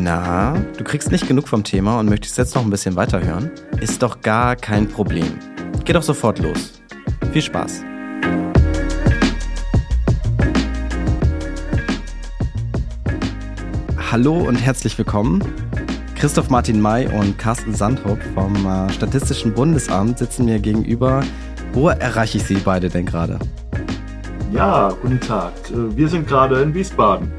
Na, 0.00 0.54
du 0.76 0.84
kriegst 0.84 1.10
nicht 1.10 1.26
genug 1.26 1.48
vom 1.48 1.64
Thema 1.64 1.98
und 1.98 2.08
möchtest 2.08 2.38
jetzt 2.38 2.54
noch 2.54 2.62
ein 2.62 2.70
bisschen 2.70 2.94
weiterhören? 2.94 3.50
Ist 3.80 4.00
doch 4.00 4.20
gar 4.20 4.54
kein 4.54 4.86
Problem. 4.86 5.26
Geh 5.84 5.92
doch 5.92 6.04
sofort 6.04 6.38
los. 6.38 6.80
Viel 7.32 7.42
Spaß. 7.42 7.82
Hallo 14.12 14.36
und 14.36 14.54
herzlich 14.54 14.96
willkommen. 14.96 15.42
Christoph 16.14 16.48
Martin 16.48 16.80
May 16.80 17.08
und 17.08 17.36
Carsten 17.36 17.74
Sandhopp 17.74 18.20
vom 18.34 18.54
äh, 18.66 18.92
Statistischen 18.92 19.52
Bundesamt 19.52 20.18
sitzen 20.18 20.44
mir 20.44 20.60
gegenüber. 20.60 21.24
Wo 21.72 21.88
erreiche 21.88 22.38
ich 22.38 22.44
Sie 22.44 22.58
beide 22.64 22.88
denn 22.88 23.06
gerade? 23.06 23.40
Ja, 24.52 24.90
guten 25.02 25.18
Tag. 25.18 25.54
Äh, 25.70 25.96
wir 25.96 26.08
sind 26.08 26.28
gerade 26.28 26.62
in 26.62 26.72
Wiesbaden. 26.72 27.32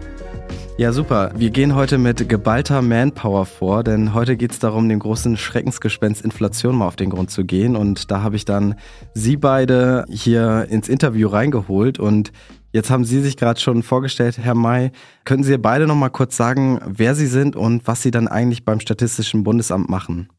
Ja, 0.79 0.93
super. 0.93 1.33
Wir 1.35 1.49
gehen 1.49 1.75
heute 1.75 1.97
mit 1.97 2.29
geballter 2.29 2.81
Manpower 2.81 3.45
vor, 3.45 3.83
denn 3.83 4.13
heute 4.13 4.37
geht 4.37 4.53
es 4.53 4.59
darum, 4.59 4.87
dem 4.87 4.99
großen 4.99 5.35
Schreckensgespenst 5.35 6.23
Inflation 6.23 6.77
mal 6.77 6.87
auf 6.87 6.95
den 6.95 7.09
Grund 7.09 7.31
zu 7.31 7.43
gehen. 7.43 7.75
Und 7.75 8.11
da 8.11 8.23
habe 8.23 8.37
ich 8.37 8.45
dann 8.45 8.75
Sie 9.13 9.35
beide 9.35 10.05
hier 10.09 10.67
ins 10.69 10.87
Interview 10.87 11.27
reingeholt. 11.27 11.99
Und 11.99 12.31
jetzt 12.71 12.89
haben 12.91 13.03
Sie 13.03 13.19
sich 13.19 13.35
gerade 13.35 13.59
schon 13.59 13.83
vorgestellt, 13.83 14.37
Herr 14.37 14.55
May. 14.55 14.93
Können 15.25 15.43
Sie 15.43 15.57
beide 15.57 15.85
noch 15.85 15.95
mal 15.95 16.07
kurz 16.07 16.37
sagen, 16.37 16.79
wer 16.85 17.13
Sie 17.13 17.27
sind 17.27 17.57
und 17.57 17.85
was 17.85 18.01
Sie 18.01 18.11
dann 18.11 18.29
eigentlich 18.29 18.63
beim 18.63 18.79
Statistischen 18.79 19.43
Bundesamt 19.43 19.89
machen? 19.89 20.29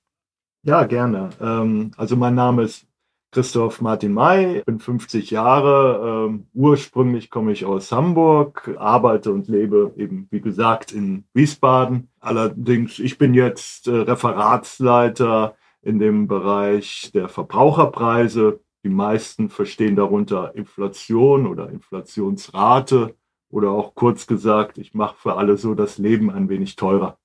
Ja, 0.63 0.85
gerne. 0.85 1.29
Ähm, 1.39 1.91
also 1.99 2.17
mein 2.17 2.35
Name 2.35 2.63
ist 2.63 2.87
Christoph 3.33 3.81
Martin 3.81 4.13
May, 4.13 4.63
bin 4.67 4.81
50 4.81 5.31
Jahre. 5.31 6.27
Ähm, 6.29 6.47
ursprünglich 6.53 7.31
komme 7.31 7.53
ich 7.53 7.65
aus 7.65 7.93
Hamburg, 7.93 8.75
arbeite 8.79 9.33
und 9.33 9.47
lebe 9.47 9.93
eben, 9.97 10.27
wie 10.31 10.41
gesagt, 10.41 10.91
in 10.91 11.25
Wiesbaden. 11.33 12.09
Allerdings, 12.19 12.99
ich 12.99 13.19
bin 13.19 13.35
jetzt 13.35 13.87
äh, 13.87 13.93
Referatsleiter 13.93 15.55
in 15.83 16.01
dem 16.01 16.27
Bereich 16.27 17.13
der 17.15 17.29
Verbraucherpreise. 17.29 18.61
Die 18.83 18.89
meisten 18.89 19.49
verstehen 19.49 19.95
darunter 19.95 20.55
Inflation 20.57 21.47
oder 21.47 21.71
Inflationsrate 21.71 23.15
oder 23.49 23.71
auch 23.71 23.95
kurz 23.95 24.27
gesagt, 24.27 24.79
ich 24.79 24.93
mache 24.95 25.17
für 25.17 25.37
alle 25.37 25.57
so 25.57 25.75
das 25.75 25.99
Leben 25.99 26.31
ein 26.31 26.49
wenig 26.49 26.75
teurer. 26.75 27.19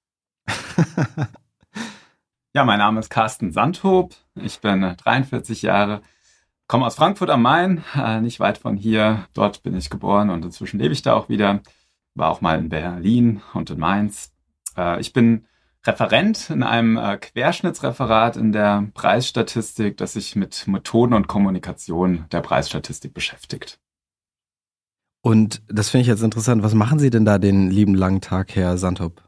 Ja, 2.56 2.64
mein 2.64 2.80
Name 2.80 3.02
ist 3.02 3.09
Carsten 3.09 3.52
Sandhob. 3.52 4.16
Ich 4.36 4.61
bin 4.61 4.80
43 4.80 5.61
äh, 5.61 5.67
Jahre, 5.67 6.02
komme 6.67 6.86
aus 6.86 6.95
Frankfurt 6.95 7.30
am 7.30 7.42
Main, 7.42 7.84
äh, 7.94 8.22
nicht 8.22 8.39
weit 8.39 8.58
von 8.59 8.78
hier. 8.78 9.28
Dort 9.34 9.62
bin 9.62 9.75
ich 9.75 9.89
geboren 9.89 10.30
und 10.30 10.45
inzwischen 10.45 10.80
lebe 10.80 10.94
ich 10.94 11.02
da 11.02 11.16
auch 11.16 11.28
wieder. 11.28 11.59
War 12.14 12.30
auch 12.30 12.39
mal 12.39 12.58
in 12.58 12.70
Berlin 12.70 13.42
und 13.53 13.72
in 13.72 13.78
Mainz. 13.78 14.31
Äh, 14.78 15.02
ich 15.02 15.12
bin 15.12 15.47
Referent 15.86 16.50
in 16.50 16.64
einem 16.64 16.97
Querschnittsreferat 17.20 18.38
in 18.38 18.53
der 18.53 18.88
Preisstatistik, 18.94 19.97
das 19.97 20.14
sich 20.14 20.38
mit 20.38 20.66
Methoden 20.66 21.14
und 21.14 21.28
Kommunikation 21.28 22.23
der 22.31 22.40
Preisstatistik 22.40 23.14
beschäftigt. 23.14 23.81
Und 25.22 25.62
das 25.67 25.90
finde 25.90 26.03
ich 26.03 26.08
jetzt 26.08 26.23
interessant. 26.23 26.64
Was 26.64 26.73
machen 26.73 27.00
Sie 27.00 27.09
denn 27.09 27.25
da 27.25 27.38
den 27.38 27.69
lieben 27.69 27.95
langen 27.95 28.22
Tag, 28.22 28.56
Herr 28.56 28.78
Sandhob? 28.78 29.25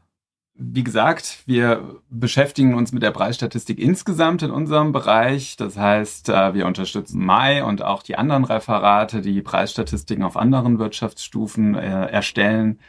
Wie 0.60 0.82
gesagt, 0.82 1.44
wir 1.46 2.00
beschäftigen 2.10 2.74
uns 2.74 2.90
mit 2.90 3.04
der 3.04 3.12
Preisstatistik 3.12 3.78
insgesamt 3.78 4.42
in 4.42 4.50
unserem 4.50 4.90
Bereich. 4.90 5.54
Das 5.56 5.76
heißt, 5.76 6.30
äh, 6.30 6.52
wir 6.52 6.66
unterstützen 6.66 7.24
Mai 7.24 7.62
und 7.62 7.82
auch 7.84 8.02
die 8.02 8.18
anderen 8.18 8.42
Referate, 8.44 9.20
die 9.20 9.40
Preisstatistiken 9.40 10.24
auf 10.24 10.36
anderen 10.36 10.80
Wirtschaftsstufen 10.80 11.76
äh, 11.76 12.06
erstellen. 12.06 12.80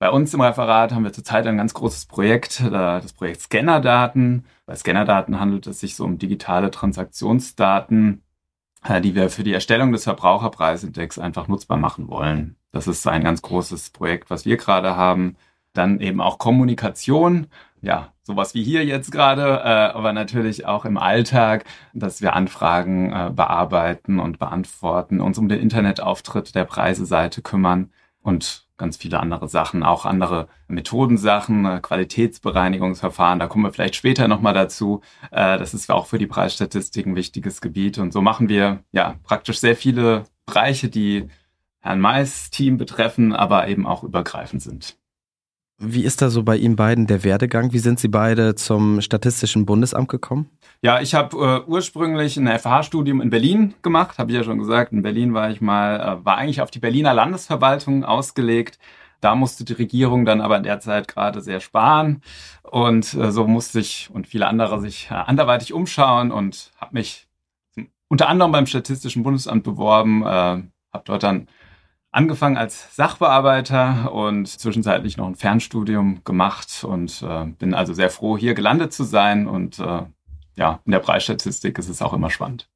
Bei 0.00 0.10
uns 0.10 0.34
im 0.34 0.40
Referat 0.40 0.92
haben 0.92 1.04
wir 1.04 1.12
zurzeit 1.12 1.46
ein 1.46 1.58
ganz 1.58 1.74
großes 1.74 2.06
Projekt, 2.06 2.58
äh, 2.58 2.70
das 2.70 3.12
Projekt 3.12 3.42
Scannerdaten. 3.42 4.44
Bei 4.66 4.74
Scannerdaten 4.74 5.38
handelt 5.38 5.68
es 5.68 5.78
sich 5.78 5.94
so 5.94 6.04
um 6.04 6.18
digitale 6.18 6.72
Transaktionsdaten, 6.72 8.22
die 9.00 9.14
wir 9.14 9.30
für 9.30 9.44
die 9.44 9.52
Erstellung 9.52 9.92
des 9.92 10.02
Verbraucherpreisindex 10.02 11.20
einfach 11.20 11.46
nutzbar 11.46 11.78
machen 11.78 12.08
wollen. 12.08 12.56
Das 12.72 12.88
ist 12.88 13.06
ein 13.06 13.22
ganz 13.22 13.42
großes 13.42 13.90
Projekt, 13.90 14.28
was 14.28 14.44
wir 14.44 14.56
gerade 14.56 14.96
haben. 14.96 15.36
Dann 15.72 16.00
eben 16.00 16.20
auch 16.20 16.38
Kommunikation, 16.38 17.46
ja, 17.80 18.12
sowas 18.22 18.54
wie 18.54 18.62
hier 18.62 18.84
jetzt 18.84 19.10
gerade, 19.10 19.60
äh, 19.64 19.96
aber 19.96 20.12
natürlich 20.12 20.66
auch 20.66 20.84
im 20.84 20.96
Alltag, 20.96 21.64
dass 21.92 22.22
wir 22.22 22.34
Anfragen 22.34 23.12
äh, 23.12 23.30
bearbeiten 23.34 24.20
und 24.20 24.38
beantworten, 24.38 25.20
uns 25.20 25.38
um 25.38 25.48
den 25.48 25.60
Internetauftritt 25.60 26.54
der 26.54 26.64
Preiseseite 26.64 27.42
kümmern 27.42 27.90
und 28.22 28.66
ganz 28.78 28.96
viele 28.96 29.20
andere 29.20 29.48
Sachen, 29.48 29.82
auch 29.82 30.04
andere 30.04 30.48
Methodensachen, 30.68 31.64
äh, 31.64 31.80
Qualitätsbereinigungsverfahren, 31.80 33.38
da 33.38 33.46
kommen 33.46 33.64
wir 33.64 33.72
vielleicht 33.72 33.96
später 33.96 34.28
nochmal 34.28 34.54
dazu. 34.54 35.02
Äh, 35.30 35.58
das 35.58 35.74
ist 35.74 35.90
auch 35.90 36.06
für 36.06 36.18
die 36.18 36.26
Preisstatistik 36.26 37.06
ein 37.06 37.16
wichtiges 37.16 37.60
Gebiet 37.60 37.98
und 37.98 38.12
so 38.12 38.22
machen 38.22 38.48
wir 38.48 38.84
ja 38.92 39.16
praktisch 39.24 39.58
sehr 39.58 39.76
viele 39.76 40.24
Bereiche, 40.46 40.88
die 40.88 41.28
Herrn 41.80 42.00
Mais 42.00 42.50
Team 42.50 42.76
betreffen, 42.76 43.32
aber 43.32 43.68
eben 43.68 43.86
auch 43.86 44.04
übergreifend 44.04 44.62
sind. 44.62 44.96
Wie 45.84 46.04
ist 46.04 46.22
da 46.22 46.30
so 46.30 46.44
bei 46.44 46.56
Ihnen 46.56 46.76
beiden 46.76 47.08
der 47.08 47.24
Werdegang? 47.24 47.72
Wie 47.72 47.80
sind 47.80 47.98
Sie 47.98 48.06
beide 48.06 48.54
zum 48.54 49.00
Statistischen 49.00 49.66
Bundesamt 49.66 50.08
gekommen? 50.08 50.48
Ja, 50.80 51.00
ich 51.00 51.12
habe 51.14 51.64
äh, 51.66 51.68
ursprünglich 51.68 52.36
ein 52.36 52.46
FH-Studium 52.46 53.20
in 53.20 53.30
Berlin 53.30 53.74
gemacht, 53.82 54.18
habe 54.18 54.30
ich 54.30 54.36
ja 54.36 54.44
schon 54.44 54.60
gesagt. 54.60 54.92
In 54.92 55.02
Berlin 55.02 55.34
war 55.34 55.50
ich 55.50 55.60
mal, 55.60 55.96
äh, 55.98 56.24
war 56.24 56.36
eigentlich 56.36 56.60
auf 56.60 56.70
die 56.70 56.78
Berliner 56.78 57.14
Landesverwaltung 57.14 58.04
ausgelegt. 58.04 58.78
Da 59.20 59.34
musste 59.34 59.64
die 59.64 59.72
Regierung 59.72 60.24
dann 60.24 60.40
aber 60.40 60.56
in 60.56 60.62
der 60.62 60.78
Zeit 60.78 61.08
gerade 61.08 61.40
sehr 61.40 61.58
sparen 61.58 62.22
und 62.62 63.14
äh, 63.14 63.32
so 63.32 63.48
musste 63.48 63.80
ich 63.80 64.08
und 64.12 64.28
viele 64.28 64.46
andere 64.46 64.80
sich 64.80 65.08
äh, 65.10 65.14
anderweitig 65.14 65.72
umschauen 65.72 66.30
und 66.30 66.70
habe 66.76 66.94
mich 66.94 67.26
unter 68.06 68.28
anderem 68.28 68.52
beim 68.52 68.66
Statistischen 68.66 69.24
Bundesamt 69.24 69.64
beworben, 69.64 70.22
äh, 70.22 70.26
habe 70.26 71.04
dort 71.04 71.24
dann 71.24 71.48
angefangen 72.12 72.58
als 72.58 72.94
Sachbearbeiter 72.94 74.12
und 74.12 74.46
zwischenzeitlich 74.46 75.16
noch 75.16 75.26
ein 75.26 75.34
Fernstudium 75.34 76.22
gemacht 76.24 76.84
und 76.84 77.22
äh, 77.22 77.46
bin 77.58 77.74
also 77.74 77.94
sehr 77.94 78.10
froh, 78.10 78.36
hier 78.36 78.54
gelandet 78.54 78.92
zu 78.92 79.02
sein. 79.02 79.48
Und 79.48 79.78
äh, 79.78 80.02
ja, 80.54 80.80
in 80.84 80.92
der 80.92 81.00
Preisstatistik 81.00 81.78
ist 81.78 81.88
es 81.88 82.02
auch 82.02 82.12
immer 82.12 82.30
spannend. 82.30 82.68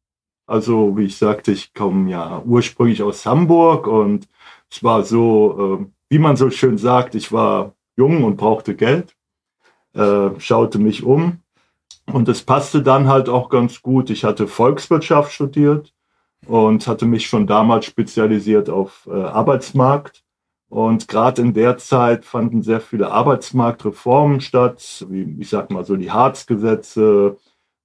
Also, 0.47 0.97
wie 0.97 1.05
ich 1.05 1.19
sagte, 1.19 1.53
ich 1.53 1.75
komme 1.75 2.11
ja 2.11 2.41
ursprünglich 2.45 3.03
aus 3.03 3.27
Hamburg 3.27 3.87
und 3.87 4.27
es 4.71 4.83
war 4.83 5.05
so, 5.05 5.81
äh, 5.81 5.87
wie 6.09 6.19
man 6.19 6.37
so 6.37 6.51
schön 6.51 6.79
sagt, 6.79 7.15
ich 7.15 7.33
war 7.33 7.75
jung 7.97 8.25
und 8.25 8.37
brauchte 8.37 8.75
Geld, 8.75 9.17
äh, 9.93 10.31
schaute 10.39 10.79
mich 10.79 11.03
um 11.03 11.41
und 12.07 12.29
es 12.29 12.43
passte 12.43 12.83
dann 12.83 13.09
halt 13.09 13.29
auch 13.29 13.51
ganz 13.51 13.83
gut. 13.83 14.09
Ich 14.09 14.25
hatte 14.25 14.47
Volkswirtschaft 14.47 15.33
studiert 15.33 15.93
und 16.47 16.87
hatte 16.87 17.07
mich 17.07 17.27
schon 17.27 17.47
damals 17.47 17.87
spezialisiert 17.87 18.71
auf 18.71 19.09
äh, 19.11 19.15
Arbeitsmarkt. 19.15 20.23
Und 20.69 21.07
gerade 21.09 21.43
in 21.43 21.55
der 21.55 21.79
Zeit 21.79 22.25
fanden 22.25 22.63
sehr 22.63 22.81
viele 22.81 23.11
Arbeitsmarktreformen 23.13 24.41
statt, 24.41 25.07
wie 25.09 25.37
ich 25.39 25.49
sag 25.49 25.71
mal 25.71 25.85
so 25.85 25.97
die 25.97 26.11
Harzgesetze 26.11 27.37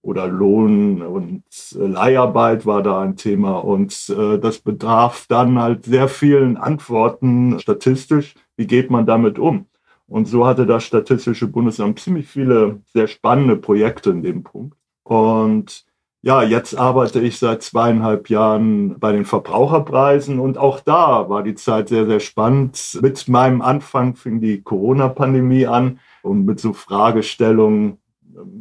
oder 0.02 0.28
Lohn- 0.28 1.04
und 1.04 1.44
äh, 1.76 1.86
Leiharbeit 1.86 2.66
war 2.66 2.82
da 2.82 3.02
ein 3.02 3.16
Thema. 3.16 3.60
Und 3.60 4.10
äh, 4.10 4.40
das 4.40 4.60
bedarf 4.60 5.26
dann 5.28 5.60
halt 5.60 5.86
sehr 5.86 6.08
vielen 6.08 6.58
Antworten 6.58 7.60
statistisch. 7.60 8.36
Wie 8.58 8.68
geht 8.68 8.90
man 8.90 9.06
damit 9.06 9.38
um? 9.38 9.68
Und 10.08 10.26
so 10.26 10.46
hatte 10.46 10.66
das 10.66 10.84
Statistische 10.84 11.48
Bundesamt 11.48 12.00
ziemlich 12.00 12.28
viele 12.28 12.82
sehr 12.94 13.08
spannende 13.08 13.56
Projekte 13.56 14.10
in 14.10 14.24
dem 14.24 14.44
Punkt. 14.44 14.78
Und 15.04 15.86
ja, 16.24 16.44
jetzt 16.44 16.78
arbeite 16.78 17.20
ich 17.20 17.40
seit 17.40 17.64
zweieinhalb 17.64 18.30
Jahren 18.30 19.00
bei 19.00 19.12
den 19.12 19.26
Verbraucherpreisen 19.26 20.40
und 20.40 20.58
auch 20.58 20.80
da 20.80 21.30
war 21.30 21.42
die 21.42 21.56
Zeit 21.56 21.90
sehr, 21.90 22.06
sehr 22.06 22.20
spannend. 22.20 23.00
Mit 23.02 23.28
meinem 23.28 23.62
Anfang 23.62 24.16
fing 24.16 24.40
die 24.40 24.62
Corona-Pandemie 24.62 25.66
an 25.66 26.00
und 26.22 26.46
mit 26.46 26.60
so 26.60 26.74
Fragestellungen, 26.74 27.98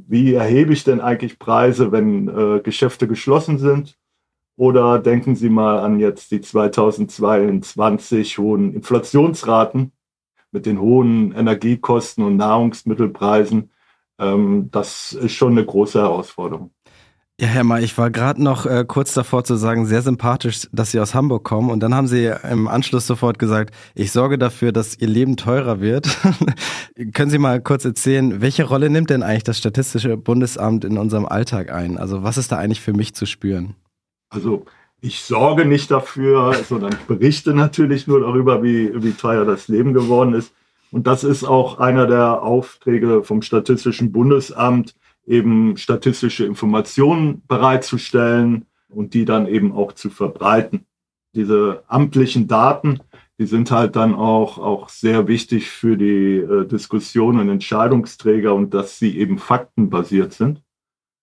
wie 0.09 0.33
erhebe 0.35 0.73
ich 0.73 0.85
denn 0.85 1.01
eigentlich 1.01 1.39
Preise, 1.39 1.93
wenn 1.93 2.29
äh, 2.29 2.61
Geschäfte 2.61 3.07
geschlossen 3.07 3.59
sind? 3.59 3.99
Oder 4.57 4.99
denken 4.99 5.37
Sie 5.37 5.51
mal 5.51 5.81
an 5.81 6.01
jetzt 6.01 6.31
die 6.31 6.41
2022 6.41 8.39
hohen 8.39 8.75
Inflationsraten 8.75 9.93
mit 10.51 10.67
den 10.67 10.81
hohen 10.81 11.33
Energiekosten 11.33 12.25
und 12.25 12.37
Nahrungsmittelpreisen. 12.37 13.71
Ähm, 14.19 14.69
das 14.71 15.13
ist 15.13 15.33
schon 15.33 15.53
eine 15.53 15.65
große 15.65 16.01
Herausforderung. 16.01 16.73
Ja, 17.41 17.47
Herr 17.47 17.65
May, 17.65 17.83
ich 17.83 17.97
war 17.97 18.11
gerade 18.11 18.43
noch 18.43 18.67
äh, 18.67 18.85
kurz 18.87 19.15
davor 19.15 19.45
zu 19.45 19.57
sagen, 19.57 19.87
sehr 19.87 20.03
sympathisch, 20.03 20.69
dass 20.73 20.91
Sie 20.91 21.01
aus 21.01 21.15
Hamburg 21.15 21.43
kommen. 21.43 21.71
Und 21.71 21.81
dann 21.81 21.95
haben 21.95 22.07
Sie 22.07 22.31
im 22.51 22.69
Anschluss 22.69 23.07
sofort 23.07 23.39
gesagt, 23.39 23.75
ich 23.95 24.13
sorge 24.13 24.37
dafür, 24.37 24.73
dass 24.73 24.99
Ihr 24.99 25.09
Leben 25.09 25.39
teurer 25.39 25.81
wird. 25.81 26.07
Können 27.15 27.31
Sie 27.31 27.39
mal 27.39 27.63
kurz 27.63 27.87
erzählen, 27.87 28.43
welche 28.43 28.65
Rolle 28.65 28.91
nimmt 28.91 29.09
denn 29.09 29.23
eigentlich 29.23 29.45
das 29.45 29.57
Statistische 29.57 30.19
Bundesamt 30.19 30.85
in 30.85 30.99
unserem 30.99 31.25
Alltag 31.25 31.73
ein? 31.73 31.97
Also 31.97 32.23
was 32.23 32.37
ist 32.37 32.53
da 32.53 32.59
eigentlich 32.59 32.83
für 32.83 32.93
mich 32.93 33.15
zu 33.15 33.25
spüren? 33.25 33.75
Also 34.29 34.67
ich 35.01 35.23
sorge 35.23 35.65
nicht 35.65 35.91
dafür, 35.91 36.53
sondern 36.69 36.93
ich 36.93 37.07
berichte 37.07 37.55
natürlich 37.55 38.07
nur 38.07 38.21
darüber, 38.21 38.63
wie, 38.63 38.93
wie 39.03 39.13
teuer 39.13 39.47
das 39.47 39.67
Leben 39.69 39.95
geworden 39.95 40.35
ist. 40.35 40.53
Und 40.93 41.07
das 41.07 41.25
ist 41.25 41.45
auch 41.45 41.79
einer 41.79 42.07
der 42.07 42.43
Aufträge 42.43 43.23
vom 43.23 43.41
Statistischen 43.41 44.13
Bundesamt, 44.13 44.95
eben 45.31 45.77
statistische 45.77 46.45
Informationen 46.45 47.43
bereitzustellen 47.47 48.67
und 48.89 49.15
die 49.15 49.25
dann 49.25 49.47
eben 49.47 49.73
auch 49.73 49.93
zu 49.93 50.11
verbreiten. 50.11 50.87
Diese 51.35 51.85
amtlichen 51.87 52.49
Daten, 52.49 52.99
die 53.39 53.47
sind 53.47 53.71
halt 53.71 53.95
dann 53.95 54.17
auch, 54.17 54.59
auch 54.59 54.89
sehr 54.89 55.29
wichtig 55.29 55.71
für 55.71 55.97
die 55.97 56.39
äh, 56.39 56.67
Diskussion 56.67 57.39
und 57.39 57.49
Entscheidungsträger 57.49 58.53
und 58.55 58.75
dass 58.75 58.99
sie 58.99 59.17
eben 59.17 59.39
faktenbasiert 59.39 60.33
sind. 60.33 60.63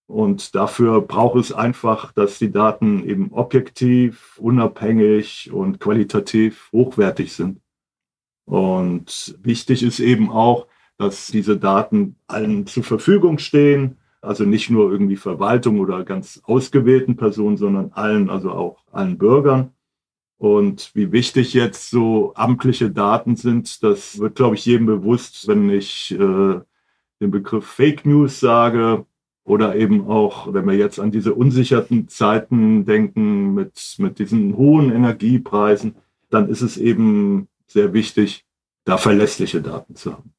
Und 0.09 0.55
dafür 0.55 1.01
braucht 1.01 1.37
es 1.37 1.51
einfach, 1.51 2.13
dass 2.13 2.39
die 2.39 2.49
Daten 2.49 3.03
eben 3.03 3.33
objektiv, 3.33 4.39
unabhängig 4.39 5.51
und 5.51 5.81
qualitativ 5.81 6.69
hochwertig 6.71 7.33
sind. 7.33 7.59
Und 8.45 9.37
wichtig 9.43 9.83
ist 9.83 9.99
eben 9.99 10.31
auch, 10.31 10.67
dass 10.97 11.27
diese 11.27 11.57
Daten 11.57 12.15
allen 12.27 12.65
zur 12.67 12.83
Verfügung 12.83 13.37
stehen. 13.37 13.97
Also 14.21 14.43
nicht 14.43 14.69
nur 14.69 14.91
irgendwie 14.91 15.15
Verwaltung 15.15 15.79
oder 15.79 16.03
ganz 16.03 16.41
ausgewählten 16.43 17.15
Personen, 17.15 17.57
sondern 17.57 17.91
allen, 17.93 18.29
also 18.29 18.51
auch 18.51 18.83
allen 18.91 19.17
Bürgern. 19.17 19.71
Und 20.37 20.91
wie 20.93 21.11
wichtig 21.11 21.53
jetzt 21.53 21.89
so 21.89 22.33
amtliche 22.35 22.91
Daten 22.91 23.35
sind, 23.35 23.81
das 23.83 24.19
wird, 24.19 24.35
glaube 24.35 24.55
ich, 24.55 24.65
jedem 24.65 24.85
bewusst, 24.85 25.47
wenn 25.47 25.69
ich 25.69 26.11
äh, 26.11 26.59
den 27.19 27.31
Begriff 27.31 27.65
Fake 27.65 28.05
News 28.05 28.39
sage 28.39 29.05
oder 29.43 29.75
eben 29.75 30.07
auch, 30.07 30.53
wenn 30.53 30.67
wir 30.67 30.75
jetzt 30.75 30.99
an 30.99 31.09
diese 31.09 31.33
unsicherten 31.33 32.07
Zeiten 32.07 32.85
denken 32.85 33.55
mit, 33.55 33.95
mit 33.97 34.19
diesen 34.19 34.55
hohen 34.57 34.91
Energiepreisen, 34.91 35.95
dann 36.29 36.49
ist 36.49 36.61
es 36.61 36.77
eben 36.77 37.47
sehr 37.65 37.93
wichtig, 37.93 38.45
da 38.83 38.97
verlässliche 38.97 39.61
Daten 39.61 39.95
zu 39.95 40.13
haben. 40.13 40.33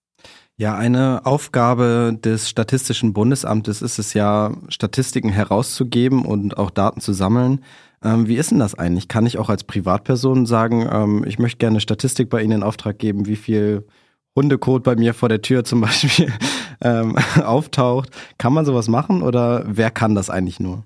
Ja, 0.61 0.75
eine 0.75 1.25
Aufgabe 1.25 2.19
des 2.21 2.49
Statistischen 2.49 3.13
Bundesamtes 3.13 3.81
ist 3.81 4.01
es 4.01 4.13
ja, 4.13 4.53
Statistiken 4.69 5.29
herauszugeben 5.29 6.25
und 6.25 6.59
auch 6.59 6.71
Daten 6.71 7.01
zu 7.01 7.13
sammeln. 7.13 7.65
Ähm, 8.03 8.27
wie 8.27 8.35
ist 8.35 8.51
denn 8.51 8.59
das 8.59 8.75
eigentlich? 8.75 9.07
Kann 9.07 9.25
ich 9.25 9.39
auch 9.39 9.51
als 9.51 9.63
Privatperson 9.63 10.47
sagen, 10.47 10.89
ähm, 10.91 11.25
ich 11.25 11.39
möchte 11.39 11.59
gerne 11.59 11.79
Statistik 11.79 12.29
bei 12.29 12.43
Ihnen 12.43 12.55
in 12.59 12.63
Auftrag 12.65 12.99
geben, 12.99 13.27
wie 13.27 13.37
viel 13.37 13.87
Hundekot 14.35 14.83
bei 14.83 14.97
mir 14.97 15.15
vor 15.15 15.29
der 15.29 15.43
Tür 15.43 15.63
zum 15.63 15.81
Beispiel 15.83 16.33
ähm, 16.81 17.17
auftaucht? 17.45 18.11
Kann 18.37 18.53
man 18.53 18.65
sowas 18.65 18.89
machen 18.89 19.23
oder 19.23 19.63
wer 19.65 19.93
kann 19.93 20.17
das 20.17 20.29
eigentlich 20.29 20.59
nur? 20.59 20.83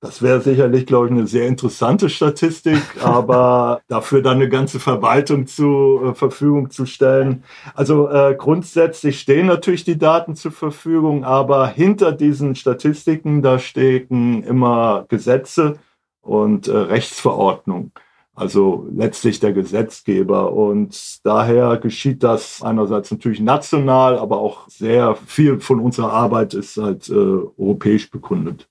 Das 0.00 0.22
wäre 0.22 0.40
sicherlich, 0.40 0.86
glaube 0.86 1.06
ich, 1.06 1.12
eine 1.12 1.26
sehr 1.26 1.48
interessante 1.48 2.08
Statistik, 2.08 2.80
aber 3.02 3.80
dafür 3.88 4.22
dann 4.22 4.36
eine 4.36 4.48
ganze 4.48 4.78
Verwaltung 4.78 5.48
zur 5.48 6.10
äh, 6.10 6.14
Verfügung 6.14 6.70
zu 6.70 6.86
stellen. 6.86 7.42
Also 7.74 8.08
äh, 8.08 8.36
grundsätzlich 8.38 9.18
stehen 9.18 9.46
natürlich 9.46 9.82
die 9.82 9.98
Daten 9.98 10.36
zur 10.36 10.52
Verfügung, 10.52 11.24
aber 11.24 11.66
hinter 11.66 12.12
diesen 12.12 12.54
Statistiken, 12.54 13.42
da 13.42 13.58
stecken 13.58 14.44
immer 14.44 15.04
Gesetze 15.08 15.78
und 16.20 16.68
äh, 16.68 16.76
Rechtsverordnungen. 16.76 17.92
Also 18.36 18.86
letztlich 18.94 19.40
der 19.40 19.52
Gesetzgeber. 19.52 20.52
Und 20.52 21.26
daher 21.26 21.76
geschieht 21.76 22.22
das 22.22 22.62
einerseits 22.62 23.10
natürlich 23.10 23.40
national, 23.40 24.16
aber 24.16 24.38
auch 24.38 24.68
sehr 24.68 25.16
viel 25.16 25.58
von 25.58 25.80
unserer 25.80 26.12
Arbeit 26.12 26.54
ist 26.54 26.76
halt 26.76 27.08
äh, 27.08 27.14
europäisch 27.14 28.12
bekundet. 28.12 28.68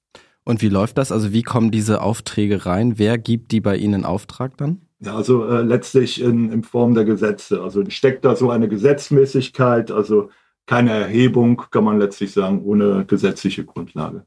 Und 0.47 0.61
wie 0.61 0.69
läuft 0.69 0.97
das? 0.97 1.11
Also 1.11 1.33
wie 1.33 1.43
kommen 1.43 1.71
diese 1.71 2.01
Aufträge 2.01 2.65
rein? 2.65 2.97
Wer 2.97 3.17
gibt 3.17 3.51
die 3.51 3.59
bei 3.59 3.75
Ihnen 3.75 3.93
in 3.95 4.05
Auftrag 4.05 4.55
dann? 4.55 4.79
Ja, 5.01 5.13
also 5.13 5.45
äh, 5.45 5.61
letztlich 5.61 6.21
in, 6.21 6.53
in 6.53 6.63
Form 6.63 6.93
der 6.93 7.03
Gesetze. 7.03 7.61
Also 7.61 7.83
steckt 7.89 8.23
da 8.23 8.33
so 8.33 8.49
eine 8.49 8.69
Gesetzmäßigkeit, 8.69 9.91
also 9.91 10.29
keine 10.65 10.91
Erhebung, 10.91 11.63
kann 11.69 11.83
man 11.83 11.99
letztlich 11.99 12.31
sagen, 12.31 12.61
ohne 12.63 13.03
gesetzliche 13.03 13.65
Grundlage. 13.65 14.25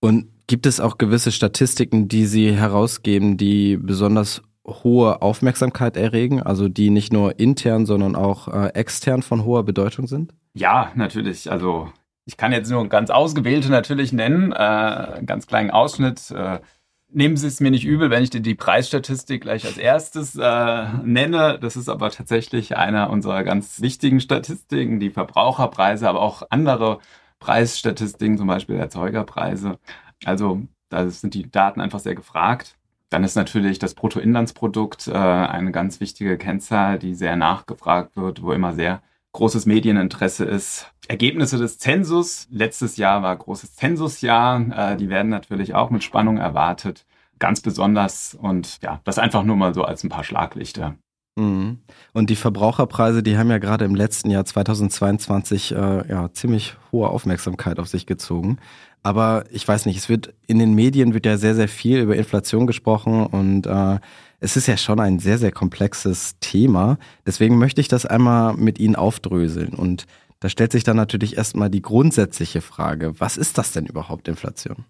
Und 0.00 0.28
gibt 0.46 0.64
es 0.64 0.80
auch 0.80 0.96
gewisse 0.96 1.30
Statistiken, 1.30 2.08
die 2.08 2.24
Sie 2.24 2.50
herausgeben, 2.50 3.36
die 3.36 3.76
besonders 3.76 4.40
hohe 4.66 5.20
Aufmerksamkeit 5.20 5.98
erregen, 5.98 6.42
also 6.42 6.70
die 6.70 6.88
nicht 6.88 7.12
nur 7.12 7.38
intern, 7.38 7.84
sondern 7.84 8.16
auch 8.16 8.48
äh, 8.48 8.68
extern 8.68 9.20
von 9.20 9.44
hoher 9.44 9.64
Bedeutung 9.64 10.06
sind? 10.06 10.32
Ja, 10.54 10.90
natürlich. 10.94 11.52
Also 11.52 11.90
ich 12.26 12.36
kann 12.36 12.52
jetzt 12.52 12.70
nur 12.70 12.88
ganz 12.88 13.10
ausgewählte 13.10 13.70
natürlich 13.70 14.12
nennen, 14.12 14.52
äh, 14.52 14.56
einen 14.56 15.26
ganz 15.26 15.46
kleinen 15.46 15.70
Ausschnitt. 15.70 16.30
Äh, 16.30 16.60
nehmen 17.08 17.36
Sie 17.36 17.46
es 17.46 17.60
mir 17.60 17.70
nicht 17.70 17.84
übel, 17.84 18.10
wenn 18.10 18.22
ich 18.22 18.30
dir 18.30 18.40
die 18.40 18.54
Preisstatistik 18.54 19.42
gleich 19.42 19.64
als 19.66 19.78
erstes 19.78 20.36
äh, 20.36 20.88
nenne. 21.02 21.58
Das 21.60 21.76
ist 21.76 21.88
aber 21.88 22.10
tatsächlich 22.10 22.76
einer 22.76 23.10
unserer 23.10 23.44
ganz 23.44 23.80
wichtigen 23.80 24.20
Statistiken, 24.20 25.00
die 25.00 25.10
Verbraucherpreise, 25.10 26.08
aber 26.08 26.22
auch 26.22 26.42
andere 26.50 26.98
Preisstatistiken, 27.40 28.38
zum 28.38 28.46
Beispiel 28.46 28.76
Erzeugerpreise. 28.76 29.78
Also 30.24 30.62
da 30.88 31.08
sind 31.10 31.34
die 31.34 31.50
Daten 31.50 31.80
einfach 31.80 32.00
sehr 32.00 32.14
gefragt. 32.14 32.76
Dann 33.10 33.22
ist 33.22 33.36
natürlich 33.36 33.78
das 33.78 33.94
Bruttoinlandsprodukt 33.94 35.08
äh, 35.08 35.12
eine 35.12 35.72
ganz 35.72 36.00
wichtige 36.00 36.38
Kennzahl, 36.38 36.98
die 36.98 37.14
sehr 37.14 37.36
nachgefragt 37.36 38.16
wird, 38.16 38.42
wo 38.42 38.52
immer 38.52 38.72
sehr 38.72 39.02
großes 39.34 39.66
Medieninteresse 39.66 40.44
ist. 40.44 40.90
Ergebnisse 41.06 41.58
des 41.58 41.78
Zensus. 41.78 42.48
Letztes 42.50 42.96
Jahr 42.96 43.22
war 43.22 43.36
großes 43.36 43.74
Zensusjahr. 43.74 44.92
Äh, 44.92 44.96
die 44.96 45.10
werden 45.10 45.28
natürlich 45.28 45.74
auch 45.74 45.90
mit 45.90 46.02
Spannung 46.02 46.38
erwartet. 46.38 47.04
Ganz 47.38 47.60
besonders. 47.60 48.34
Und 48.34 48.80
ja, 48.82 49.00
das 49.04 49.18
einfach 49.18 49.42
nur 49.42 49.56
mal 49.56 49.74
so 49.74 49.84
als 49.84 50.02
ein 50.02 50.08
paar 50.08 50.24
Schlaglichter. 50.24 50.96
Mhm. 51.36 51.80
Und 52.12 52.30
die 52.30 52.36
Verbraucherpreise, 52.36 53.22
die 53.22 53.36
haben 53.36 53.50
ja 53.50 53.58
gerade 53.58 53.84
im 53.84 53.94
letzten 53.94 54.30
Jahr 54.30 54.44
2022 54.44 55.74
äh, 55.74 56.08
ja 56.08 56.32
ziemlich 56.32 56.76
hohe 56.92 57.08
Aufmerksamkeit 57.08 57.78
auf 57.80 57.88
sich 57.88 58.06
gezogen. 58.06 58.58
Aber 59.02 59.44
ich 59.50 59.66
weiß 59.66 59.84
nicht, 59.84 59.98
es 59.98 60.08
wird 60.08 60.32
in 60.46 60.58
den 60.58 60.74
Medien 60.74 61.12
wird 61.12 61.26
ja 61.26 61.36
sehr, 61.36 61.54
sehr 61.54 61.68
viel 61.68 61.98
über 61.98 62.16
Inflation 62.16 62.66
gesprochen 62.66 63.26
und 63.26 63.66
äh, 63.66 63.98
es 64.44 64.58
ist 64.58 64.66
ja 64.66 64.76
schon 64.76 65.00
ein 65.00 65.18
sehr, 65.18 65.38
sehr 65.38 65.52
komplexes 65.52 66.38
Thema. 66.38 66.98
Deswegen 67.26 67.58
möchte 67.58 67.80
ich 67.80 67.88
das 67.88 68.04
einmal 68.04 68.54
mit 68.54 68.78
Ihnen 68.78 68.94
aufdröseln. 68.94 69.70
Und 69.70 70.06
da 70.40 70.50
stellt 70.50 70.70
sich 70.70 70.84
dann 70.84 70.96
natürlich 70.96 71.38
erstmal 71.38 71.70
die 71.70 71.80
grundsätzliche 71.80 72.60
Frage, 72.60 73.18
was 73.18 73.38
ist 73.38 73.56
das 73.56 73.72
denn 73.72 73.86
überhaupt 73.86 74.28
Inflation? 74.28 74.84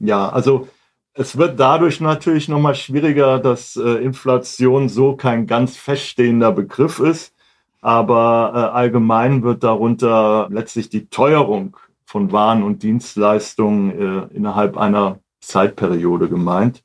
Ja, 0.00 0.30
also 0.30 0.68
es 1.12 1.36
wird 1.36 1.60
dadurch 1.60 2.00
natürlich 2.00 2.48
nochmal 2.48 2.74
schwieriger, 2.74 3.38
dass 3.38 3.76
äh, 3.76 4.02
Inflation 4.02 4.88
so 4.88 5.14
kein 5.14 5.46
ganz 5.46 5.76
feststehender 5.76 6.52
Begriff 6.52 6.98
ist. 6.98 7.34
Aber 7.82 8.52
äh, 8.54 8.76
allgemein 8.76 9.42
wird 9.42 9.62
darunter 9.62 10.48
letztlich 10.50 10.88
die 10.88 11.08
Teuerung 11.08 11.76
von 12.06 12.32
Waren 12.32 12.62
und 12.62 12.82
Dienstleistungen 12.82 13.90
äh, 13.90 14.34
innerhalb 14.34 14.78
einer 14.78 15.18
Zeitperiode 15.40 16.30
gemeint. 16.30 16.82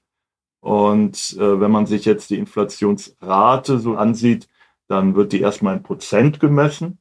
Und 0.61 1.35
äh, 1.37 1.59
wenn 1.59 1.71
man 1.71 1.87
sich 1.87 2.05
jetzt 2.05 2.29
die 2.29 2.37
Inflationsrate 2.37 3.79
so 3.79 3.95
ansieht, 3.95 4.47
dann 4.87 5.15
wird 5.15 5.33
die 5.33 5.41
erstmal 5.41 5.77
in 5.77 5.83
Prozent 5.83 6.39
gemessen. 6.39 6.99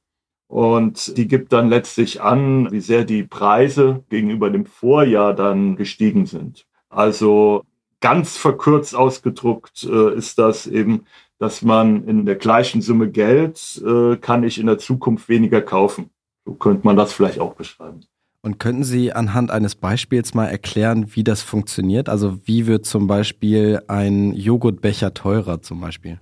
Und 0.49 1.17
die 1.17 1.29
gibt 1.29 1.52
dann 1.52 1.69
letztlich 1.69 2.23
an, 2.23 2.73
wie 2.73 2.81
sehr 2.81 3.05
die 3.05 3.23
Preise 3.23 4.02
gegenüber 4.09 4.50
dem 4.50 4.67
Vorjahr 4.67 5.35
dann 5.35 5.76
gestiegen 5.76 6.26
sind. 6.26 6.67
Also 6.88 7.64
ganz 8.00 8.37
verkürzt 8.37 8.97
ausgedruckt 8.97 9.85
äh, 9.85 10.14
ist 10.14 10.38
das 10.38 10.67
eben, 10.67 11.07
dass 11.38 11.62
man 11.62 12.05
in 12.09 12.26
der 12.26 12.37
gleichen 12.37 12.83
Summe 12.83 13.11
Geld 13.11 13.81
äh, 13.87 14.17
kann 14.17 14.43
ich 14.43 14.59
in 14.59 14.67
der 14.67 14.79
Zukunft 14.79 15.29
weniger 15.29 15.62
kaufen. 15.62 16.11
So 16.45 16.55
könnte 16.55 16.85
man 16.87 16.97
das 16.97 17.12
vielleicht 17.12 17.38
auch 17.38 17.55
beschreiben. 17.55 18.00
Und 18.42 18.59
könnten 18.59 18.85
Sie 18.85 19.12
anhand 19.12 19.50
eines 19.50 19.75
Beispiels 19.75 20.32
mal 20.32 20.47
erklären, 20.47 21.14
wie 21.14 21.25
das 21.25 21.42
funktioniert? 21.42 22.09
Also 22.09 22.38
wie 22.47 22.66
wird 22.66 22.87
zum 22.87 23.06
Beispiel 23.06 23.82
ein 23.87 24.32
Joghurtbecher 24.32 25.12
teurer 25.12 25.61
zum 25.61 25.80
Beispiel? 25.80 26.18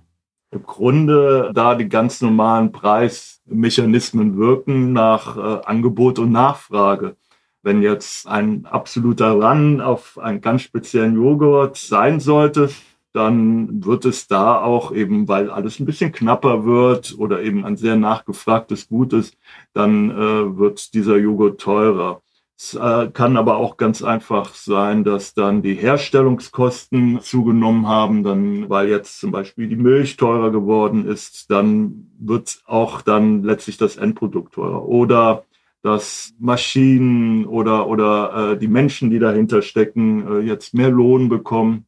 Im 0.51 0.63
Grunde, 0.63 1.51
da 1.53 1.75
die 1.75 1.87
ganz 1.87 2.21
normalen 2.21 2.71
Preismechanismen 2.71 4.37
wirken 4.37 4.91
nach 4.91 5.37
äh, 5.37 5.65
Angebot 5.65 6.19
und 6.19 6.31
Nachfrage. 6.31 7.15
Wenn 7.61 7.81
jetzt 7.81 8.27
ein 8.27 8.65
absoluter 8.65 9.31
Run 9.31 9.79
auf 9.79 10.17
einen 10.17 10.41
ganz 10.41 10.63
speziellen 10.63 11.15
Joghurt 11.15 11.77
sein 11.77 12.19
sollte, 12.19 12.69
dann 13.13 13.83
wird 13.83 14.05
es 14.05 14.27
da 14.27 14.61
auch 14.61 14.91
eben, 14.91 15.27
weil 15.27 15.49
alles 15.49 15.79
ein 15.79 15.85
bisschen 15.85 16.11
knapper 16.11 16.65
wird 16.65 17.15
oder 17.17 17.41
eben 17.41 17.65
ein 17.65 17.77
sehr 17.77 17.95
nachgefragtes 17.95 18.87
Gut 18.87 19.13
ist, 19.13 19.37
dann 19.73 20.11
äh, 20.11 20.57
wird 20.57 20.93
dieser 20.93 21.17
Joghurt 21.17 21.59
teurer. 21.59 22.21
Es 22.57 22.73
äh, 22.73 23.09
kann 23.13 23.37
aber 23.37 23.55
auch 23.55 23.77
ganz 23.77 24.03
einfach 24.03 24.53
sein, 24.53 25.05
dass 25.05 25.33
dann 25.33 25.61
die 25.61 25.75
Herstellungskosten 25.75 27.21
zugenommen 27.21 27.87
haben, 27.87 28.23
dann, 28.23 28.69
weil 28.69 28.89
jetzt 28.89 29.19
zum 29.19 29.31
Beispiel 29.31 29.69
die 29.69 29.77
Milch 29.77 30.17
teurer 30.17 30.51
geworden 30.51 31.07
ist, 31.07 31.49
dann 31.49 32.11
wird 32.19 32.61
auch 32.65 33.01
dann 33.01 33.43
letztlich 33.43 33.77
das 33.77 33.95
Endprodukt 33.95 34.55
teurer. 34.55 34.85
Oder 34.85 35.45
dass 35.81 36.33
Maschinen 36.39 37.45
oder, 37.45 37.87
oder 37.87 38.51
äh, 38.51 38.57
die 38.57 38.67
Menschen, 38.67 39.09
die 39.09 39.19
dahinter 39.19 39.61
stecken, 39.61 40.27
äh, 40.27 40.39
jetzt 40.41 40.73
mehr 40.73 40.89
Lohn 40.89 41.29
bekommen. 41.29 41.85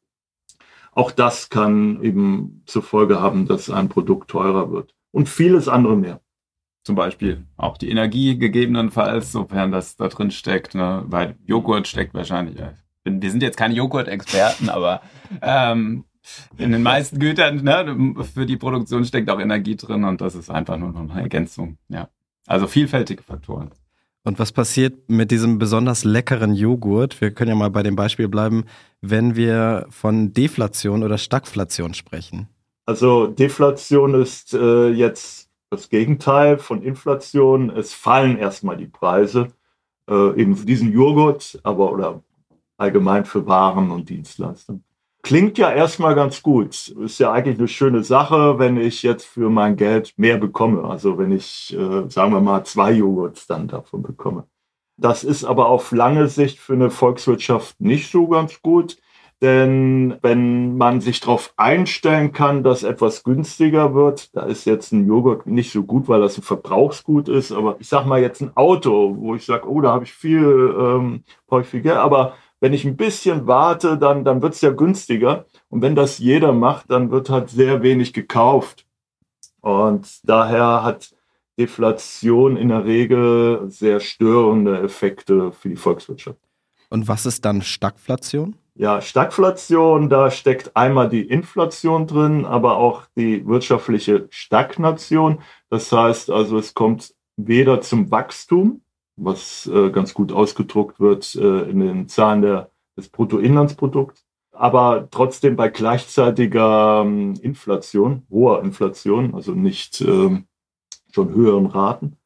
Auch 0.91 1.11
das 1.11 1.49
kann 1.49 2.01
eben 2.03 2.63
zur 2.65 2.83
Folge 2.83 3.21
haben, 3.21 3.47
dass 3.47 3.69
ein 3.69 3.89
Produkt 3.89 4.29
teurer 4.29 4.71
wird. 4.71 4.93
Und 5.11 5.29
vieles 5.29 5.67
andere 5.67 5.95
mehr. 5.95 6.21
zum 6.83 6.95
Beispiel 6.95 7.45
auch 7.57 7.77
die 7.77 7.89
Energie 7.89 8.37
gegebenenfalls, 8.37 9.31
sofern 9.31 9.71
das 9.71 9.95
da 9.95 10.07
drin 10.07 10.31
steckt. 10.31 10.73
Ne? 10.75 11.03
Weil 11.07 11.35
Joghurt 11.45 11.87
steckt 11.87 12.13
wahrscheinlich. 12.13 12.57
Wir 13.03 13.31
sind 13.31 13.43
jetzt 13.43 13.57
keine 13.57 13.75
Joghurt-Experten, 13.75 14.69
aber 14.77 15.01
ähm, 15.41 16.05
in 16.57 16.71
den 16.71 16.83
meisten 16.83 17.19
Gütern 17.19 17.63
ne, 17.63 18.15
für 18.33 18.45
die 18.45 18.57
Produktion 18.57 19.05
steckt 19.05 19.29
auch 19.29 19.39
Energie 19.39 19.75
drin 19.75 20.03
und 20.03 20.21
das 20.21 20.35
ist 20.35 20.49
einfach 20.49 20.77
nur 20.77 20.91
noch 20.91 21.01
eine 21.01 21.21
Ergänzung. 21.21 21.77
Ja, 21.87 22.09
also 22.47 22.67
vielfältige 22.67 23.23
Faktoren. 23.23 23.71
Und 24.23 24.37
was 24.37 24.51
passiert 24.51 25.09
mit 25.09 25.31
diesem 25.31 25.57
besonders 25.57 26.03
leckeren 26.03 26.53
Joghurt? 26.53 27.19
Wir 27.21 27.31
können 27.31 27.49
ja 27.49 27.55
mal 27.55 27.71
bei 27.71 27.81
dem 27.81 27.95
Beispiel 27.95 28.27
bleiben, 28.27 28.65
wenn 29.01 29.35
wir 29.35 29.87
von 29.89 30.33
Deflation 30.33 31.03
oder 31.03 31.17
Stagflation 31.17 31.95
sprechen. 31.95 32.47
Also 32.85 33.27
Deflation 33.27 34.13
ist 34.21 34.53
äh, 34.53 34.89
jetzt 34.89 35.49
das 35.71 35.89
Gegenteil 35.89 36.59
von 36.59 36.83
Inflation. 36.83 37.71
Es 37.71 37.93
fallen 37.93 38.37
erstmal 38.37 38.77
die 38.77 38.87
Preise, 38.87 39.47
äh, 40.07 40.39
eben 40.39 40.55
für 40.55 40.65
diesen 40.65 40.91
Joghurt, 40.91 41.59
aber 41.63 41.91
oder 41.91 42.23
allgemein 42.77 43.25
für 43.25 43.47
Waren 43.47 43.89
und 43.89 44.09
Dienstleistungen. 44.09 44.83
Klingt 45.23 45.57
ja 45.57 45.71
erstmal 45.71 46.15
ganz 46.15 46.41
gut. 46.41 46.89
Ist 46.89 47.19
ja 47.19 47.31
eigentlich 47.31 47.59
eine 47.59 47.67
schöne 47.67 48.03
Sache, 48.03 48.57
wenn 48.57 48.77
ich 48.77 49.03
jetzt 49.03 49.25
für 49.25 49.49
mein 49.49 49.75
Geld 49.75 50.13
mehr 50.17 50.37
bekomme. 50.37 50.83
Also 50.83 51.17
wenn 51.17 51.31
ich, 51.31 51.75
äh, 51.77 52.09
sagen 52.09 52.33
wir 52.33 52.41
mal, 52.41 52.63
zwei 52.63 52.91
Joghurts 52.91 53.45
dann 53.45 53.67
davon 53.67 54.01
bekomme. 54.01 54.45
Das 54.97 55.23
ist 55.23 55.43
aber 55.43 55.67
auf 55.67 55.91
lange 55.91 56.27
Sicht 56.27 56.59
für 56.59 56.73
eine 56.73 56.89
Volkswirtschaft 56.89 57.79
nicht 57.79 58.11
so 58.11 58.27
ganz 58.27 58.61
gut. 58.61 58.97
Denn 59.41 60.17
wenn 60.21 60.77
man 60.77 61.01
sich 61.01 61.19
darauf 61.19 61.53
einstellen 61.57 62.31
kann, 62.31 62.63
dass 62.63 62.83
etwas 62.83 63.23
günstiger 63.23 63.95
wird, 63.95 64.35
da 64.35 64.43
ist 64.43 64.65
jetzt 64.65 64.91
ein 64.91 65.07
Joghurt 65.07 65.47
nicht 65.47 65.71
so 65.71 65.83
gut, 65.83 66.07
weil 66.07 66.21
das 66.21 66.37
ein 66.37 66.43
Verbrauchsgut 66.43 67.27
ist. 67.27 67.51
Aber 67.51 67.77
ich 67.79 67.89
sag 67.89 68.05
mal 68.05 68.21
jetzt 68.21 68.41
ein 68.41 68.55
Auto, 68.55 69.15
wo 69.17 69.33
ich 69.33 69.45
sage, 69.45 69.67
oh, 69.67 69.81
da 69.81 69.93
habe 69.93 70.03
ich 70.03 70.13
viel, 70.13 70.75
ähm, 70.79 71.23
brauche 71.47 71.61
ich 71.61 71.67
viel 71.67 71.81
Geld. 71.81 71.97
Aber 71.97 72.33
wenn 72.61 72.73
ich 72.73 72.85
ein 72.85 72.95
bisschen 72.95 73.47
warte, 73.47 73.97
dann, 73.97 74.23
dann 74.23 74.41
wird 74.41 74.53
es 74.53 74.61
ja 74.61 74.69
günstiger. 74.69 75.45
Und 75.69 75.81
wenn 75.81 75.95
das 75.95 76.19
jeder 76.19 76.53
macht, 76.53 76.89
dann 76.89 77.11
wird 77.11 77.29
halt 77.29 77.49
sehr 77.49 77.81
wenig 77.81 78.13
gekauft. 78.13 78.85
Und 79.61 80.07
daher 80.23 80.83
hat 80.83 81.13
Deflation 81.59 82.55
in 82.57 82.69
der 82.69 82.85
Regel 82.85 83.65
sehr 83.69 83.99
störende 83.99 84.79
Effekte 84.81 85.51
für 85.51 85.69
die 85.69 85.75
Volkswirtschaft. 85.75 86.39
Und 86.89 87.07
was 87.07 87.25
ist 87.25 87.45
dann 87.45 87.61
Stagflation? 87.61 88.55
Ja, 88.75 89.01
Stagflation, 89.01 90.09
da 90.09 90.31
steckt 90.31 90.75
einmal 90.75 91.09
die 91.09 91.23
Inflation 91.23 92.07
drin, 92.07 92.45
aber 92.45 92.77
auch 92.77 93.03
die 93.15 93.45
wirtschaftliche 93.45 94.27
Stagnation. 94.29 95.41
Das 95.69 95.91
heißt 95.91 96.29
also, 96.29 96.57
es 96.57 96.73
kommt 96.73 97.13
weder 97.37 97.81
zum 97.81 98.11
Wachstum, 98.11 98.81
was 99.15 99.67
äh, 99.67 99.89
ganz 99.89 100.13
gut 100.13 100.31
ausgedruckt 100.31 100.99
wird 100.99 101.35
äh, 101.35 101.69
in 101.69 101.79
den 101.79 102.07
Zahlen 102.07 102.41
der, 102.41 102.71
des 102.97 103.09
Bruttoinlandsprodukts. 103.09 104.25
Aber 104.51 105.07
trotzdem 105.09 105.55
bei 105.55 105.69
gleichzeitiger 105.69 107.03
ähm, 107.05 107.33
Inflation, 107.41 108.23
hoher 108.29 108.61
Inflation, 108.61 109.33
also 109.33 109.53
nicht 109.53 110.01
ähm, 110.01 110.45
schon 111.13 111.33
höheren 111.33 111.67
Raten. 111.67 112.17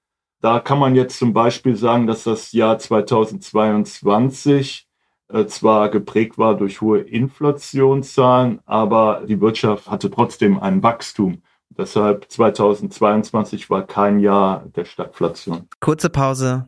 Da 0.42 0.60
kann 0.60 0.80
man 0.80 0.96
jetzt 0.96 1.18
zum 1.18 1.34
Beispiel 1.34 1.76
sagen, 1.76 2.08
dass 2.08 2.24
das 2.24 2.52
Jahr 2.52 2.78
2022 2.78 4.88
äh, 5.30 5.46
zwar 5.46 5.90
geprägt 5.90 6.38
war 6.38 6.56
durch 6.56 6.82
hohe 6.82 7.00
Inflationszahlen, 7.00 8.60
aber 8.66 9.24
die 9.28 9.42
Wirtschaft 9.42 9.90
hatte 9.90 10.12
trotzdem 10.12 10.60
ein 10.60 10.84
Wachstum. 10.84 11.42
Deshalb 11.70 12.32
2022 12.32 13.70
war 13.70 13.86
kein 13.86 14.20
Jahr 14.20 14.66
der 14.76 14.86
Stagflation. 14.86 15.68
Kurze 15.80 16.10
Pause, 16.10 16.68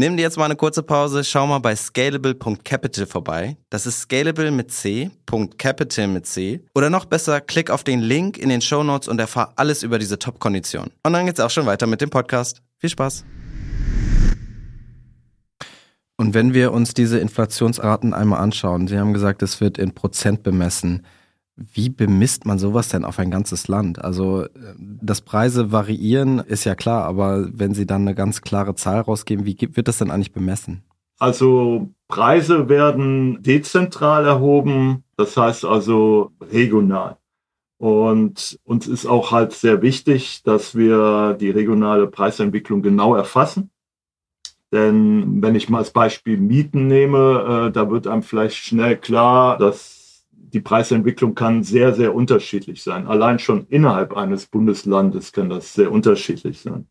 Nimm 0.00 0.16
dir 0.16 0.22
jetzt 0.22 0.36
mal 0.36 0.44
eine 0.44 0.54
kurze 0.54 0.84
Pause, 0.84 1.24
schau 1.24 1.48
mal 1.48 1.58
bei 1.58 1.74
scalable.capital 1.74 3.04
vorbei. 3.04 3.56
Das 3.68 3.84
ist 3.84 4.02
scalable 4.02 4.52
mit 4.52 4.70
C, 4.70 5.10
.capital 5.58 6.06
mit 6.06 6.24
C. 6.24 6.64
Oder 6.72 6.88
noch 6.88 7.04
besser, 7.04 7.40
klick 7.40 7.68
auf 7.68 7.82
den 7.82 7.98
Link 7.98 8.38
in 8.38 8.48
den 8.48 8.60
Show 8.60 8.84
Notes 8.84 9.08
und 9.08 9.18
erfahr 9.18 9.54
alles 9.56 9.82
über 9.82 9.98
diese 9.98 10.16
Top-Kondition. 10.16 10.92
Und 11.02 11.12
dann 11.14 11.26
geht's 11.26 11.40
auch 11.40 11.50
schon 11.50 11.66
weiter 11.66 11.88
mit 11.88 12.00
dem 12.00 12.10
Podcast. 12.10 12.62
Viel 12.76 12.90
Spaß! 12.90 13.24
Und 16.16 16.32
wenn 16.32 16.54
wir 16.54 16.70
uns 16.72 16.94
diese 16.94 17.18
Inflationsraten 17.18 18.14
einmal 18.14 18.38
anschauen, 18.38 18.86
Sie 18.86 19.00
haben 19.00 19.12
gesagt, 19.12 19.42
es 19.42 19.60
wird 19.60 19.78
in 19.78 19.94
Prozent 19.94 20.44
bemessen. 20.44 21.04
Wie 21.72 21.88
bemisst 21.88 22.46
man 22.46 22.58
sowas 22.58 22.88
denn 22.88 23.04
auf 23.04 23.18
ein 23.18 23.30
ganzes 23.30 23.66
Land? 23.68 24.02
Also, 24.02 24.44
äh, 24.44 24.48
dass 24.78 25.22
Preise 25.22 25.72
variieren, 25.72 26.38
ist 26.38 26.64
ja 26.64 26.74
klar, 26.74 27.04
aber 27.04 27.48
wenn 27.52 27.74
Sie 27.74 27.86
dann 27.86 28.02
eine 28.02 28.14
ganz 28.14 28.40
klare 28.42 28.74
Zahl 28.74 29.00
rausgeben, 29.00 29.44
wie 29.44 29.56
wird 29.72 29.88
das 29.88 29.98
denn 29.98 30.10
eigentlich 30.10 30.32
bemessen? 30.32 30.82
Also, 31.18 31.90
Preise 32.06 32.68
werden 32.68 33.42
dezentral 33.42 34.24
erhoben, 34.24 35.02
das 35.16 35.36
heißt 35.36 35.64
also 35.64 36.30
regional. 36.40 37.16
Und 37.78 38.58
uns 38.64 38.86
ist 38.86 39.06
auch 39.06 39.30
halt 39.30 39.52
sehr 39.52 39.82
wichtig, 39.82 40.42
dass 40.42 40.74
wir 40.74 41.34
die 41.34 41.50
regionale 41.50 42.06
Preisentwicklung 42.06 42.82
genau 42.82 43.14
erfassen. 43.14 43.70
Denn 44.72 45.42
wenn 45.42 45.54
ich 45.54 45.68
mal 45.68 45.78
als 45.78 45.92
Beispiel 45.92 46.36
Mieten 46.36 46.88
nehme, 46.88 47.68
äh, 47.68 47.72
da 47.72 47.90
wird 47.90 48.06
einem 48.06 48.22
vielleicht 48.22 48.56
schnell 48.56 48.96
klar, 48.96 49.56
dass 49.58 49.97
die 50.52 50.60
Preisentwicklung 50.60 51.34
kann 51.34 51.62
sehr, 51.62 51.94
sehr 51.94 52.14
unterschiedlich 52.14 52.82
sein. 52.82 53.06
Allein 53.06 53.38
schon 53.38 53.66
innerhalb 53.68 54.16
eines 54.16 54.46
Bundeslandes 54.46 55.32
kann 55.32 55.50
das 55.50 55.74
sehr 55.74 55.92
unterschiedlich 55.92 56.60
sein. 56.60 56.88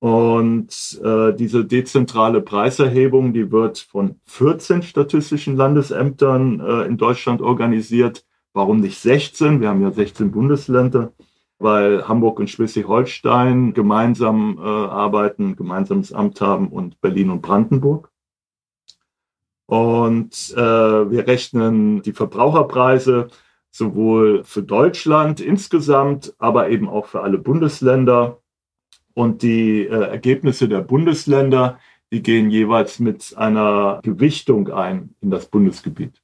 Und 0.00 1.00
äh, 1.02 1.32
diese 1.32 1.64
dezentrale 1.64 2.42
Preiserhebung, 2.42 3.32
die 3.32 3.50
wird 3.50 3.78
von 3.78 4.20
14 4.26 4.82
statistischen 4.82 5.56
Landesämtern 5.56 6.60
äh, 6.60 6.82
in 6.82 6.98
Deutschland 6.98 7.40
organisiert. 7.40 8.26
Warum 8.52 8.80
nicht 8.80 8.98
16? 8.98 9.60
Wir 9.60 9.70
haben 9.70 9.80
ja 9.80 9.90
16 9.90 10.30
Bundesländer, 10.30 11.12
weil 11.58 12.06
Hamburg 12.06 12.38
und 12.38 12.50
Schleswig-Holstein 12.50 13.72
gemeinsam 13.72 14.58
äh, 14.58 14.62
arbeiten, 14.62 15.56
gemeinsames 15.56 16.12
Amt 16.12 16.40
haben 16.40 16.68
und 16.68 17.00
Berlin 17.00 17.30
und 17.30 17.40
Brandenburg. 17.40 18.10
Und 19.66 20.52
äh, 20.56 20.60
wir 21.10 21.26
rechnen 21.26 22.02
die 22.02 22.12
Verbraucherpreise 22.12 23.28
sowohl 23.70 24.44
für 24.44 24.62
Deutschland 24.62 25.40
insgesamt, 25.40 26.34
aber 26.38 26.68
eben 26.68 26.88
auch 26.88 27.06
für 27.06 27.22
alle 27.22 27.38
Bundesländer. 27.38 28.40
Und 29.14 29.42
die 29.42 29.86
äh, 29.86 29.88
Ergebnisse 29.88 30.68
der 30.68 30.80
Bundesländer, 30.80 31.78
die 32.12 32.22
gehen 32.22 32.50
jeweils 32.50 33.00
mit 33.00 33.34
einer 33.36 34.00
Gewichtung 34.02 34.70
ein 34.70 35.14
in 35.20 35.30
das 35.30 35.46
Bundesgebiet. 35.46 36.22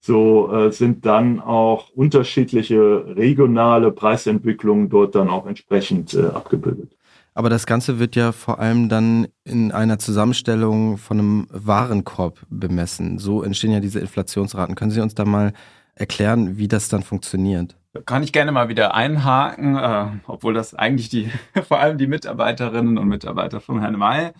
So 0.00 0.52
äh, 0.52 0.70
sind 0.70 1.04
dann 1.04 1.40
auch 1.40 1.90
unterschiedliche 1.90 3.16
regionale 3.16 3.90
Preisentwicklungen 3.90 4.88
dort 4.88 5.16
dann 5.16 5.28
auch 5.28 5.46
entsprechend 5.46 6.14
äh, 6.14 6.26
abgebildet. 6.26 6.95
Aber 7.36 7.50
das 7.50 7.66
Ganze 7.66 7.98
wird 7.98 8.16
ja 8.16 8.32
vor 8.32 8.60
allem 8.60 8.88
dann 8.88 9.26
in 9.44 9.70
einer 9.70 9.98
Zusammenstellung 9.98 10.96
von 10.96 11.18
einem 11.18 11.46
Warenkorb 11.50 12.40
bemessen. 12.48 13.18
So 13.18 13.42
entstehen 13.42 13.72
ja 13.72 13.80
diese 13.80 14.00
Inflationsraten. 14.00 14.74
Können 14.74 14.90
Sie 14.90 15.02
uns 15.02 15.14
da 15.14 15.26
mal 15.26 15.52
erklären, 15.94 16.56
wie 16.56 16.66
das 16.66 16.88
dann 16.88 17.02
funktioniert? 17.02 17.76
Kann 18.06 18.22
ich 18.22 18.32
gerne 18.32 18.52
mal 18.52 18.70
wieder 18.70 18.94
einhaken, 18.94 19.76
äh, 19.76 20.06
obwohl 20.26 20.54
das 20.54 20.74
eigentlich 20.74 21.10
die, 21.10 21.30
vor 21.68 21.78
allem 21.78 21.98
die 21.98 22.06
Mitarbeiterinnen 22.06 22.96
und 22.96 23.06
Mitarbeiter 23.06 23.60
von 23.60 23.80
Herrn 23.80 23.98
May 23.98 24.30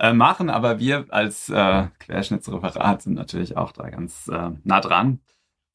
äh, 0.00 0.12
machen, 0.12 0.50
aber 0.50 0.80
wir 0.80 1.06
als 1.10 1.48
äh, 1.48 1.84
Querschnittsreferat 2.00 3.02
sind 3.02 3.14
natürlich 3.14 3.56
auch 3.56 3.70
da 3.70 3.88
ganz 3.88 4.26
äh, 4.26 4.50
nah 4.64 4.80
dran. 4.80 5.20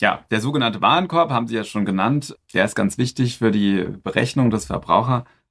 Ja, 0.01 0.25
der 0.31 0.41
sogenannte 0.41 0.81
Warenkorb 0.81 1.31
haben 1.31 1.47
Sie 1.47 1.55
ja 1.55 1.63
schon 1.63 1.85
genannt. 1.85 2.37
Der 2.53 2.65
ist 2.65 2.75
ganz 2.75 2.97
wichtig 2.97 3.37
für 3.37 3.51
die 3.51 3.85
Berechnung 4.03 4.49
des 4.49 4.65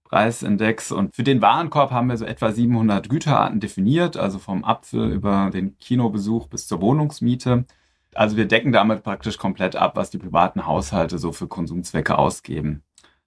Verbraucherpreisindex. 0.06 0.92
Und 0.92 1.14
für 1.14 1.22
den 1.22 1.42
Warenkorb 1.42 1.90
haben 1.90 2.08
wir 2.08 2.16
so 2.16 2.24
etwa 2.24 2.52
700 2.52 3.08
Güterarten 3.08 3.60
definiert, 3.60 4.16
also 4.16 4.38
vom 4.38 4.64
Apfel 4.64 5.10
über 5.10 5.50
den 5.52 5.76
Kinobesuch 5.78 6.48
bis 6.48 6.66
zur 6.66 6.80
Wohnungsmiete. 6.80 7.64
Also 8.14 8.36
wir 8.36 8.46
decken 8.46 8.72
damit 8.72 9.02
praktisch 9.02 9.36
komplett 9.38 9.76
ab, 9.76 9.96
was 9.96 10.10
die 10.10 10.18
privaten 10.18 10.66
Haushalte 10.66 11.18
so 11.18 11.32
für 11.32 11.48
Konsumzwecke 11.48 12.16
ausgeben. 12.16 12.82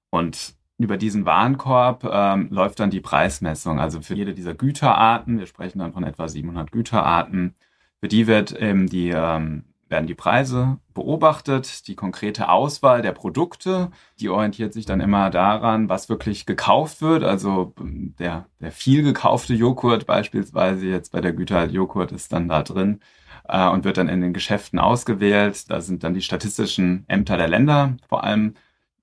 Und 0.10 0.56
über 0.78 0.98
diesen 0.98 1.26
Warenkorb 1.26 2.06
ähm, 2.06 2.48
läuft 2.52 2.80
dann 2.80 2.90
die 2.90 3.02
Preismessung. 3.02 3.80
Also 3.80 4.02
für 4.02 4.16
jede 4.16 4.34
dieser 4.34 4.56
Güterarten, 4.56 5.38
wir 5.38 5.46
sprechen 5.46 5.80
dann 5.80 5.94
von 5.94 6.04
etwa 6.04 6.28
700 6.28 6.72
Güterarten, 6.72 7.56
für 8.00 8.08
die 8.08 8.28
wird 8.28 8.56
ähm, 8.60 8.88
die 8.88 9.10
ähm, 9.10 9.66
werden 9.90 10.08
die 10.08 10.16
Preise 10.16 10.78
beobachtet, 10.94 11.88
die 11.88 11.96
konkrete 11.96 12.50
Auswahl 12.50 13.02
der 13.02 13.12
Produkte, 13.12 13.92
die 14.20 14.30
orientiert 14.30 14.74
sich 14.74 14.86
dann 14.86 15.02
immer 15.02 15.30
daran, 15.30 15.90
was 15.90 16.10
wirklich 16.10 16.46
gekauft 16.46 17.02
wird. 17.02 17.24
Also 17.24 17.74
der, 17.78 18.46
der 18.60 18.72
viel 18.72 19.04
gekaufte 19.04 19.54
Joghurt 19.54 20.06
beispielsweise 20.06 20.88
jetzt 20.88 21.12
bei 21.12 21.22
der 21.22 21.34
Güter 21.34 21.66
Joghurt 21.66 22.12
ist 22.12 22.32
dann 22.32 22.48
da 22.48 22.64
drin 22.64 23.00
äh, 23.48 23.68
und 23.68 23.84
wird 23.84 23.98
dann 23.98 24.10
in 24.10 24.22
den 24.22 24.34
Geschäften 24.34 24.80
ausgewählt. 24.80 25.70
Da 25.70 25.82
sind 25.82 26.04
dann 26.04 26.14
die 26.14 26.22
statistischen 26.22 27.06
Ämter 27.08 27.38
der 27.38 27.48
Länder 27.48 27.98
vor 28.08 28.24
allem, 28.24 28.54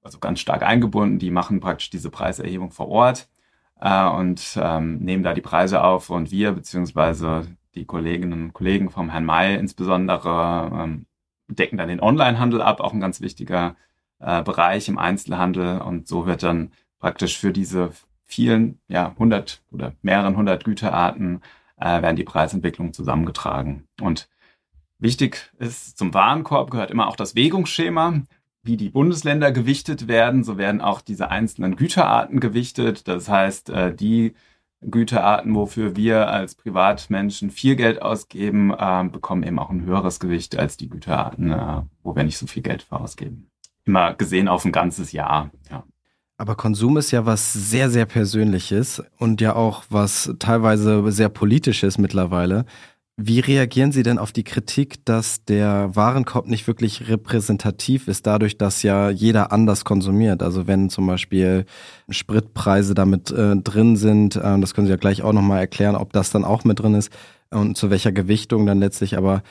also 0.03 0.19
ganz 0.19 0.41
stark 0.41 0.63
eingebunden. 0.63 1.19
Die 1.19 1.31
machen 1.31 1.61
praktisch 1.61 1.91
diese 1.91 2.11
Preiserhebung 2.11 2.71
vor 2.71 2.89
Ort 2.89 3.29
äh, 3.81 4.07
und 4.09 4.59
ähm, 4.61 4.99
nehmen 4.99 5.23
da 5.25 5.35
die 5.35 5.41
Preise 5.41 5.83
auf 5.83 6.11
und 6.11 6.31
wir 6.31 6.53
beziehungsweise 6.53 7.56
die 7.77 7.85
Kolleginnen 7.85 8.45
und 8.45 8.53
Kollegen 8.53 8.91
vom 8.91 9.11
Herrn 9.11 9.25
May 9.25 9.57
insbesondere 9.57 10.71
ähm, 10.75 11.07
decken 11.49 11.79
dann 11.79 11.89
den 11.89 12.03
Onlinehandel 12.03 12.61
ab, 12.61 12.81
auch 12.81 12.93
ein 12.93 13.01
ganz 13.01 13.21
wichtiger 13.21 13.77
äh, 14.19 14.43
Bereich 14.43 14.89
im 14.89 14.99
Einzelhandel. 14.99 15.81
Und 15.81 16.09
so 16.09 16.27
wird 16.27 16.43
dann 16.43 16.73
praktisch 16.99 17.39
für 17.39 17.53
diese 17.53 17.91
vielen, 18.25 18.81
ja, 18.89 19.15
hundert 19.19 19.63
oder 19.71 19.93
mehreren 20.03 20.37
hundert 20.37 20.65
Güterarten 20.65 21.43
äh, 21.77 22.03
werden 22.03 22.17
die 22.17 22.25
Preisentwicklungen 22.25 22.93
zusammengetragen. 22.93 23.87
Und 24.01 24.29
wichtig 24.99 25.53
ist, 25.59 25.97
zum 25.99 26.15
Warenkorb 26.15 26.71
gehört 26.71 26.91
immer 26.91 27.07
auch 27.07 27.17
das 27.17 27.35
Wägungsschema. 27.35 28.23
Wie 28.63 28.77
die 28.77 28.89
Bundesländer 28.89 29.53
gewichtet 29.53 30.09
werden, 30.09 30.43
so 30.43 30.59
werden 30.59 30.81
auch 30.81 31.01
diese 31.01 31.31
einzelnen 31.31 31.77
Güterarten 31.77 32.41
gewichtet. 32.41 33.07
Das 33.07 33.29
heißt, 33.29 33.71
äh, 33.71 33.95
die 33.95 34.35
Güterarten, 34.83 35.55
wofür 35.55 35.97
wir 35.97 36.29
als 36.29 36.55
Privatmenschen 36.55 37.51
viel 37.51 37.77
Geld 37.77 38.03
ausgeben, 38.03 38.73
äh, 38.73 39.05
bekommen 39.11 39.43
eben 39.43 39.59
auch 39.59 39.71
ein 39.71 39.85
höheres 39.85 40.21
Gewicht 40.21 40.59
als 40.59 40.77
die 40.77 40.89
Güterarten, 40.89 41.51
äh, 41.51 41.83
wo 42.03 42.15
wir 42.15 42.25
nicht 42.25 42.39
so 42.39 42.47
viel 42.47 42.63
Geld 42.63 42.83
für 42.83 43.01
ausgeben. 43.01 43.51
Immer 43.85 44.15
gesehen 44.15 44.49
auf 44.49 44.65
ein 44.65 44.73
ganzes 44.73 45.13
Jahr. 45.13 45.51
Ja. 45.71 45.85
Aber 46.39 46.55
Konsum 46.55 46.99
ist 46.99 47.11
ja 47.13 47.25
was 47.25 47.53
sehr, 47.53 47.89
sehr 47.89 48.05
Persönliches 48.05 49.03
und 49.17 49.41
ja 49.41 49.55
auch 49.55 49.85
was 49.89 50.35
teilweise 50.39 51.11
sehr 51.11 51.31
Politisches 51.31 51.97
mittlerweile. 51.97 52.67
Wie 53.19 53.41
reagieren 53.41 53.93
Sie 53.93 54.03
denn 54.03 54.19
auf 54.19 54.31
die 54.31 54.45
Kritik, 54.45 55.03
dass 55.07 55.43
der 55.45 55.97
Warenkorb 55.97 56.47
nicht 56.49 56.67
wirklich 56.67 57.09
repräsentativ 57.09 58.09
ist, 58.09 58.27
dadurch, 58.27 58.59
dass 58.59 58.83
ja 58.83 59.09
jeder 59.09 59.53
anders 59.53 59.87
konsumiert? 59.87 60.43
Also 60.43 60.67
wenn 60.67 60.91
zum 60.91 61.07
Beispiel 61.07 61.65
Spritpreise 62.11 62.95
damit 62.95 63.31
äh, 63.31 63.57
drin 63.57 63.97
sind, 63.97 64.37
äh, 64.37 64.61
das 64.61 64.75
können 64.75 64.87
Sie 64.87 64.93
ja 64.93 64.99
gleich 64.99 65.23
auch 65.23 65.33
nochmal 65.33 65.61
erklären, 65.61 65.97
ob 65.97 66.13
das 66.13 66.31
dann 66.31 66.45
auch 66.45 66.65
mit 66.65 66.79
drin 66.79 66.95
ist 66.95 67.11
und 67.51 67.79
zu 67.79 67.89
welcher 67.89 68.13
Gewichtung 68.13 68.67
dann 68.67 68.81
letztlich. 68.81 69.17
Aber 69.17 69.43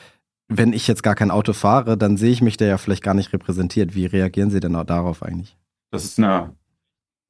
wenn 0.48 0.72
ich 0.72 0.86
jetzt 0.86 1.02
gar 1.02 1.16
kein 1.16 1.32
Auto 1.32 1.52
fahre, 1.52 1.98
dann 1.98 2.16
sehe 2.16 2.30
ich 2.30 2.42
mich 2.42 2.56
da 2.56 2.66
ja 2.66 2.78
vielleicht 2.78 3.02
gar 3.02 3.14
nicht 3.14 3.32
repräsentiert. 3.32 3.96
Wie 3.96 4.06
reagieren 4.06 4.50
Sie 4.50 4.60
denn 4.60 4.76
auch 4.76 4.84
darauf 4.84 5.24
eigentlich? 5.24 5.56
Das 5.90 6.04
ist 6.04 6.18
eine 6.18 6.52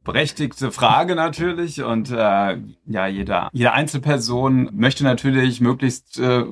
berechtigte 0.06 0.70
Frage 0.72 1.14
natürlich 1.14 1.82
und 1.82 2.10
äh, 2.10 2.58
ja, 2.86 3.06
jeder, 3.06 3.50
jede 3.52 3.72
Einzelperson 3.72 4.70
möchte 4.72 5.04
natürlich 5.04 5.60
möglichst 5.60 6.18
äh, 6.18 6.44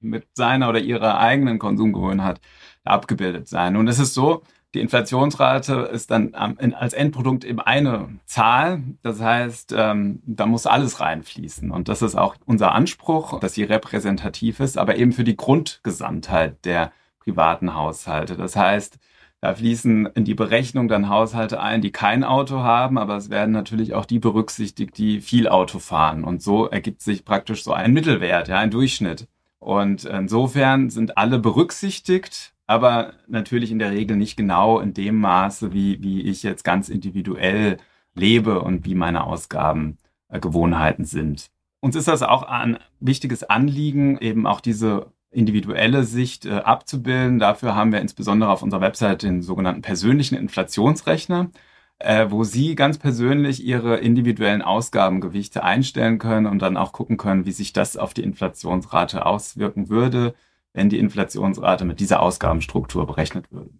mit 0.00 0.26
seiner 0.34 0.68
oder 0.68 0.78
ihrer 0.78 1.18
eigenen 1.18 1.58
Konsumgewohnheit 1.58 2.40
abgebildet 2.84 3.48
sein. 3.48 3.76
Und 3.76 3.88
es 3.88 3.98
ist 3.98 4.14
so, 4.14 4.42
die 4.74 4.80
Inflationsrate 4.80 5.88
ist 5.92 6.10
dann 6.10 6.34
als 6.34 6.94
Endprodukt 6.94 7.44
eben 7.44 7.60
eine 7.60 8.18
Zahl. 8.26 8.82
Das 9.02 9.20
heißt, 9.20 9.74
ähm, 9.76 10.20
da 10.26 10.46
muss 10.46 10.66
alles 10.66 11.00
reinfließen. 11.00 11.70
Und 11.70 11.88
das 11.88 12.02
ist 12.02 12.16
auch 12.16 12.36
unser 12.44 12.72
Anspruch, 12.72 13.38
dass 13.38 13.54
sie 13.54 13.62
repräsentativ 13.62 14.60
ist, 14.60 14.76
aber 14.76 14.96
eben 14.96 15.12
für 15.12 15.24
die 15.24 15.36
Grundgesamtheit 15.36 16.64
der 16.64 16.92
privaten 17.20 17.74
Haushalte. 17.74 18.36
Das 18.36 18.56
heißt, 18.56 18.98
da 19.44 19.54
fließen 19.54 20.06
in 20.14 20.24
die 20.24 20.32
Berechnung 20.32 20.88
dann 20.88 21.10
Haushalte 21.10 21.60
ein, 21.60 21.82
die 21.82 21.92
kein 21.92 22.24
Auto 22.24 22.60
haben, 22.60 22.96
aber 22.96 23.14
es 23.18 23.28
werden 23.28 23.50
natürlich 23.50 23.92
auch 23.92 24.06
die 24.06 24.18
berücksichtigt, 24.18 24.96
die 24.96 25.20
viel 25.20 25.48
Auto 25.48 25.80
fahren. 25.80 26.24
Und 26.24 26.40
so 26.40 26.64
ergibt 26.64 27.02
sich 27.02 27.26
praktisch 27.26 27.62
so 27.62 27.74
ein 27.74 27.92
Mittelwert, 27.92 28.48
ja, 28.48 28.58
ein 28.58 28.70
Durchschnitt. 28.70 29.28
Und 29.58 30.06
insofern 30.06 30.88
sind 30.88 31.18
alle 31.18 31.38
berücksichtigt, 31.38 32.54
aber 32.66 33.12
natürlich 33.28 33.70
in 33.70 33.78
der 33.78 33.90
Regel 33.90 34.16
nicht 34.16 34.38
genau 34.38 34.80
in 34.80 34.94
dem 34.94 35.20
Maße, 35.20 35.74
wie, 35.74 36.02
wie 36.02 36.22
ich 36.22 36.42
jetzt 36.42 36.64
ganz 36.64 36.88
individuell 36.88 37.76
lebe 38.14 38.62
und 38.62 38.86
wie 38.86 38.94
meine 38.94 39.24
Ausgabengewohnheiten 39.24 41.04
sind. 41.04 41.50
Uns 41.80 41.96
ist 41.96 42.08
das 42.08 42.22
auch 42.22 42.44
ein 42.44 42.78
wichtiges 42.98 43.44
Anliegen, 43.44 44.16
eben 44.22 44.46
auch 44.46 44.62
diese 44.62 45.12
individuelle 45.34 46.04
Sicht 46.04 46.46
äh, 46.46 46.52
abzubilden. 46.52 47.38
Dafür 47.38 47.74
haben 47.74 47.92
wir 47.92 48.00
insbesondere 48.00 48.50
auf 48.50 48.62
unserer 48.62 48.80
Website 48.80 49.22
den 49.22 49.42
sogenannten 49.42 49.82
persönlichen 49.82 50.36
Inflationsrechner, 50.36 51.50
äh, 51.98 52.26
wo 52.30 52.44
Sie 52.44 52.74
ganz 52.74 52.98
persönlich 52.98 53.64
Ihre 53.64 53.98
individuellen 53.98 54.62
Ausgabengewichte 54.62 55.62
einstellen 55.62 56.18
können 56.18 56.46
und 56.46 56.60
dann 56.60 56.76
auch 56.76 56.92
gucken 56.92 57.16
können, 57.16 57.46
wie 57.46 57.52
sich 57.52 57.72
das 57.72 57.96
auf 57.96 58.14
die 58.14 58.22
Inflationsrate 58.22 59.26
auswirken 59.26 59.88
würde, 59.88 60.34
wenn 60.72 60.88
die 60.88 60.98
Inflationsrate 60.98 61.84
mit 61.84 62.00
dieser 62.00 62.20
Ausgabenstruktur 62.20 63.06
berechnet 63.06 63.52
würde. 63.52 63.70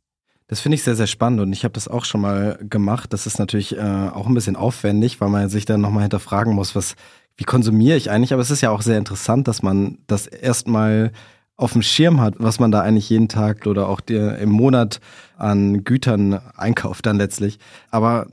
Das 0.47 0.61
finde 0.61 0.75
ich 0.75 0.83
sehr, 0.83 0.95
sehr 0.95 1.07
spannend 1.07 1.41
und 1.41 1.53
ich 1.53 1.65
habe 1.65 1.73
das 1.73 1.89
auch 1.89 2.05
schon 2.05 2.21
mal 2.21 2.59
gemacht. 2.69 3.13
Das 3.15 3.27
ist 3.27 3.39
natürlich 3.39 3.77
äh, 3.77 3.81
auch 3.81 4.27
ein 4.27 4.35
bisschen 4.35 4.57
aufwendig, 4.57 5.21
weil 5.21 5.31
man 5.31 5.49
sich 5.49 5.65
dann 5.65 5.81
nochmal 5.81 6.03
hinterfragen 6.03 6.55
muss, 6.55 6.77
was, 6.77 6.97
wie 7.37 7.45
konsumiere 7.45 7.97
ich 7.97 8.11
eigentlich? 8.11 8.33
Aber 8.33 8.43
es 8.43 8.51
ist 8.51 8.61
ja 8.61 8.71
auch 8.71 8.83
sehr 8.83 8.99
interessant, 8.99 9.49
dass 9.49 9.63
man 9.63 9.99
das 10.07 10.27
erstmal 10.27 11.13
auf 11.57 11.73
dem 11.73 11.83
Schirm 11.83 12.21
hat, 12.21 12.35
was 12.39 12.59
man 12.59 12.73
da 12.73 12.81
eigentlich 12.81 13.11
jeden 13.11 13.29
Tag 13.29 13.67
oder 13.67 13.89
auch 13.89 14.01
dir 14.01 14.39
im 14.39 14.51
Monat 14.51 15.01
an 15.37 15.85
Gütern 15.85 16.41
einkauft 16.57 17.07
dann 17.07 17.17
letztlich. 17.17 17.59
Aber 17.91 18.27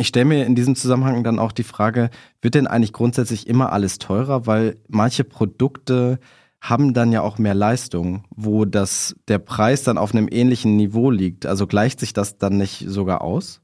ich 0.00 0.08
stelle 0.08 0.24
mir 0.24 0.46
in 0.46 0.54
diesem 0.54 0.74
Zusammenhang 0.74 1.22
dann 1.22 1.38
auch 1.38 1.52
die 1.52 1.62
Frage, 1.62 2.10
wird 2.40 2.54
denn 2.54 2.66
eigentlich 2.66 2.92
grundsätzlich 2.92 3.46
immer 3.46 3.72
alles 3.72 3.98
teurer? 3.98 4.46
Weil 4.46 4.76
manche 4.88 5.24
Produkte 5.24 6.18
haben 6.60 6.94
dann 6.94 7.12
ja 7.12 7.20
auch 7.20 7.38
mehr 7.38 7.54
Leistung, 7.54 8.24
wo 8.34 8.64
das, 8.64 9.14
der 9.28 9.38
Preis 9.38 9.84
dann 9.84 9.98
auf 9.98 10.12
einem 10.12 10.28
ähnlichen 10.30 10.76
Niveau 10.76 11.10
liegt. 11.10 11.46
Also 11.46 11.66
gleicht 11.66 12.00
sich 12.00 12.12
das 12.12 12.38
dann 12.38 12.56
nicht 12.56 12.84
sogar 12.88 13.22
aus? 13.22 13.60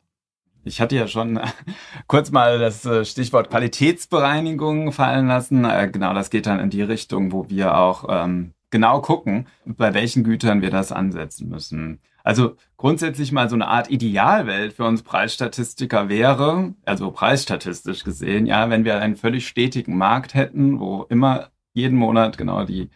Ich 0.64 0.80
hatte 0.80 0.96
ja 0.96 1.08
schon 1.08 1.40
kurz 2.06 2.30
mal 2.30 2.58
das 2.58 2.84
äh, 2.84 3.04
Stichwort 3.04 3.50
Qualitätsbereinigung 3.50 4.92
fallen 4.92 5.26
lassen. 5.26 5.64
Äh, 5.64 5.90
genau, 5.92 6.14
das 6.14 6.30
geht 6.30 6.46
dann 6.46 6.60
in 6.60 6.70
die 6.70 6.82
Richtung, 6.82 7.32
wo 7.32 7.48
wir 7.48 7.76
auch 7.76 8.04
ähm, 8.08 8.52
genau 8.70 9.00
gucken, 9.00 9.46
bei 9.64 9.94
welchen 9.94 10.24
Gütern 10.24 10.62
wir 10.62 10.70
das 10.70 10.92
ansetzen 10.92 11.48
müssen. 11.48 12.00
Also 12.24 12.56
grundsätzlich 12.76 13.32
mal 13.32 13.48
so 13.48 13.56
eine 13.56 13.66
Art 13.66 13.90
Idealwelt 13.90 14.72
für 14.74 14.84
uns 14.84 15.02
Preisstatistiker 15.02 16.08
wäre, 16.08 16.74
also 16.84 17.10
preisstatistisch 17.10 18.04
gesehen, 18.04 18.46
ja, 18.46 18.70
wenn 18.70 18.84
wir 18.84 18.98
einen 19.00 19.16
völlig 19.16 19.48
stetigen 19.48 19.96
Markt 19.96 20.34
hätten, 20.34 20.78
wo 20.78 21.04
immer 21.08 21.50
jeden 21.74 21.98
Monat 21.98 22.38
genau 22.38 22.64
die 22.64 22.90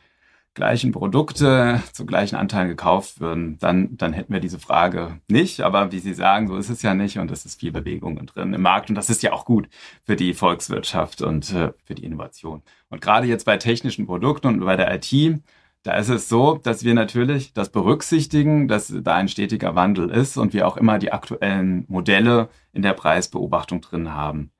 gleichen 0.56 0.90
Produkte 0.90 1.80
zu 1.92 2.06
gleichen 2.06 2.34
Anteilen 2.34 2.68
gekauft 2.68 3.20
würden, 3.20 3.58
dann, 3.60 3.96
dann 3.96 4.12
hätten 4.12 4.32
wir 4.32 4.40
diese 4.40 4.58
Frage 4.58 5.20
nicht. 5.28 5.60
Aber 5.60 5.92
wie 5.92 6.00
Sie 6.00 6.14
sagen, 6.14 6.48
so 6.48 6.56
ist 6.56 6.70
es 6.70 6.82
ja 6.82 6.94
nicht 6.94 7.18
und 7.18 7.30
es 7.30 7.44
ist 7.46 7.60
viel 7.60 7.70
Bewegung 7.70 8.26
drin 8.26 8.52
im 8.52 8.62
Markt 8.62 8.88
und 8.88 8.96
das 8.96 9.10
ist 9.10 9.22
ja 9.22 9.32
auch 9.32 9.44
gut 9.44 9.68
für 10.04 10.16
die 10.16 10.34
Volkswirtschaft 10.34 11.22
und 11.22 11.52
äh, 11.52 11.72
für 11.84 11.94
die 11.94 12.04
Innovation. 12.04 12.62
Und 12.88 13.00
gerade 13.00 13.28
jetzt 13.28 13.44
bei 13.44 13.58
technischen 13.58 14.06
Produkten 14.06 14.48
und 14.48 14.60
bei 14.60 14.76
der 14.76 14.92
IT, 14.92 15.40
da 15.82 15.94
ist 15.94 16.08
es 16.08 16.28
so, 16.28 16.56
dass 16.56 16.82
wir 16.82 16.94
natürlich 16.94 17.52
das 17.52 17.70
berücksichtigen, 17.70 18.66
dass 18.66 18.92
da 18.92 19.14
ein 19.14 19.28
stetiger 19.28 19.76
Wandel 19.76 20.10
ist 20.10 20.36
und 20.36 20.52
wir 20.52 20.66
auch 20.66 20.76
immer 20.76 20.98
die 20.98 21.12
aktuellen 21.12 21.84
Modelle 21.86 22.48
in 22.72 22.82
der 22.82 22.94
Preisbeobachtung 22.94 23.82
drin 23.82 24.12
haben. 24.12 24.50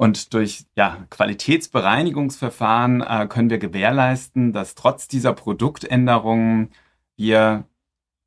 Und 0.00 0.32
durch 0.32 0.64
ja, 0.76 1.04
Qualitätsbereinigungsverfahren 1.10 3.02
äh, 3.02 3.26
können 3.28 3.50
wir 3.50 3.58
gewährleisten, 3.58 4.54
dass 4.54 4.74
trotz 4.74 5.08
dieser 5.08 5.34
Produktänderungen 5.34 6.70
wir 7.18 7.64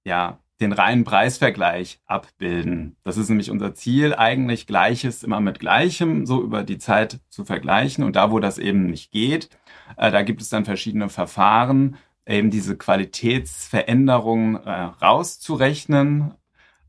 ja 0.05 0.37
den 0.61 0.71
reinen 0.71 1.03
Preisvergleich 1.03 1.99
abbilden. 2.05 2.95
Das 3.03 3.17
ist 3.17 3.29
nämlich 3.29 3.49
unser 3.49 3.73
Ziel, 3.73 4.13
eigentlich 4.13 4.67
Gleiches 4.67 5.23
immer 5.23 5.39
mit 5.39 5.59
Gleichem 5.59 6.27
so 6.27 6.43
über 6.43 6.61
die 6.61 6.77
Zeit 6.77 7.21
zu 7.29 7.43
vergleichen. 7.43 8.03
Und 8.03 8.15
da, 8.17 8.29
wo 8.29 8.39
das 8.39 8.59
eben 8.59 8.85
nicht 8.85 9.11
geht, 9.11 9.49
äh, 9.97 10.11
da 10.11 10.21
gibt 10.21 10.43
es 10.43 10.49
dann 10.49 10.65
verschiedene 10.65 11.09
Verfahren, 11.09 11.97
eben 12.27 12.51
diese 12.51 12.77
Qualitätsveränderung 12.77 14.57
äh, 14.57 14.69
rauszurechnen 14.69 16.35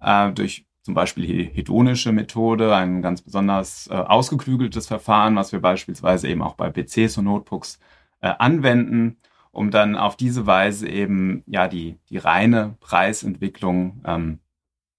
äh, 0.03 0.31
durch 0.33 0.67
zum 0.85 0.93
Beispiel 0.93 1.27
die 1.27 1.45
hedonische 1.45 2.13
Methode, 2.13 2.77
ein 2.77 3.01
ganz 3.01 3.23
besonders 3.23 3.87
äh, 3.87 3.95
ausgeklügeltes 3.95 4.87
Verfahren, 4.87 5.35
was 5.35 5.51
wir 5.51 5.61
beispielsweise 5.61 6.29
eben 6.29 6.43
auch 6.43 6.57
bei 6.57 6.71
PCs 6.71 7.17
und 7.17 7.25
Notebooks 7.25 7.79
äh, 8.21 8.29
anwenden, 8.39 9.17
um 9.51 9.71
dann 9.71 9.97
auf 9.97 10.15
diese 10.15 10.47
Weise 10.47 10.87
eben 10.87 11.43
ja 11.47 11.69
die, 11.69 11.99
die 12.11 12.19
reine 12.19 12.77
Preisentwicklung 12.81 14.03
ähm, 14.05 14.41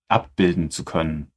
abbilden 0.08 0.71
zu 0.71 0.86
können. 0.86 1.32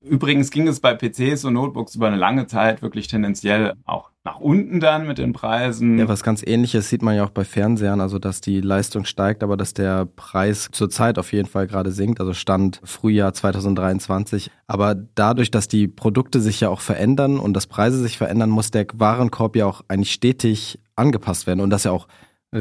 Übrigens 0.00 0.50
ging 0.50 0.68
es 0.68 0.78
bei 0.78 0.94
PCs 0.94 1.44
und 1.44 1.54
Notebooks 1.54 1.96
über 1.96 2.06
eine 2.06 2.16
lange 2.16 2.46
Zeit 2.46 2.82
wirklich 2.82 3.08
tendenziell 3.08 3.74
auch 3.84 4.10
nach 4.22 4.38
unten 4.38 4.78
dann 4.78 5.06
mit 5.06 5.18
den 5.18 5.32
Preisen. 5.32 5.98
Ja, 5.98 6.06
was 6.06 6.22
ganz 6.22 6.42
ähnliches 6.46 6.88
sieht 6.88 7.02
man 7.02 7.16
ja 7.16 7.24
auch 7.24 7.30
bei 7.30 7.44
Fernsehern, 7.44 8.00
also 8.00 8.18
dass 8.18 8.40
die 8.40 8.60
Leistung 8.60 9.04
steigt, 9.04 9.42
aber 9.42 9.56
dass 9.56 9.74
der 9.74 10.04
Preis 10.04 10.68
zurzeit 10.70 11.18
auf 11.18 11.32
jeden 11.32 11.48
Fall 11.48 11.66
gerade 11.66 11.90
sinkt, 11.90 12.20
also 12.20 12.32
Stand 12.32 12.80
Frühjahr 12.84 13.32
2023. 13.32 14.50
Aber 14.66 14.94
dadurch, 14.94 15.50
dass 15.50 15.66
die 15.66 15.88
Produkte 15.88 16.40
sich 16.40 16.60
ja 16.60 16.68
auch 16.68 16.80
verändern 16.80 17.38
und 17.38 17.54
dass 17.54 17.66
Preise 17.66 17.98
sich 18.00 18.18
verändern, 18.18 18.50
muss 18.50 18.70
der 18.70 18.86
Warenkorb 18.94 19.56
ja 19.56 19.66
auch 19.66 19.82
eigentlich 19.88 20.12
stetig 20.12 20.78
angepasst 20.94 21.46
werden 21.46 21.60
und 21.60 21.70
das 21.70 21.84
ja 21.84 21.90
auch 21.90 22.06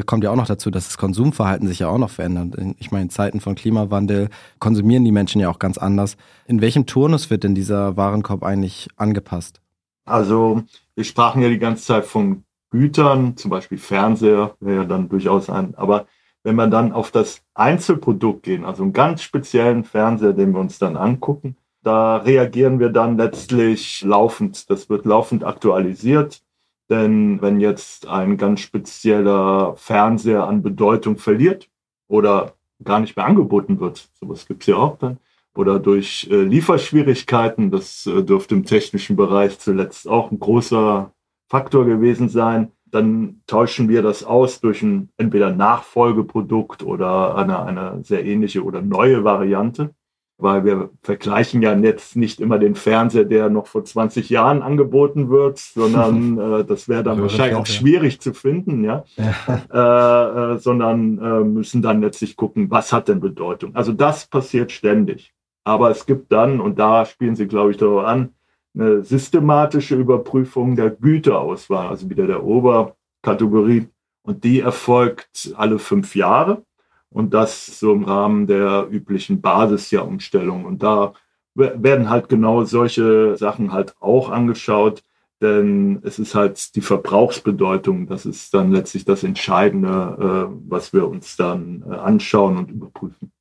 kommt 0.05 0.23
ja 0.23 0.31
auch 0.31 0.35
noch 0.35 0.47
dazu, 0.47 0.69
dass 0.69 0.87
das 0.87 0.97
Konsumverhalten 0.97 1.67
sich 1.67 1.79
ja 1.79 1.87
auch 1.87 1.97
noch 1.97 2.09
verändert. 2.09 2.55
Ich 2.79 2.91
meine, 2.91 3.03
in 3.03 3.09
Zeiten 3.09 3.39
von 3.39 3.55
Klimawandel 3.55 4.29
konsumieren 4.59 5.05
die 5.05 5.11
Menschen 5.11 5.39
ja 5.39 5.49
auch 5.49 5.59
ganz 5.59 5.77
anders. 5.77 6.17
In 6.45 6.61
welchem 6.61 6.85
Turnus 6.85 7.29
wird 7.29 7.43
denn 7.43 7.55
dieser 7.55 7.95
Warenkorb 7.97 8.43
eigentlich 8.43 8.89
angepasst? 8.95 9.61
Also, 10.05 10.63
wir 10.95 11.03
sprachen 11.03 11.41
ja 11.41 11.49
die 11.49 11.59
ganze 11.59 11.85
Zeit 11.85 12.05
von 12.05 12.43
Gütern, 12.69 13.37
zum 13.37 13.51
Beispiel 13.51 13.77
Fernseher, 13.77 14.55
wäre 14.59 14.81
ja 14.81 14.85
dann 14.85 15.09
durchaus 15.09 15.49
ein, 15.49 15.75
aber 15.75 16.07
wenn 16.43 16.55
wir 16.55 16.67
dann 16.67 16.93
auf 16.93 17.11
das 17.11 17.41
Einzelprodukt 17.55 18.43
gehen, 18.43 18.63
also 18.63 18.83
einen 18.83 18.93
ganz 18.93 19.21
speziellen 19.21 19.83
Fernseher, 19.83 20.31
den 20.33 20.53
wir 20.53 20.59
uns 20.59 20.79
dann 20.79 20.95
angucken, 20.95 21.57
da 21.83 22.17
reagieren 22.17 22.79
wir 22.79 22.89
dann 22.89 23.17
letztlich 23.17 24.01
laufend. 24.01 24.69
Das 24.69 24.89
wird 24.89 25.05
laufend 25.05 25.43
aktualisiert. 25.43 26.41
Denn 26.89 27.41
wenn 27.41 27.59
jetzt 27.59 28.07
ein 28.07 28.37
ganz 28.37 28.61
spezieller 28.61 29.75
Fernseher 29.75 30.47
an 30.47 30.61
Bedeutung 30.63 31.17
verliert 31.17 31.69
oder 32.07 32.53
gar 32.83 32.99
nicht 32.99 33.17
mehr 33.17 33.25
angeboten 33.25 33.79
wird, 33.79 34.09
sowas 34.19 34.47
gibt 34.47 34.63
es 34.63 34.67
ja 34.67 34.75
auch 34.77 34.97
dann, 34.97 35.17
oder 35.55 35.79
durch 35.79 36.27
äh, 36.31 36.43
Lieferschwierigkeiten, 36.43 37.71
das 37.71 38.05
äh, 38.05 38.23
dürfte 38.23 38.55
im 38.55 38.63
technischen 38.63 39.15
Bereich 39.15 39.59
zuletzt 39.59 40.07
auch 40.07 40.31
ein 40.31 40.39
großer 40.39 41.11
Faktor 41.49 41.85
gewesen 41.85 42.29
sein, 42.29 42.71
dann 42.85 43.41
tauschen 43.47 43.89
wir 43.89 44.01
das 44.01 44.23
aus 44.23 44.61
durch 44.61 44.81
ein 44.81 45.09
entweder 45.17 45.51
Nachfolgeprodukt 45.51 46.83
oder 46.83 47.35
eine, 47.35 47.63
eine 47.63 48.03
sehr 48.03 48.23
ähnliche 48.23 48.63
oder 48.63 48.81
neue 48.81 49.23
Variante 49.23 49.93
weil 50.37 50.65
wir 50.65 50.89
vergleichen 51.01 51.61
ja 51.61 51.75
jetzt 51.75 52.15
nicht 52.15 52.39
immer 52.39 52.59
den 52.59 52.75
Fernseher, 52.75 53.25
der 53.25 53.49
noch 53.49 53.67
vor 53.67 53.83
20 53.83 54.29
Jahren 54.29 54.61
angeboten 54.61 55.29
wird, 55.29 55.57
sondern 55.57 56.39
äh, 56.61 56.65
das 56.65 56.87
wäre 56.87 57.03
dann 57.03 57.21
wahrscheinlich 57.21 57.57
auch 57.57 57.65
schwierig 57.65 58.21
zu 58.21 58.33
finden, 58.33 58.83
ja, 58.83 59.03
ja. 59.15 60.53
Äh, 60.53 60.53
äh, 60.53 60.57
sondern 60.59 61.17
äh, 61.17 61.43
müssen 61.43 61.81
dann 61.81 62.01
letztlich 62.01 62.35
gucken, 62.35 62.69
was 62.69 62.93
hat 62.93 63.07
denn 63.07 63.19
Bedeutung. 63.19 63.75
Also 63.75 63.93
das 63.93 64.27
passiert 64.27 64.71
ständig. 64.71 65.33
Aber 65.63 65.89
es 65.89 66.05
gibt 66.05 66.31
dann, 66.31 66.61
und 66.61 66.79
da 66.79 67.05
spielen 67.05 67.35
Sie, 67.35 67.47
glaube 67.47 67.71
ich, 67.71 67.77
darauf 67.77 68.05
an, 68.05 68.29
eine 68.73 69.03
systematische 69.03 69.95
Überprüfung 69.95 70.75
der 70.75 70.91
Güterauswahl, 70.91 71.87
also 71.87 72.09
wieder 72.09 72.27
der 72.27 72.43
Oberkategorie. 72.43 73.87
Und 74.21 74.43
die 74.43 74.59
erfolgt 74.59 75.53
alle 75.55 75.79
fünf 75.79 76.15
Jahre. 76.15 76.63
Und 77.09 77.33
das 77.33 77.79
so 77.79 77.93
im 77.93 78.03
Rahmen 78.03 78.47
der 78.47 78.87
üblichen 78.89 79.41
Basisjahrumstellung. 79.41 80.65
Und 80.65 80.83
da 80.83 81.13
werden 81.55 82.09
halt 82.09 82.29
genau 82.29 82.63
solche 82.65 83.35
Sachen 83.37 83.73
halt 83.73 83.95
auch 83.99 84.29
angeschaut, 84.29 85.03
denn 85.41 85.99
es 86.03 86.19
ist 86.19 86.35
halt 86.35 86.75
die 86.75 86.81
Verbrauchsbedeutung, 86.81 88.07
das 88.07 88.25
ist 88.25 88.53
dann 88.53 88.71
letztlich 88.71 89.05
das 89.05 89.23
Entscheidende, 89.23 90.49
äh, 90.49 90.55
was 90.67 90.93
wir 90.93 91.07
uns 91.07 91.35
dann 91.35 91.83
äh, 91.87 91.95
anschauen 91.95 92.57
und 92.57 92.71
überprüfen. 92.71 93.31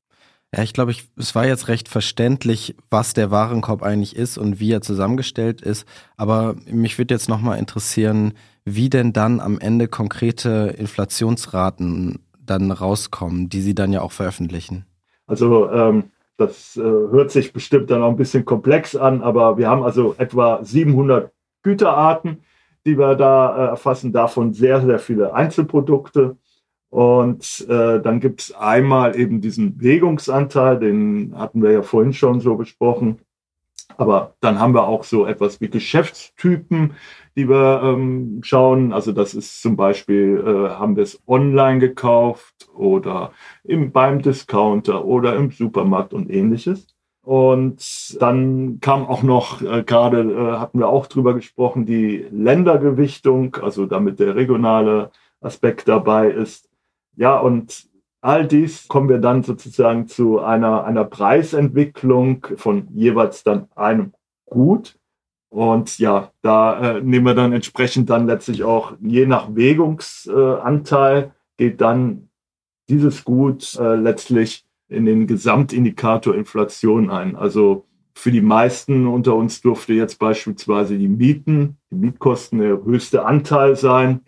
Ja, 0.55 0.63
ich 0.63 0.73
glaube, 0.73 0.91
ich, 0.91 1.09
es 1.17 1.35
war 1.35 1.47
jetzt 1.47 1.69
recht 1.69 1.89
verständlich, 1.89 2.77
was 2.89 3.15
der 3.15 3.31
Warenkorb 3.31 3.83
eigentlich 3.83 4.15
ist 4.15 4.39
und 4.39 4.61
wie 4.61 4.73
er 4.73 4.81
zusammengestellt 4.81 5.61
ist. 5.61 5.87
Aber 6.17 6.55
mich 6.71 6.99
würde 6.99 7.15
jetzt 7.15 7.29
nochmal 7.29 7.59
interessieren, 7.59 8.35
wie 8.65 8.89
denn 8.89 9.13
dann 9.13 9.41
am 9.41 9.59
Ende 9.59 9.89
konkrete 9.89 10.75
Inflationsraten 10.79 12.21
dann 12.47 12.71
rauskommen, 12.71 13.49
die 13.49 13.61
Sie 13.61 13.75
dann 13.75 13.93
ja 13.93 14.03
auch 14.03 14.13
veröffentlichen? 14.13 14.87
Also 15.27 15.71
ähm, 15.71 16.05
das 16.37 16.77
äh, 16.77 16.83
hört 16.83 17.31
sich 17.31 17.53
bestimmt 17.53 17.91
dann 17.91 18.03
auch 18.03 18.11
ein 18.11 18.17
bisschen 18.17 18.45
komplex 18.45 18.95
an, 18.95 19.23
aber 19.23 19.57
wir 19.59 19.69
haben 19.69 19.83
also 19.83 20.15
etwa 20.19 20.63
700 20.63 21.33
Güterarten, 21.63 22.43
die 22.85 22.99
wir 22.99 23.15
da 23.15 23.57
äh, 23.57 23.69
erfassen, 23.71 24.13
davon 24.13 24.53
sehr, 24.53 24.81
sehr 24.83 24.99
viele 24.99 25.35
Einzelprodukte. 25.35 26.37
Und 26.91 27.67
äh, 27.69 28.01
dann 28.01 28.21
gibt 28.21 28.41
es 28.43 28.55
einmal 28.55 29.19
eben 29.19 29.41
diesen 29.41 29.81
Wägungsanteil, 29.81 30.79
den 30.79 31.37
hatten 31.37 31.63
wir 31.63 31.73
ja 31.73 31.83
vorhin 31.83 32.13
schon 32.13 32.41
so 32.41 32.55
besprochen. 32.55 33.19
Aber 33.99 34.35
dann 34.41 34.59
haben 34.59 34.75
wir 34.75 34.87
auch 34.87 35.05
so 35.05 35.27
etwas 35.27 35.61
wie 35.61 35.69
Geschäftstypen, 35.69 36.95
die 37.35 37.49
wir 37.49 37.81
ähm, 37.83 38.41
schauen. 38.43 38.93
Also 38.93 39.13
das 39.13 39.35
ist 39.35 39.63
zum 39.63 39.77
Beispiel, 39.77 40.43
äh, 40.47 40.71
haben 40.75 40.97
wir 40.97 41.03
es 41.03 41.21
online 41.27 41.79
gekauft 41.79 42.69
oder 42.75 43.33
im, 43.65 43.93
beim 43.93 44.23
Discounter 44.23 45.05
oder 45.05 45.37
im 45.37 45.51
Supermarkt 45.51 46.13
und 46.13 46.31
ähnliches. 46.31 46.87
Und 47.23 48.17
dann 48.21 48.79
kam 48.81 49.07
auch 49.07 49.23
noch, 49.23 49.61
äh, 49.61 49.83
gerade 49.83 50.21
äh, 50.21 50.59
hatten 50.59 50.79
wir 50.79 50.89
auch 50.89 51.07
drüber 51.07 51.35
gesprochen, 51.35 51.85
die 51.85 52.25
Ländergewichtung, 52.31 53.57
also 53.57 53.87
damit 53.87 54.21
der 54.21 54.37
regionale 54.37 55.11
Aspekt 55.41 55.89
dabei 55.89 56.31
ist. 56.31 56.69
Ja, 57.17 57.39
und 57.39 57.89
all 58.27 58.45
dies 58.45 58.89
kommen 58.89 59.09
wir 59.09 59.19
dann 59.19 59.45
sozusagen 59.45 60.09
zu 60.09 60.41
einer, 60.41 60.85
einer 60.85 61.05
Preisentwicklung 61.05 62.45
von 62.57 62.89
jeweils 62.93 63.45
dann 63.45 63.69
einem 63.77 64.13
Gut. 64.47 64.99
Und 65.49 65.99
ja, 65.99 66.33
da 66.43 66.97
äh, 66.97 67.01
nehmen 67.01 67.25
wir 67.25 67.35
dann 67.35 67.53
entsprechend 67.53 68.11
dann 68.11 68.27
letztlich 68.27 68.65
auch 68.65 68.95
je 69.01 69.27
nach 69.27 69.55
Wägungsanteil 69.55 71.23
äh, 71.23 71.31
geht 71.57 71.81
dann 71.81 72.29
dieses 72.89 73.23
Gut 73.25 73.77
äh, 73.79 73.95
letztlich 73.95 74.67
in 74.89 75.07
den 75.07 75.29
Gesamtindikator 75.29 76.35
Inflation 76.35 77.11
ein. 77.11 77.37
Also 77.37 77.87
für 78.13 78.33
die 78.33 78.41
meisten 78.41 79.07
unter 79.07 79.37
uns 79.37 79.61
durfte 79.61 79.95
jetzt 79.95 80.19
beispielsweise 80.19 80.99
die 80.99 81.09
Mieten, 81.09 81.77
die 81.93 81.97
Mietkosten 81.97 82.59
der 82.59 82.85
höchste 82.85 83.25
Anteil 83.25 83.77
sein. 83.77 84.23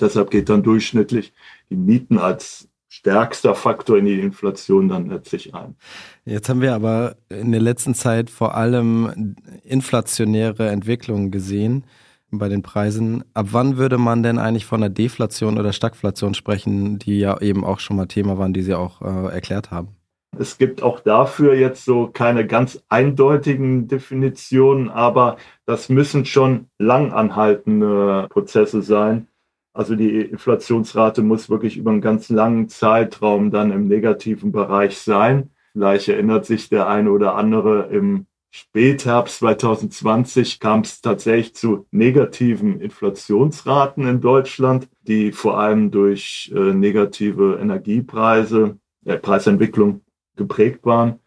Deshalb 0.00 0.30
geht 0.30 0.48
dann 0.48 0.62
durchschnittlich 0.62 1.34
die 1.68 1.76
Mieten 1.76 2.16
als 2.16 2.69
stärkster 2.90 3.54
Faktor 3.54 3.98
in 3.98 4.04
die 4.04 4.20
Inflation 4.20 4.88
dann 4.88 5.08
letztlich 5.08 5.54
ein. 5.54 5.76
Jetzt 6.24 6.48
haben 6.48 6.60
wir 6.60 6.74
aber 6.74 7.16
in 7.28 7.52
der 7.52 7.60
letzten 7.60 7.94
Zeit 7.94 8.30
vor 8.30 8.56
allem 8.56 9.36
inflationäre 9.62 10.68
Entwicklungen 10.68 11.30
gesehen 11.30 11.84
bei 12.32 12.48
den 12.48 12.62
Preisen. 12.62 13.24
Ab 13.32 13.48
wann 13.52 13.76
würde 13.76 13.96
man 13.96 14.24
denn 14.24 14.38
eigentlich 14.38 14.66
von 14.66 14.82
einer 14.82 14.90
Deflation 14.90 15.58
oder 15.58 15.72
Stagflation 15.72 16.34
sprechen, 16.34 16.98
die 16.98 17.20
ja 17.20 17.40
eben 17.40 17.64
auch 17.64 17.78
schon 17.78 17.96
mal 17.96 18.06
Thema 18.06 18.38
waren, 18.38 18.52
die 18.52 18.62
Sie 18.62 18.74
auch 18.74 19.00
äh, 19.02 19.32
erklärt 19.32 19.70
haben? 19.70 19.96
Es 20.36 20.58
gibt 20.58 20.82
auch 20.82 21.00
dafür 21.00 21.54
jetzt 21.54 21.84
so 21.84 22.08
keine 22.08 22.46
ganz 22.46 22.82
eindeutigen 22.88 23.88
Definitionen, 23.88 24.88
aber 24.88 25.36
das 25.64 25.88
müssen 25.88 26.24
schon 26.24 26.66
langanhaltende 26.78 28.26
Prozesse 28.30 28.82
sein 28.82 29.28
also 29.72 29.94
die 29.94 30.20
Inflationsrate 30.20 31.22
muss 31.22 31.48
wirklich 31.48 31.76
über 31.76 31.90
einen 31.90 32.00
ganz 32.00 32.28
langen 32.28 32.68
Zeitraum 32.68 33.50
dann 33.50 33.70
im 33.70 33.86
negativen 33.86 34.52
Bereich 34.52 34.98
sein. 34.98 35.50
Vielleicht 35.72 36.08
erinnert 36.08 36.46
sich 36.46 36.68
der 36.68 36.88
eine 36.88 37.10
oder 37.12 37.36
andere 37.36 37.86
im 37.86 38.26
Spätherbst 38.52 39.38
2020 39.38 40.58
kam 40.58 40.80
es 40.80 41.00
tatsächlich 41.00 41.54
zu 41.54 41.86
negativen 41.92 42.80
Inflationsraten 42.80 44.08
in 44.08 44.20
Deutschland, 44.20 44.88
die 45.02 45.30
vor 45.30 45.60
allem 45.60 45.92
durch 45.92 46.52
äh, 46.54 46.74
negative 46.74 47.58
Energiepreise, 47.60 48.76
äh, 49.04 49.18
Preisentwicklung 49.18 50.00
geprägt 50.34 50.84
waren. 50.84 51.20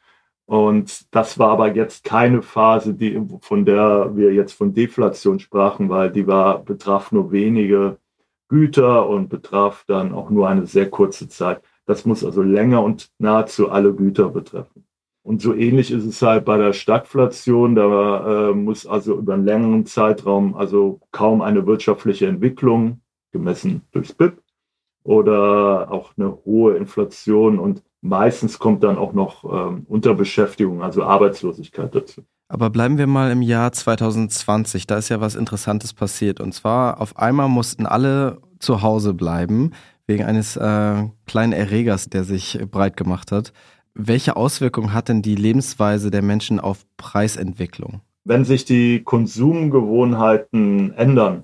Und 0.45 1.05
das 1.15 1.39
war 1.39 1.51
aber 1.51 1.73
jetzt 1.73 2.03
keine 2.03 2.41
Phase, 2.41 2.93
die, 2.93 3.21
von 3.39 3.63
der 3.63 4.11
wir 4.17 4.33
jetzt 4.33 4.51
von 4.51 4.73
Deflation 4.73 5.39
sprachen, 5.39 5.87
weil 5.87 6.11
die 6.11 6.27
war, 6.27 6.61
betraf 6.61 7.13
nur 7.13 7.31
wenige 7.31 7.99
Güter 8.47 9.07
und 9.07 9.29
betraf 9.29 9.83
dann 9.87 10.13
auch 10.13 10.29
nur 10.29 10.47
eine 10.47 10.65
sehr 10.65 10.89
kurze 10.89 11.27
Zeit. 11.27 11.61
Das 11.85 12.05
muss 12.05 12.23
also 12.23 12.41
länger 12.41 12.83
und 12.83 13.09
nahezu 13.17 13.69
alle 13.69 13.93
Güter 13.93 14.29
betreffen. 14.29 14.85
Und 15.23 15.41
so 15.41 15.53
ähnlich 15.53 15.91
ist 15.91 16.05
es 16.05 16.21
halt 16.21 16.45
bei 16.45 16.57
der 16.57 16.73
Stagflation. 16.73 17.75
Da 17.75 18.49
äh, 18.49 18.53
muss 18.53 18.85
also 18.85 19.17
über 19.17 19.33
einen 19.33 19.45
längeren 19.45 19.85
Zeitraum 19.85 20.55
also 20.55 20.99
kaum 21.11 21.41
eine 21.41 21.65
wirtschaftliche 21.65 22.27
Entwicklung, 22.27 23.01
gemessen 23.31 23.81
durchs 23.91 24.13
BIP, 24.13 24.41
oder 25.03 25.91
auch 25.91 26.13
eine 26.17 26.37
hohe 26.45 26.75
Inflation 26.75 27.59
und 27.59 27.83
meistens 28.01 28.59
kommt 28.59 28.83
dann 28.83 28.97
auch 28.97 29.13
noch 29.13 29.43
ähm, 29.43 29.85
Unterbeschäftigung, 29.87 30.81
also 30.81 31.03
Arbeitslosigkeit 31.03 31.93
dazu. 31.95 32.23
Aber 32.47 32.69
bleiben 32.69 32.97
wir 32.97 33.07
mal 33.07 33.31
im 33.31 33.41
Jahr 33.41 33.71
2020. 33.71 34.85
Da 34.87 34.97
ist 34.97 35.09
ja 35.09 35.21
was 35.21 35.35
Interessantes 35.35 35.93
passiert. 35.93 36.39
Und 36.39 36.53
zwar 36.53 37.01
auf 37.01 37.17
einmal 37.17 37.49
mussten 37.49 37.85
alle 37.85 38.41
zu 38.59 38.81
Hause 38.81 39.13
bleiben 39.13 39.71
wegen 40.05 40.23
eines 40.23 40.57
äh, 40.57 41.03
kleinen 41.25 41.53
Erregers, 41.53 42.09
der 42.09 42.23
sich 42.23 42.59
breit 42.69 42.97
gemacht 42.97 43.31
hat. 43.31 43.53
Welche 43.93 44.35
Auswirkungen 44.35 44.93
hat 44.93 45.09
denn 45.09 45.21
die 45.21 45.35
Lebensweise 45.35 46.11
der 46.11 46.21
Menschen 46.21 46.59
auf 46.59 46.85
Preisentwicklung? 46.97 48.01
Wenn 48.25 48.45
sich 48.45 48.65
die 48.65 49.03
Konsumgewohnheiten 49.03 50.93
ändern, 50.93 51.43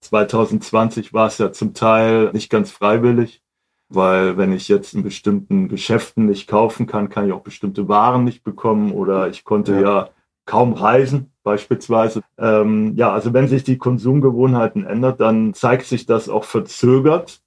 2020 0.00 1.12
war 1.12 1.26
es 1.26 1.38
ja 1.38 1.52
zum 1.52 1.74
Teil 1.74 2.30
nicht 2.32 2.50
ganz 2.50 2.70
freiwillig, 2.70 3.42
weil 3.88 4.36
wenn 4.36 4.52
ich 4.52 4.68
jetzt 4.68 4.94
in 4.94 5.02
bestimmten 5.02 5.68
Geschäften 5.68 6.26
nicht 6.26 6.46
kaufen 6.46 6.86
kann, 6.86 7.08
kann 7.08 7.26
ich 7.26 7.32
auch 7.32 7.42
bestimmte 7.42 7.88
Waren 7.88 8.24
nicht 8.24 8.44
bekommen 8.44 8.92
oder 8.92 9.28
ich 9.28 9.44
konnte 9.44 9.74
ja, 9.74 9.80
ja 9.80 10.10
kaum 10.44 10.72
reisen 10.72 11.32
beispielsweise. 11.42 12.22
Ähm, 12.38 12.94
ja, 12.96 13.12
also 13.12 13.32
wenn 13.32 13.48
sich 13.48 13.64
die 13.64 13.78
Konsumgewohnheiten 13.78 14.84
ändert, 14.84 15.20
dann 15.20 15.54
zeigt 15.54 15.86
sich 15.86 16.06
das 16.06 16.28
auch 16.28 16.44
verzögert 16.44 17.42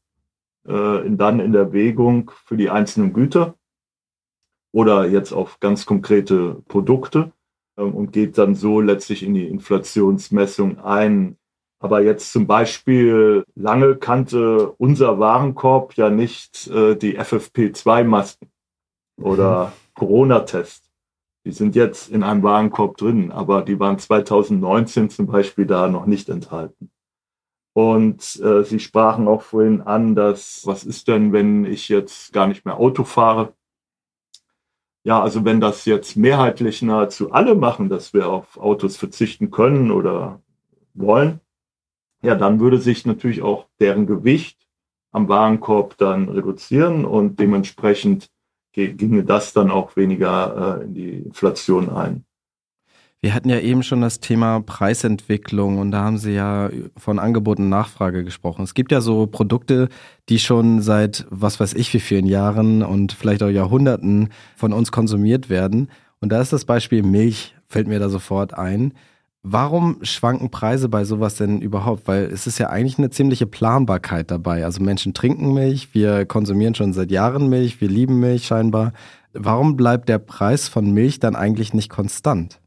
äh, 0.67 1.05
in, 1.05 1.17
dann 1.17 1.39
in 1.39 1.51
der 1.51 1.73
Wägung 1.73 2.31
für 2.45 2.57
die 2.57 2.69
einzelnen 2.69 3.13
Güter 3.13 3.55
oder 4.71 5.07
jetzt 5.07 5.33
auf 5.33 5.59
ganz 5.59 5.85
konkrete 5.85 6.61
Produkte 6.67 7.31
ähm, 7.77 7.93
und 7.93 8.11
geht 8.11 8.37
dann 8.37 8.55
so 8.55 8.81
letztlich 8.81 9.23
in 9.23 9.33
die 9.33 9.47
Inflationsmessung 9.47 10.79
ein. 10.79 11.37
Aber 11.81 12.03
jetzt 12.03 12.31
zum 12.31 12.45
Beispiel 12.45 13.43
lange 13.55 13.95
kannte 13.95 14.71
unser 14.77 15.17
Warenkorb 15.17 15.95
ja 15.95 16.11
nicht 16.11 16.67
äh, 16.67 16.95
die 16.95 17.19
FFP2-Masken 17.19 18.51
oder 19.19 19.65
mhm. 19.65 19.71
Corona-Test. 19.95 20.91
Die 21.43 21.51
sind 21.51 21.75
jetzt 21.75 22.11
in 22.11 22.21
einem 22.21 22.43
Warenkorb 22.43 22.97
drin, 22.97 23.31
aber 23.31 23.63
die 23.63 23.79
waren 23.79 23.97
2019 23.97 25.09
zum 25.09 25.25
Beispiel 25.25 25.65
da 25.65 25.87
noch 25.87 26.05
nicht 26.05 26.29
enthalten. 26.29 26.91
Und 27.73 28.39
äh, 28.43 28.63
Sie 28.63 28.79
sprachen 28.79 29.27
auch 29.27 29.41
vorhin 29.41 29.81
an, 29.81 30.13
dass, 30.13 30.61
was 30.65 30.83
ist 30.83 31.07
denn, 31.07 31.33
wenn 31.33 31.65
ich 31.65 31.89
jetzt 31.89 32.31
gar 32.31 32.45
nicht 32.45 32.63
mehr 32.63 32.77
Auto 32.77 33.03
fahre? 33.03 33.53
Ja, 35.03 35.19
also 35.19 35.45
wenn 35.45 35.59
das 35.59 35.85
jetzt 35.85 36.15
mehrheitlich 36.15 36.83
nahezu 36.83 37.31
alle 37.31 37.55
machen, 37.55 37.89
dass 37.89 38.13
wir 38.13 38.29
auf 38.29 38.57
Autos 38.59 38.97
verzichten 38.97 39.49
können 39.49 39.89
oder 39.89 40.43
wollen, 40.93 41.39
ja, 42.21 42.35
dann 42.35 42.59
würde 42.59 42.79
sich 42.79 43.05
natürlich 43.05 43.41
auch 43.41 43.67
deren 43.79 44.05
Gewicht 44.05 44.57
am 45.11 45.27
Warenkorb 45.27 45.97
dann 45.97 46.29
reduzieren 46.29 47.05
und 47.05 47.39
dementsprechend 47.39 48.29
ginge 48.73 49.23
das 49.23 49.53
dann 49.53 49.69
auch 49.69 49.97
weniger 49.97 50.79
äh, 50.79 50.83
in 50.85 50.93
die 50.93 51.09
Inflation 51.17 51.89
ein. 51.89 52.23
Wir 53.23 53.35
hatten 53.35 53.49
ja 53.49 53.59
eben 53.59 53.83
schon 53.83 54.01
das 54.01 54.19
Thema 54.19 54.61
Preisentwicklung 54.61 55.77
und 55.77 55.91
da 55.91 56.03
haben 56.05 56.17
Sie 56.17 56.31
ja 56.31 56.71
von 56.97 57.19
Angebot 57.19 57.59
und 57.59 57.69
Nachfrage 57.69 58.23
gesprochen. 58.23 58.63
Es 58.63 58.73
gibt 58.73 58.91
ja 58.91 58.99
so 58.99 59.27
Produkte, 59.27 59.89
die 60.27 60.39
schon 60.39 60.81
seit 60.81 61.27
was 61.29 61.59
weiß 61.59 61.75
ich 61.75 61.93
wie 61.93 61.99
vielen 61.99 62.25
Jahren 62.25 62.81
und 62.81 63.11
vielleicht 63.11 63.43
auch 63.43 63.49
Jahrhunderten 63.49 64.29
von 64.55 64.73
uns 64.73 64.91
konsumiert 64.91 65.51
werden. 65.51 65.91
Und 66.19 66.31
da 66.31 66.41
ist 66.41 66.51
das 66.51 66.65
Beispiel 66.65 67.03
Milch, 67.03 67.55
fällt 67.67 67.87
mir 67.87 67.99
da 67.99 68.09
sofort 68.09 68.55
ein. 68.55 68.93
Warum 69.43 69.97
schwanken 70.03 70.51
Preise 70.51 70.87
bei 70.87 71.03
sowas 71.03 71.35
denn 71.35 71.61
überhaupt? 71.61 72.07
Weil 72.07 72.25
es 72.25 72.45
ist 72.45 72.59
ja 72.59 72.69
eigentlich 72.69 72.99
eine 72.99 73.09
ziemliche 73.09 73.47
Planbarkeit 73.47 74.29
dabei. 74.29 74.63
Also 74.63 74.83
Menschen 74.83 75.15
trinken 75.15 75.53
Milch, 75.53 75.95
wir 75.95 76.25
konsumieren 76.25 76.75
schon 76.75 76.93
seit 76.93 77.09
Jahren 77.09 77.49
Milch, 77.49 77.81
wir 77.81 77.89
lieben 77.89 78.19
Milch 78.19 78.45
scheinbar. 78.45 78.93
Warum 79.33 79.77
bleibt 79.77 80.09
der 80.09 80.19
Preis 80.19 80.67
von 80.67 80.91
Milch 80.91 81.19
dann 81.19 81.35
eigentlich 81.35 81.73
nicht 81.73 81.89
konstant? 81.89 82.59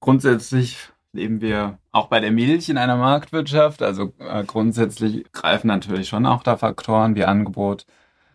Grundsätzlich 0.00 0.78
leben 1.12 1.40
wir 1.40 1.78
auch 1.90 2.06
bei 2.06 2.20
der 2.20 2.30
Milch 2.30 2.68
in 2.68 2.78
einer 2.78 2.96
Marktwirtschaft. 2.96 3.82
Also 3.82 4.12
äh, 4.18 4.44
grundsätzlich 4.44 5.30
greifen 5.32 5.66
natürlich 5.66 6.08
schon 6.08 6.26
auch 6.26 6.44
da 6.44 6.56
Faktoren 6.56 7.16
wie 7.16 7.24
Angebot 7.24 7.84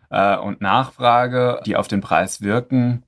äh, 0.10 0.38
und 0.38 0.60
Nachfrage, 0.60 1.62
die 1.65 1.76
auf 1.76 1.88
den 1.88 2.02
Preis 2.02 2.41
wirken. 2.41 3.04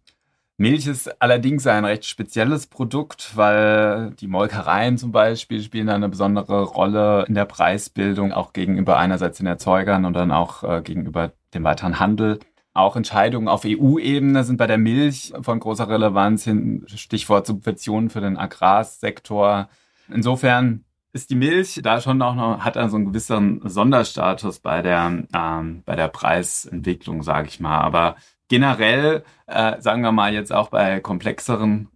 Milch 0.60 0.88
ist 0.88 1.22
allerdings 1.22 1.65
ein 1.67 1.86
recht 1.86 2.04
spezielles 2.04 2.67
Produkt, 2.67 3.38
weil 3.38 4.12
die 4.19 4.28
Molkereien 4.28 4.98
zum 4.98 5.13
Beispiel 5.13 5.62
spielen 5.62 5.88
eine 5.88 6.10
besondere 6.10 6.63
Rolle 6.63 7.24
in 7.30 7.34
der 7.34 7.45
Preisbildung, 7.45 8.34
auch 8.34 8.52
gegenüber 8.52 8.98
einerseits 8.98 9.38
den 9.38 9.48
Erzeugern 9.48 10.04
und 10.04 10.12
dann 10.15 10.34
auch 10.34 10.63
äh, 10.65 10.82
gegenüber 10.82 11.32
dem 11.54 11.63
weiteren 11.63 12.02
Handel. 12.02 12.39
Auch 12.74 12.98
Entscheidungen 12.98 13.48
auf 13.48 13.63
EU-Ebene 13.65 14.43
sind 14.43 14.58
bei 14.58 14.67
der 14.67 14.78
Milch 14.78 15.32
von 15.41 15.62
großer 15.62 15.88
Relevanz, 15.88 16.43
hin 16.43 16.84
Stichwort 16.88 17.48
Subventionen 17.48 18.10
für 18.10 18.19
den 18.19 18.36
Agrarsektor. 18.36 19.69
Insofern 20.10 20.84
ist 21.13 21.30
die 21.30 21.36
Milch 21.36 21.80
da 21.82 22.02
schon 22.02 22.22
auch 22.22 22.36
noch, 22.36 22.65
hat 22.65 22.76
also 22.76 22.98
einen 22.98 23.06
gewissen 23.06 23.62
Sonderstatus 23.63 24.60
bei 24.60 24.82
der, 24.82 25.24
ähm, 25.34 25.84
bei 25.86 25.95
der 25.95 26.10
Preisentwicklung, 26.10 27.24
sage 27.24 27.48
ich 27.48 27.62
mal. 27.62 27.80
Aber 27.80 28.17
generell, 28.50 29.24
äh, 29.48 29.80
sagen 29.80 30.02
wir 30.02 30.12
mal 30.12 30.34
jetzt 30.34 30.52
auch 30.52 30.70
bei 30.70 31.00
komplexeren 31.00 31.88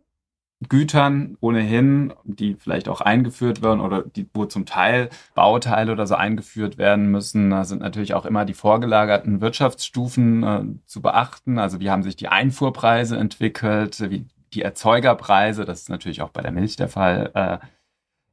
Gütern 0.69 1.37
ohnehin, 1.41 2.13
die 2.23 2.55
vielleicht 2.55 2.87
auch 2.87 3.01
eingeführt 3.01 3.61
werden 3.61 3.81
oder 3.81 4.03
die, 4.03 4.27
wo 4.33 4.45
zum 4.45 4.65
Teil 4.65 5.09
Bauteile 5.35 5.91
oder 5.91 6.07
so 6.07 6.15
eingeführt 6.15 6.77
werden 6.77 7.11
müssen, 7.11 7.49
da 7.49 7.65
sind 7.65 7.81
natürlich 7.81 8.13
auch 8.13 8.25
immer 8.25 8.45
die 8.45 8.53
vorgelagerten 8.53 9.41
Wirtschaftsstufen 9.41 10.43
äh, 10.43 10.63
zu 10.85 11.01
beachten. 11.01 11.59
Also 11.59 11.79
wie 11.79 11.89
haben 11.89 12.03
sich 12.03 12.15
die 12.15 12.29
Einfuhrpreise 12.29 13.17
entwickelt, 13.17 14.09
wie 14.09 14.25
die 14.53 14.61
Erzeugerpreise, 14.61 15.65
das 15.65 15.81
ist 15.81 15.89
natürlich 15.89 16.21
auch 16.21 16.29
bei 16.29 16.41
der 16.41 16.51
Milch 16.51 16.75
der 16.75 16.87
Fall. 16.87 17.31
Äh, 17.33 17.57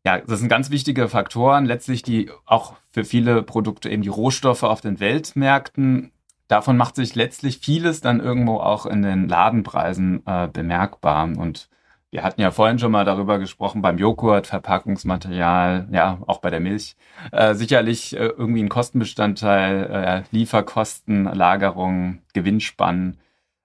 ja, 0.06 0.20
das 0.20 0.40
sind 0.40 0.48
ganz 0.48 0.70
wichtige 0.70 1.09
Faktoren, 1.09 1.66
letztlich 1.66 2.02
die 2.02 2.30
auch 2.46 2.74
für 2.90 3.04
viele 3.04 3.42
Produkte 3.42 3.90
eben 3.90 4.02
die 4.02 4.09
Rohstoffe 4.09 4.62
auf 4.62 4.80
den 4.80 5.00
Weltmärkten 5.00 6.12
davon 6.50 6.76
macht 6.76 6.96
sich 6.96 7.14
letztlich 7.14 7.58
vieles 7.58 8.00
dann 8.00 8.20
irgendwo 8.20 8.58
auch 8.58 8.86
in 8.86 9.02
den 9.02 9.28
Ladenpreisen 9.28 10.26
äh, 10.26 10.48
bemerkbar. 10.48 11.24
Und 11.24 11.68
wir 12.10 12.24
hatten 12.24 12.40
ja 12.40 12.50
vorhin 12.50 12.78
schon 12.78 12.90
mal 12.90 13.04
darüber 13.04 13.38
gesprochen, 13.38 13.82
beim 13.82 13.98
Joghurt, 13.98 14.48
Verpackungsmaterial, 14.48 15.88
ja, 15.92 16.18
auch 16.26 16.38
bei 16.38 16.50
der 16.50 16.60
Milch. 16.60 16.96
Äh, 17.30 17.54
sicherlich 17.54 18.16
äh, 18.16 18.26
irgendwie 18.26 18.62
ein 18.62 18.68
Kostenbestandteil, 18.68 19.90
äh, 19.90 20.22
Lieferkosten, 20.36 21.24
Lagerung, 21.24 22.22
Gewinnspannen. 22.34 23.18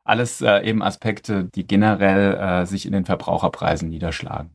Alles 0.04 0.42
äh, 0.42 0.60
eben 0.62 0.84
Aspekte, 0.84 1.46
die 1.46 1.66
generell 1.66 2.36
äh, 2.36 2.66
sich 2.68 2.86
in 2.86 2.94
den 2.94 3.06
Verbraucherpreisen 3.06 3.90
niederschlagen. 3.90 4.55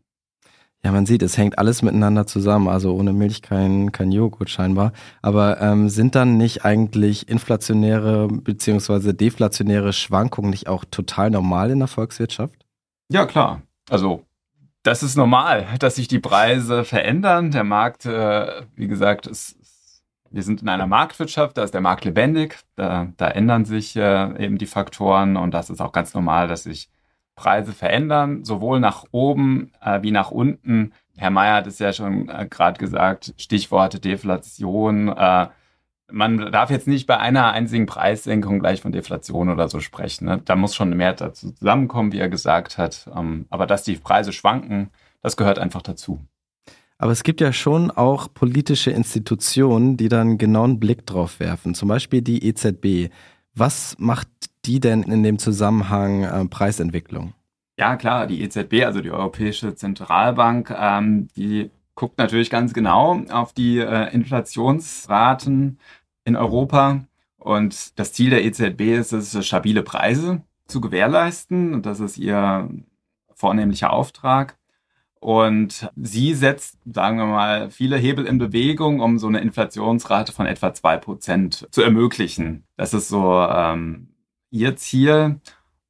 Ja, 0.82 0.92
man 0.92 1.04
sieht, 1.04 1.22
es 1.22 1.36
hängt 1.36 1.58
alles 1.58 1.82
miteinander 1.82 2.26
zusammen. 2.26 2.68
Also 2.68 2.94
ohne 2.94 3.12
Milch 3.12 3.42
kein, 3.42 3.92
kein 3.92 4.12
Joghurt 4.12 4.48
scheinbar. 4.48 4.92
Aber 5.20 5.60
ähm, 5.60 5.90
sind 5.90 6.14
dann 6.14 6.38
nicht 6.38 6.64
eigentlich 6.64 7.28
inflationäre 7.28 8.28
beziehungsweise 8.28 9.12
deflationäre 9.12 9.92
Schwankungen 9.92 10.50
nicht 10.50 10.68
auch 10.68 10.84
total 10.90 11.30
normal 11.30 11.70
in 11.70 11.80
der 11.80 11.88
Volkswirtschaft? 11.88 12.64
Ja, 13.10 13.26
klar. 13.26 13.62
Also 13.90 14.24
das 14.82 15.02
ist 15.02 15.16
normal, 15.16 15.66
dass 15.78 15.96
sich 15.96 16.08
die 16.08 16.18
Preise 16.18 16.84
verändern. 16.84 17.50
Der 17.50 17.64
Markt, 17.64 18.06
äh, 18.06 18.62
wie 18.74 18.88
gesagt, 18.88 19.26
ist, 19.26 19.56
wir 20.30 20.42
sind 20.42 20.62
in 20.62 20.68
einer 20.68 20.86
Marktwirtschaft, 20.86 21.58
da 21.58 21.64
ist 21.64 21.74
der 21.74 21.80
Markt 21.82 22.04
lebendig, 22.04 22.56
da, 22.76 23.12
da 23.16 23.28
ändern 23.28 23.64
sich 23.66 23.96
äh, 23.96 24.42
eben 24.42 24.56
die 24.58 24.66
Faktoren 24.66 25.36
und 25.36 25.52
das 25.52 25.68
ist 25.68 25.80
auch 25.82 25.92
ganz 25.92 26.14
normal, 26.14 26.48
dass 26.48 26.62
sich 26.62 26.88
Preise 27.34 27.72
verändern, 27.72 28.44
sowohl 28.44 28.80
nach 28.80 29.04
oben 29.12 29.72
äh, 29.80 30.02
wie 30.02 30.10
nach 30.10 30.30
unten. 30.30 30.92
Herr 31.16 31.30
Mayer 31.30 31.56
hat 31.56 31.66
es 31.66 31.78
ja 31.78 31.92
schon 31.92 32.28
äh, 32.28 32.46
gerade 32.48 32.78
gesagt, 32.78 33.34
Stichworte 33.36 34.00
Deflation. 34.00 35.08
Äh, 35.08 35.48
man 36.12 36.50
darf 36.50 36.70
jetzt 36.70 36.88
nicht 36.88 37.06
bei 37.06 37.18
einer 37.18 37.52
einzigen 37.52 37.86
Preissenkung 37.86 38.58
gleich 38.58 38.80
von 38.80 38.92
Deflation 38.92 39.48
oder 39.48 39.68
so 39.68 39.80
sprechen. 39.80 40.26
Ne? 40.26 40.42
Da 40.44 40.56
muss 40.56 40.74
schon 40.74 40.96
mehr 40.96 41.12
dazu 41.12 41.52
zusammenkommen, 41.52 42.12
wie 42.12 42.18
er 42.18 42.28
gesagt 42.28 42.78
hat. 42.78 43.08
Ähm, 43.14 43.46
aber 43.50 43.66
dass 43.66 43.84
die 43.84 43.96
Preise 43.96 44.32
schwanken, 44.32 44.90
das 45.22 45.36
gehört 45.36 45.58
einfach 45.58 45.82
dazu. 45.82 46.20
Aber 46.98 47.12
es 47.12 47.22
gibt 47.22 47.40
ja 47.40 47.52
schon 47.52 47.90
auch 47.90 48.28
politische 48.32 48.90
Institutionen, 48.90 49.96
die 49.96 50.08
dann 50.08 50.36
genau 50.36 50.64
einen 50.64 50.78
Blick 50.78 51.06
drauf 51.06 51.40
werfen. 51.40 51.74
Zum 51.74 51.88
Beispiel 51.88 52.20
die 52.20 52.46
EZB. 52.46 53.10
Was 53.54 53.96
macht 53.98 54.28
die 54.64 54.80
denn 54.80 55.02
in 55.02 55.22
dem 55.22 55.38
Zusammenhang 55.38 56.24
äh, 56.24 56.44
Preisentwicklung? 56.46 57.34
Ja, 57.78 57.96
klar, 57.96 58.26
die 58.26 58.42
EZB, 58.42 58.84
also 58.84 59.00
die 59.00 59.10
Europäische 59.10 59.74
Zentralbank, 59.74 60.70
ähm, 60.76 61.28
die 61.36 61.70
guckt 61.94 62.18
natürlich 62.18 62.50
ganz 62.50 62.74
genau 62.74 63.22
auf 63.30 63.52
die 63.52 63.78
äh, 63.78 64.12
Inflationsraten 64.12 65.78
in 66.24 66.36
Europa. 66.36 67.04
Und 67.38 67.98
das 67.98 68.12
Ziel 68.12 68.30
der 68.30 68.44
EZB 68.44 68.98
ist 68.98 69.12
es, 69.12 69.46
stabile 69.46 69.82
Preise 69.82 70.42
zu 70.66 70.80
gewährleisten. 70.80 71.74
Und 71.74 71.86
das 71.86 72.00
ist 72.00 72.18
ihr 72.18 72.68
vornehmlicher 73.34 73.92
Auftrag. 73.92 74.58
Und 75.20 75.90
sie 75.96 76.34
setzt, 76.34 76.78
sagen 76.90 77.18
wir 77.18 77.26
mal, 77.26 77.70
viele 77.70 77.96
Hebel 77.96 78.26
in 78.26 78.38
Bewegung, 78.38 79.00
um 79.00 79.18
so 79.18 79.26
eine 79.26 79.40
Inflationsrate 79.40 80.32
von 80.32 80.46
etwa 80.46 80.72
zwei 80.72 80.96
Prozent 80.96 81.66
zu 81.70 81.82
ermöglichen. 81.82 82.64
Das 82.76 82.94
ist 82.94 83.08
so 83.08 83.40
ähm, 83.40 84.09
ihr 84.50 84.76
Ziel. 84.76 85.40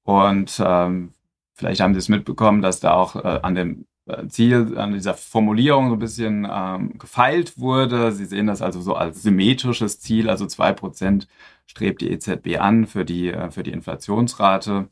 Und 0.04 0.62
ähm, 0.64 1.12
vielleicht 1.54 1.80
haben 1.80 1.94
Sie 1.94 1.98
es 1.98 2.08
mitbekommen, 2.08 2.62
dass 2.62 2.80
da 2.80 2.94
auch 2.94 3.16
äh, 3.16 3.40
an 3.42 3.54
dem 3.54 3.86
äh, 4.06 4.26
Ziel, 4.28 4.78
an 4.78 4.92
dieser 4.92 5.14
Formulierung 5.14 5.88
so 5.88 5.94
ein 5.94 5.98
bisschen 5.98 6.46
ähm, 6.50 6.98
gefeilt 6.98 7.58
wurde. 7.58 8.12
Sie 8.12 8.24
sehen 8.24 8.46
das 8.46 8.62
also 8.62 8.80
so 8.80 8.94
als 8.94 9.22
symmetrisches 9.22 10.00
Ziel, 10.00 10.30
also 10.30 10.46
zwei 10.46 10.72
Prozent 10.72 11.28
strebt 11.66 12.00
die 12.00 12.10
EZB 12.10 12.58
an 12.58 12.86
für 12.86 13.04
die, 13.04 13.28
äh, 13.28 13.50
für 13.50 13.62
die 13.62 13.72
Inflationsrate. 13.72 14.88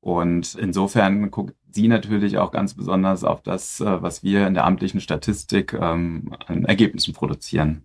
Und 0.00 0.54
insofern 0.54 1.30
guckt 1.30 1.54
sie 1.70 1.88
natürlich 1.88 2.38
auch 2.38 2.50
ganz 2.50 2.74
besonders 2.74 3.24
auf 3.24 3.42
das, 3.42 3.80
äh, 3.80 4.02
was 4.02 4.22
wir 4.22 4.46
in 4.46 4.54
der 4.54 4.64
amtlichen 4.64 5.00
Statistik 5.00 5.72
ähm, 5.72 6.34
an 6.46 6.64
Ergebnissen 6.64 7.14
produzieren. 7.14 7.82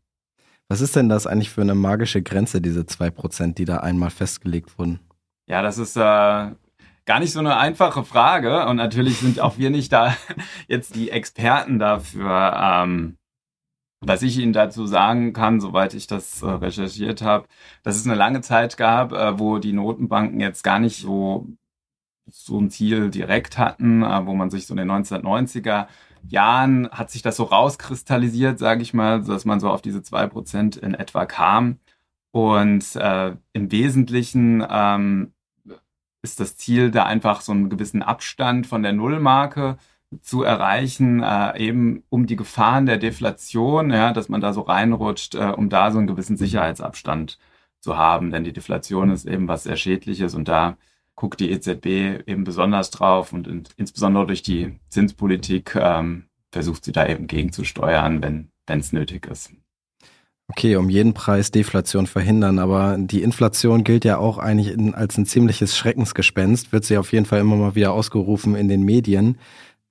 Was 0.70 0.82
ist 0.82 0.96
denn 0.96 1.10
das 1.10 1.28
eigentlich 1.28 1.50
für 1.50 1.62
eine 1.62 1.76
magische 1.76 2.22
Grenze, 2.22 2.62
diese 2.62 2.86
zwei 2.86 3.10
Prozent, 3.10 3.58
die 3.58 3.66
da 3.66 3.78
einmal 3.78 4.10
festgelegt 4.10 4.78
wurden? 4.80 5.00
Ja, 5.48 5.62
das 5.62 5.78
ist 5.78 5.96
äh, 5.98 6.00
gar 6.00 7.20
nicht 7.20 7.34
so 7.34 7.40
eine 7.40 7.58
einfache 7.58 8.04
Frage. 8.04 8.66
Und 8.68 8.78
natürlich 8.78 9.18
sind 9.18 9.40
auch 9.40 9.58
wir 9.58 9.70
nicht 9.70 9.92
da 9.92 10.16
jetzt 10.68 10.96
die 10.96 11.10
Experten 11.12 11.80
dafür. 11.80 12.54
Ähm, 12.56 13.18
was 14.06 14.22
ich 14.22 14.38
Ihnen 14.38 14.54
dazu 14.54 14.86
sagen 14.86 15.34
kann, 15.34 15.62
soweit 15.62 15.94
ich 15.94 16.08
das 16.08 16.42
äh, 16.42 16.48
recherchiert 16.48 17.22
habe, 17.22 17.48
dass 17.84 17.96
es 17.96 18.06
eine 18.06 18.16
lange 18.16 18.42
Zeit 18.42 18.78
gab, 18.78 19.14
äh, 19.14 19.40
wo 19.40 19.60
die 19.60 19.74
Notenbanken 19.74 20.40
jetzt 20.40 20.64
gar 20.64 20.80
nicht 20.80 20.98
so 21.02 21.48
so 22.32 22.58
ein 22.60 22.70
Ziel 22.70 23.10
direkt 23.10 23.58
hatten, 23.58 24.04
äh, 24.04 24.26
wo 24.26 24.34
man 24.34 24.50
sich 24.50 24.66
so 24.66 24.74
in 24.74 24.78
den 24.78 24.92
1990er 24.92 25.88
Jahren 26.30 26.90
hat 26.92 27.12
sich 27.12 27.22
das 27.22 27.36
so 27.36 27.44
rauskristallisiert, 27.44 28.58
sage 28.60 28.82
ich 28.82 28.94
mal, 28.94 29.22
dass 29.24 29.46
man 29.46 29.60
so 29.60 29.70
auf 29.70 29.82
diese 29.82 30.02
zwei 30.04 30.28
Prozent 30.28 30.78
in 30.78 30.94
etwa 30.94 31.26
kam. 31.26 31.80
Und 32.34 32.96
äh, 32.96 33.36
im 33.54 33.72
Wesentlichen 33.72 34.66
ähm, 34.68 35.34
ist 36.24 36.40
das 36.40 36.58
Ziel, 36.58 36.90
da 36.90 37.06
einfach 37.06 37.42
so 37.42 37.52
einen 37.52 37.70
gewissen 37.70 38.02
Abstand 38.02 38.66
von 38.66 38.82
der 38.82 38.92
Nullmarke 38.92 39.78
zu 40.22 40.42
erreichen, 40.42 41.22
äh, 41.22 41.60
eben 41.60 42.04
um 42.10 42.26
die 42.26 42.36
Gefahren 42.36 42.88
der 42.88 42.98
Deflation, 42.98 43.92
ja, 43.92 44.14
dass 44.14 44.30
man 44.30 44.42
da 44.42 44.52
so 44.52 44.62
reinrutscht, 44.62 45.36
äh, 45.36 45.54
um 45.56 45.70
da 45.70 45.92
so 45.92 46.00
einen 46.00 46.08
gewissen 46.08 46.36
Sicherheitsabstand 46.36 47.38
zu 47.80 47.98
haben. 47.98 48.32
Denn 48.32 48.44
die 48.44 48.54
Deflation 48.54 49.12
ist 49.12 49.26
eben 49.28 49.48
was 49.48 49.64
sehr 49.64 49.78
Schädliches 49.78 50.34
und 50.34 50.48
da 50.48 50.78
guckt 51.16 51.40
die 51.40 51.52
EZB 51.52 52.28
eben 52.28 52.46
besonders 52.46 52.90
drauf 52.90 53.32
und 53.32 53.48
in, 53.48 53.64
insbesondere 53.78 54.26
durch 54.26 54.42
die 54.42 54.80
Zinspolitik 54.90 55.76
ähm, 55.76 56.30
versucht 56.52 56.84
sie 56.84 56.94
da 56.94 57.06
eben 57.08 57.28
gegenzusteuern, 57.28 58.24
wenn 58.24 58.80
es 58.80 58.92
nötig 58.92 59.28
ist. 59.28 59.54
Okay, 60.50 60.76
um 60.76 60.90
jeden 60.90 61.14
Preis 61.14 61.52
Deflation 61.52 62.06
verhindern, 62.06 62.60
aber 62.60 62.98
die 63.00 63.24
Inflation 63.24 63.84
gilt 63.84 64.04
ja 64.04 64.18
auch 64.18 64.38
eigentlich 64.38 64.74
in, 64.74 64.94
als 64.94 65.18
ein 65.18 65.26
ziemliches 65.26 65.78
Schreckensgespenst, 65.78 66.74
wird 66.74 66.84
sie 66.84 66.98
auf 66.98 67.14
jeden 67.14 67.26
Fall 67.26 67.40
immer 67.40 67.56
mal 67.56 67.76
wieder 67.76 67.94
ausgerufen 67.94 68.56
in 68.56 68.68
den 68.68 68.84
Medien. 68.84 69.38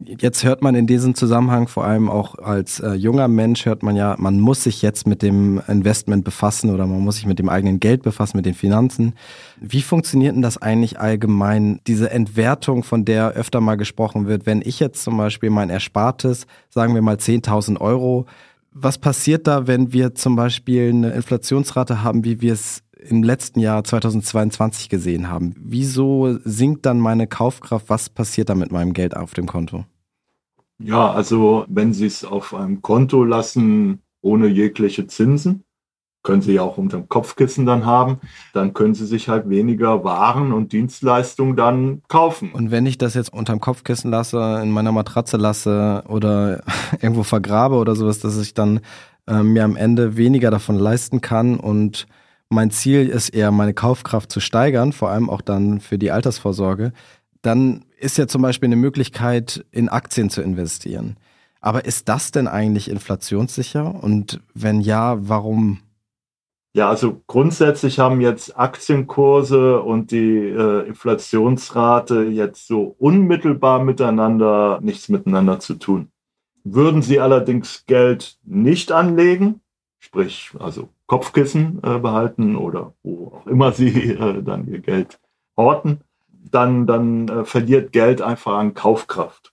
Jetzt 0.04 0.44
hört 0.44 0.62
man 0.62 0.74
in 0.74 0.86
diesem 0.86 1.14
Zusammenhang, 1.14 1.68
vor 1.68 1.84
allem 1.84 2.10
auch 2.10 2.36
als 2.36 2.80
äh, 2.80 2.92
junger 2.92 3.28
Mensch, 3.28 3.66
hört 3.66 3.82
man 3.82 3.96
ja, 3.96 4.16
man 4.18 4.40
muss 4.40 4.64
sich 4.64 4.82
jetzt 4.82 5.06
mit 5.06 5.22
dem 5.22 5.62
Investment 5.68 6.24
befassen 6.24 6.70
oder 6.70 6.86
man 6.86 7.00
muss 7.00 7.16
sich 7.16 7.26
mit 7.26 7.38
dem 7.38 7.48
eigenen 7.48 7.78
Geld 7.78 8.02
befassen, 8.02 8.36
mit 8.36 8.46
den 8.46 8.54
Finanzen. 8.54 9.14
Wie 9.60 9.82
funktioniert 9.82 10.34
denn 10.34 10.42
das 10.42 10.60
eigentlich 10.60 10.98
allgemein, 10.98 11.80
diese 11.86 12.10
Entwertung, 12.10 12.82
von 12.82 13.04
der 13.04 13.30
öfter 13.30 13.60
mal 13.60 13.76
gesprochen 13.76 14.26
wird? 14.26 14.44
Wenn 14.44 14.60
ich 14.62 14.80
jetzt 14.80 15.02
zum 15.02 15.16
Beispiel 15.16 15.50
mein 15.50 15.70
Erspartes, 15.70 16.46
sagen 16.68 16.94
wir 16.94 17.02
mal 17.02 17.16
10.000 17.16 17.80
Euro, 17.80 18.26
was 18.74 18.98
passiert 18.98 19.46
da, 19.46 19.66
wenn 19.66 19.92
wir 19.92 20.14
zum 20.14 20.37
Beispiel 20.37 20.88
eine 20.88 21.11
Inflationsrate 21.11 22.02
haben, 22.02 22.24
wie 22.24 22.40
wir 22.40 22.52
es 22.52 22.82
im 22.96 23.22
letzten 23.22 23.61
Jahr 23.61 23.85
2022 23.85 24.88
gesehen 24.88 25.28
haben? 25.28 25.54
Wieso 25.58 26.38
sinkt 26.44 26.87
dann 26.87 27.00
meine 27.00 27.26
Kaufkraft? 27.26 27.88
Was 27.88 28.08
passiert 28.08 28.48
da 28.48 28.54
mit 28.54 28.72
meinem 28.72 28.92
Geld 28.92 29.16
auf 29.16 29.35
dem 29.35 29.46
Konto? 29.46 29.85
Ja, 30.78 31.12
also 31.12 31.64
wenn 31.68 31.92
Sie 31.92 32.06
es 32.06 32.24
auf 32.24 32.54
einem 32.54 32.82
Konto 32.82 33.24
lassen, 33.24 34.02
ohne 34.20 34.48
jegliche 34.48 35.06
Zinsen, 35.06 35.64
können 36.22 36.42
Sie 36.42 36.52
ja 36.54 36.62
auch 36.62 36.78
unter 36.78 36.98
dem 36.98 37.08
Kopfkissen 37.08 37.66
dann 37.66 37.85
haben, 37.85 38.18
dann 38.52 38.74
können 38.74 38.94
Sie 38.94 39.06
sich 39.06 39.28
halt 39.28 39.48
weniger 39.48 40.04
Waren 40.04 40.52
und 40.52 40.72
Dienstleistungen 40.72 41.56
dann 41.56 42.02
kaufen. 42.08 42.52
Und 42.52 42.70
wenn 42.70 42.87
ich 42.87 42.98
das 42.98 43.14
jetzt 43.14 43.32
unterm 43.32 43.61
Kopfkissen 43.61 44.11
lasse, 44.11 44.61
in 44.62 44.70
meiner 44.70 44.92
Matratze 44.92 45.37
lasse 45.37 46.04
oder 46.08 46.62
irgendwo 47.00 47.22
vergrabe 47.22 47.76
oder 47.76 47.96
sowas, 47.96 48.20
dass 48.20 48.40
ich 48.40 48.54
dann 48.54 48.80
äh, 49.26 49.42
mir 49.42 49.64
am 49.64 49.76
Ende 49.76 50.16
weniger 50.16 50.50
davon 50.50 50.76
leisten 50.76 51.20
kann 51.20 51.58
und 51.58 52.06
mein 52.48 52.70
Ziel 52.70 53.08
ist 53.08 53.30
eher, 53.30 53.50
meine 53.50 53.72
Kaufkraft 53.72 54.30
zu 54.30 54.38
steigern, 54.38 54.92
vor 54.92 55.11
allem 55.11 55.30
auch 55.30 55.40
dann 55.40 55.80
für 55.80 55.98
die 55.98 56.11
Altersvorsorge, 56.11 56.92
dann 57.40 57.85
ist 57.98 58.18
ja 58.18 58.26
zum 58.26 58.42
Beispiel 58.42 58.68
eine 58.68 58.76
Möglichkeit, 58.76 59.64
in 59.70 59.88
Aktien 59.88 60.28
zu 60.28 60.42
investieren. 60.42 61.16
Aber 61.61 61.85
ist 61.85 62.08
das 62.08 62.30
denn 62.30 62.48
eigentlich 62.48 62.90
inflationssicher? 62.90 64.02
Und 64.02 64.40
wenn 64.52 64.80
ja, 64.80 65.16
warum? 65.18 65.78
Ja, 66.74 66.88
also 66.88 67.22
grundsätzlich 67.26 67.98
haben 67.98 68.22
jetzt 68.22 68.58
Aktienkurse 68.58 69.82
und 69.82 70.11
die 70.11 70.38
äh, 70.38 70.87
Inflationsrate 70.87 72.22
jetzt 72.24 72.66
so 72.66 72.96
unmittelbar 72.98 73.85
miteinander 73.85 74.80
nichts 74.80 75.11
miteinander 75.11 75.61
zu 75.61 75.74
tun. 75.74 76.11
Würden 76.64 77.02
Sie 77.02 77.20
allerdings 77.20 77.85
Geld 77.87 78.38
nicht 78.44 78.90
anlegen, 78.90 79.61
sprich 79.98 80.52
also 80.58 80.88
Kopfkissen 81.06 81.80
äh, 81.82 81.98
behalten 81.98 82.56
oder 82.56 82.94
wo 83.02 83.35
auch 83.35 83.46
immer 83.46 83.72
Sie 83.72 84.12
äh, 84.12 84.42
dann 84.42 84.66
Ihr 84.66 84.78
Geld 84.78 85.20
horten, 85.58 86.00
dann, 86.50 86.87
dann 86.87 87.28
äh, 87.28 87.44
verliert 87.44 87.92
Geld 87.92 88.22
einfach 88.22 88.54
an 88.54 88.72
Kaufkraft. 88.72 89.52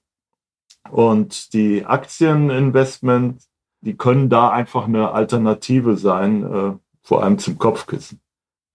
Und 0.89 1.53
die 1.53 1.86
Aktieninvestments, 1.86 3.49
die 3.82 3.97
können 3.97 4.29
da 4.29 4.49
einfach 4.49 4.86
eine 4.86 5.12
Alternative 5.12 5.97
sein, 5.97 6.43
äh, 6.43 6.71
vor 7.10 7.24
allem 7.24 7.39
zum 7.39 7.58
Kopfkissen. 7.58 8.22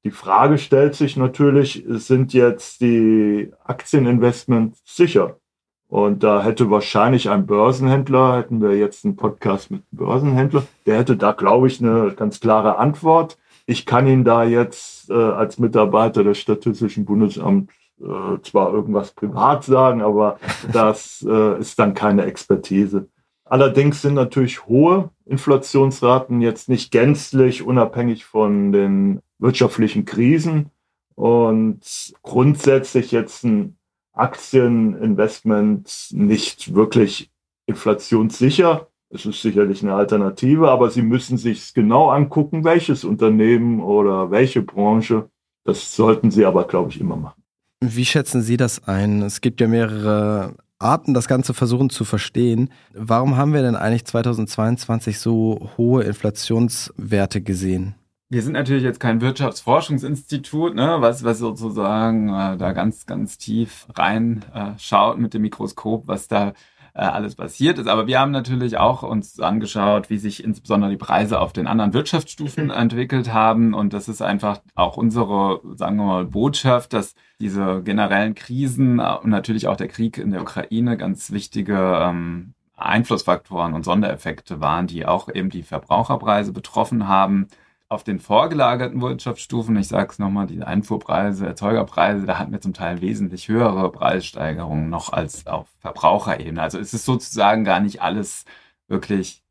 Die 0.02 0.10
Frage 0.10 0.58
stellt 0.58 0.96
sich 0.96 1.16
natürlich, 1.16 1.84
sind 1.86 2.34
jetzt 2.34 2.80
die 2.80 3.52
Aktieninvestments 3.62 4.82
sicher? 4.84 5.38
Und 5.86 6.24
da 6.24 6.42
hätte 6.42 6.68
wahrscheinlich 6.68 7.30
ein 7.30 7.46
Börsenhändler, 7.46 8.38
hätten 8.38 8.60
wir 8.60 8.76
jetzt 8.76 9.04
einen 9.04 9.14
Podcast 9.14 9.70
mit 9.70 9.82
einem 9.82 10.06
Börsenhändler, 10.06 10.64
der 10.84 10.98
hätte 10.98 11.16
da, 11.16 11.30
glaube 11.30 11.68
ich, 11.68 11.80
eine 11.80 12.12
ganz 12.16 12.40
klare 12.40 12.76
Antwort. 12.76 13.38
Ich 13.66 13.86
kann 13.86 14.08
Ihnen 14.08 14.24
da 14.24 14.42
jetzt 14.42 15.10
äh, 15.10 15.14
als 15.14 15.60
Mitarbeiter 15.60 16.24
des 16.24 16.38
Statistischen 16.38 17.04
Bundesamts 17.04 17.72
äh, 18.00 18.40
zwar 18.42 18.72
irgendwas 18.72 19.12
privat 19.12 19.62
sagen, 19.62 20.02
aber 20.02 20.40
das 20.72 21.24
äh, 21.26 21.60
ist 21.60 21.78
dann 21.78 21.94
keine 21.94 22.24
Expertise. 22.24 23.06
Allerdings 23.44 24.02
sind 24.02 24.14
natürlich 24.14 24.66
hohe 24.66 25.10
Inflationsraten 25.26 26.40
jetzt 26.40 26.68
nicht 26.68 26.90
gänzlich 26.90 27.62
unabhängig 27.62 28.24
von 28.24 28.72
den 28.72 29.20
wirtschaftlichen 29.38 30.04
Krisen 30.04 30.70
und 31.14 31.80
grundsätzlich 32.22 33.12
jetzt 33.12 33.44
ein 33.44 33.76
Aktieninvestment 34.12 36.08
nicht 36.12 36.74
wirklich 36.74 37.30
inflationssicher. 37.66 38.88
Es 39.10 39.26
ist 39.26 39.42
sicherlich 39.42 39.82
eine 39.82 39.94
Alternative, 39.94 40.70
aber 40.70 40.90
Sie 40.90 41.02
müssen 41.02 41.36
sich 41.38 41.74
genau 41.74 42.10
angucken, 42.10 42.64
welches 42.64 43.04
Unternehmen 43.04 43.80
oder 43.80 44.30
welche 44.30 44.62
Branche. 44.62 45.28
Das 45.64 45.94
sollten 45.94 46.30
Sie 46.30 46.44
aber, 46.44 46.64
glaube 46.64 46.90
ich, 46.90 47.00
immer 47.00 47.16
machen. 47.16 47.42
Wie 47.80 48.04
schätzen 48.04 48.42
Sie 48.42 48.56
das 48.56 48.88
ein? 48.88 49.22
Es 49.22 49.40
gibt 49.40 49.60
ja 49.60 49.68
mehrere 49.68 50.54
Arten, 50.78 51.14
das 51.14 51.28
Ganze 51.28 51.54
versuchen 51.54 51.90
zu 51.90 52.04
verstehen. 52.04 52.70
Warum 52.92 53.36
haben 53.36 53.52
wir 53.52 53.62
denn 53.62 53.76
eigentlich 53.76 54.04
2022 54.04 55.18
so 55.18 55.70
hohe 55.76 56.02
Inflationswerte 56.02 57.40
gesehen? 57.40 57.94
Wir 58.30 58.42
sind 58.42 58.54
natürlich 58.54 58.82
jetzt 58.82 59.00
kein 59.00 59.20
Wirtschaftsforschungsinstitut, 59.20 60.74
ne, 60.74 60.96
was, 60.98 61.22
was 61.24 61.38
sozusagen 61.38 62.28
äh, 62.30 62.56
da 62.56 62.72
ganz, 62.72 63.06
ganz 63.06 63.38
tief 63.38 63.86
reinschaut 63.94 65.16
äh, 65.16 65.20
mit 65.20 65.34
dem 65.34 65.42
Mikroskop, 65.42 66.08
was 66.08 66.26
da 66.26 66.54
äh, 66.94 67.02
alles 67.02 67.34
passiert 67.34 67.78
ist. 67.78 67.88
Aber 67.88 68.06
wir 68.06 68.20
haben 68.20 68.30
natürlich 68.30 68.78
auch 68.78 69.02
uns 69.02 69.40
angeschaut, 69.40 70.10
wie 70.10 70.18
sich 70.18 70.42
insbesondere 70.42 70.90
die 70.90 70.96
Preise 70.96 71.40
auf 71.40 71.52
den 71.52 71.66
anderen 71.66 71.92
Wirtschaftsstufen 71.92 72.70
entwickelt 72.70 73.32
haben. 73.32 73.74
Und 73.74 73.92
das 73.92 74.08
ist 74.08 74.22
einfach 74.22 74.60
auch 74.74 74.96
unsere, 74.96 75.60
sagen 75.76 75.96
wir 75.96 76.04
mal, 76.04 76.24
Botschaft, 76.24 76.92
dass 76.92 77.14
diese 77.40 77.82
generellen 77.82 78.34
Krisen 78.34 79.00
und 79.00 79.30
natürlich 79.30 79.66
auch 79.66 79.76
der 79.76 79.88
Krieg 79.88 80.18
in 80.18 80.30
der 80.30 80.42
Ukraine 80.42 80.96
ganz 80.96 81.32
wichtige 81.32 81.98
ähm, 82.00 82.54
Einflussfaktoren 82.76 83.74
und 83.74 83.84
Sondereffekte 83.84 84.60
waren, 84.60 84.86
die 84.86 85.06
auch 85.06 85.28
eben 85.28 85.50
die 85.50 85.62
Verbraucherpreise 85.62 86.52
betroffen 86.52 87.08
haben. 87.08 87.48
Auf 87.94 88.04
den 88.04 88.18
vorgelagerten 88.18 89.00
Wirtschaftsstufen, 89.00 89.76
ich 89.76 89.88
sage 89.88 90.10
es 90.12 90.18
nochmal, 90.18 90.46
die 90.46 90.62
Einfuhrpreise, 90.62 91.46
Erzeugerpreise, 91.46 92.26
da 92.26 92.38
hatten 92.38 92.52
wir 92.52 92.60
zum 92.60 92.74
Teil 92.74 93.00
wesentlich 93.00 93.48
höhere 93.48 93.90
Preissteigerungen 93.92 94.90
noch 94.90 95.12
als 95.12 95.46
auf 95.46 95.68
Verbraucherebene. 95.78 96.60
Also 96.60 96.78
es 96.78 96.92
ist 96.92 97.04
sozusagen 97.04 97.64
gar 97.64 97.80
nicht 97.80 98.02
alles 98.02 98.44
wirklich 98.88 99.42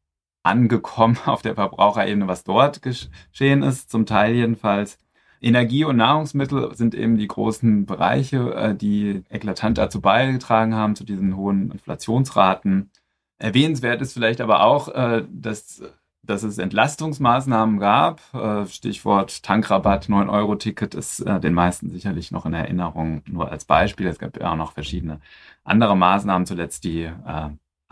angekommen 0.43 1.17
auf 1.25 1.41
der 1.41 1.55
Verbraucherebene, 1.55 2.27
was 2.27 2.43
dort 2.43 2.81
geschehen 2.81 3.63
ist, 3.63 3.89
zum 3.89 4.05
Teil 4.05 4.35
jedenfalls. 4.35 4.99
Energie 5.41 5.83
und 5.85 5.97
Nahrungsmittel 5.97 6.73
sind 6.75 6.95
eben 6.95 7.17
die 7.17 7.27
großen 7.27 7.85
Bereiche, 7.85 8.53
äh, 8.55 8.75
die 8.75 9.23
eklatant 9.29 9.77
dazu 9.77 9.99
beigetragen 10.01 10.75
haben, 10.75 10.95
zu 10.95 11.03
diesen 11.03 11.35
hohen 11.35 11.71
Inflationsraten. 11.71 12.91
Erwähnenswert 13.39 14.01
ist 14.01 14.13
vielleicht 14.13 14.39
aber 14.41 14.63
auch, 14.63 14.87
äh, 14.89 15.25
dass, 15.29 15.81
dass 16.23 16.43
es 16.43 16.57
Entlastungsmaßnahmen 16.57 17.79
gab. 17.79 18.21
Äh, 18.33 18.65
Stichwort 18.65 19.43
Tankrabatt, 19.43 20.07
9-Euro-Ticket 20.07 20.95
ist 20.95 21.25
den 21.25 21.53
meisten 21.53 21.89
sicherlich 21.89 22.31
noch 22.31 22.45
in 22.45 22.53
Erinnerung, 22.53 23.21
nur 23.25 23.51
als 23.51 23.65
Beispiel. 23.65 24.07
Es 24.07 24.19
gab 24.19 24.39
ja 24.39 24.51
auch 24.51 24.55
noch 24.55 24.71
verschiedene 24.73 25.19
andere 25.63 25.95
Maßnahmen, 25.97 26.45
zuletzt 26.45 26.83
die 26.83 27.09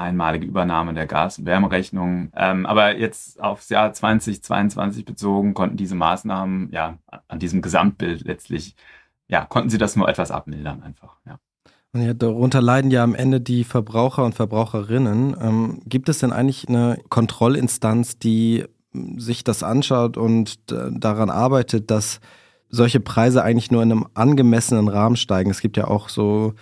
einmalige 0.01 0.45
Übernahme 0.45 0.93
der 0.93 1.07
Gas- 1.07 1.39
und 1.39 1.45
Wärmerechnung. 1.45 2.31
Ähm, 2.35 2.65
aber 2.65 2.97
jetzt 2.97 3.41
aufs 3.41 3.69
Jahr 3.69 3.93
2022 3.93 5.05
bezogen 5.05 5.53
konnten 5.53 5.77
diese 5.77 5.95
Maßnahmen 5.95 6.71
ja 6.71 6.97
an 7.27 7.39
diesem 7.39 7.61
Gesamtbild 7.61 8.23
letztlich, 8.25 8.75
ja, 9.27 9.45
konnten 9.45 9.69
sie 9.69 9.77
das 9.77 9.95
nur 9.95 10.09
etwas 10.09 10.31
abmildern 10.31 10.83
einfach, 10.83 11.17
ja. 11.25 11.39
Und 11.93 12.03
ja, 12.03 12.13
darunter 12.13 12.61
leiden 12.61 12.89
ja 12.89 13.03
am 13.03 13.15
Ende 13.15 13.41
die 13.41 13.63
Verbraucher 13.63 14.23
und 14.23 14.33
Verbraucherinnen. 14.33 15.35
Ähm, 15.39 15.81
gibt 15.85 16.07
es 16.07 16.19
denn 16.19 16.31
eigentlich 16.31 16.69
eine 16.69 16.97
Kontrollinstanz, 17.09 18.17
die 18.17 18.65
sich 19.17 19.43
das 19.43 19.63
anschaut 19.63 20.17
und 20.17 20.57
äh, 20.71 20.89
daran 20.91 21.29
arbeitet, 21.29 21.91
dass 21.91 22.21
solche 22.69 23.01
Preise 23.01 23.43
eigentlich 23.43 23.71
nur 23.71 23.83
in 23.83 23.91
einem 23.91 24.07
angemessenen 24.13 24.87
Rahmen 24.87 25.17
steigen? 25.17 25.51
Es 25.51 25.59
gibt 25.59 25.75
ja 25.75 25.87
auch 25.87 26.07
so 26.07 26.53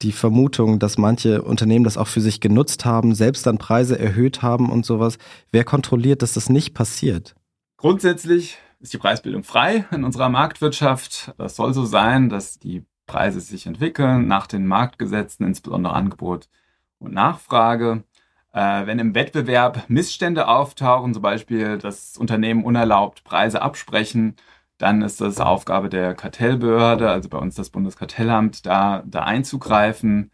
die 0.00 0.12
Vermutung, 0.12 0.78
dass 0.78 0.96
manche 0.96 1.42
Unternehmen 1.42 1.84
das 1.84 1.98
auch 1.98 2.08
für 2.08 2.22
sich 2.22 2.40
genutzt 2.40 2.86
haben, 2.86 3.14
selbst 3.14 3.46
dann 3.46 3.58
Preise 3.58 3.98
erhöht 3.98 4.40
haben 4.40 4.70
und 4.70 4.86
sowas. 4.86 5.18
Wer 5.52 5.64
kontrolliert, 5.64 6.22
dass 6.22 6.32
das 6.32 6.48
nicht 6.48 6.72
passiert? 6.72 7.34
Grundsätzlich 7.76 8.56
ist 8.80 8.94
die 8.94 8.98
Preisbildung 8.98 9.42
frei 9.42 9.84
in 9.90 10.04
unserer 10.04 10.30
Marktwirtschaft. 10.30 11.34
Das 11.36 11.56
soll 11.56 11.74
so 11.74 11.84
sein, 11.84 12.30
dass 12.30 12.58
die 12.58 12.82
Preise 13.10 13.40
sich 13.40 13.66
entwickeln 13.66 14.28
nach 14.28 14.46
den 14.46 14.68
Marktgesetzen, 14.68 15.44
insbesondere 15.44 15.94
Angebot 15.94 16.48
und 17.00 17.12
Nachfrage. 17.12 18.04
Äh, 18.52 18.86
wenn 18.86 19.00
im 19.00 19.16
Wettbewerb 19.16 19.84
Missstände 19.88 20.46
auftauchen, 20.46 21.12
zum 21.12 21.22
Beispiel 21.22 21.78
das 21.78 22.16
Unternehmen 22.16 22.62
unerlaubt 22.64 23.24
Preise 23.24 23.62
absprechen, 23.62 24.36
dann 24.78 25.02
ist 25.02 25.20
das 25.20 25.40
Aufgabe 25.40 25.88
der 25.88 26.14
Kartellbehörde, 26.14 27.10
also 27.10 27.28
bei 27.28 27.38
uns 27.38 27.56
das 27.56 27.70
Bundeskartellamt, 27.70 28.64
da, 28.64 29.02
da 29.04 29.24
einzugreifen. 29.24 30.30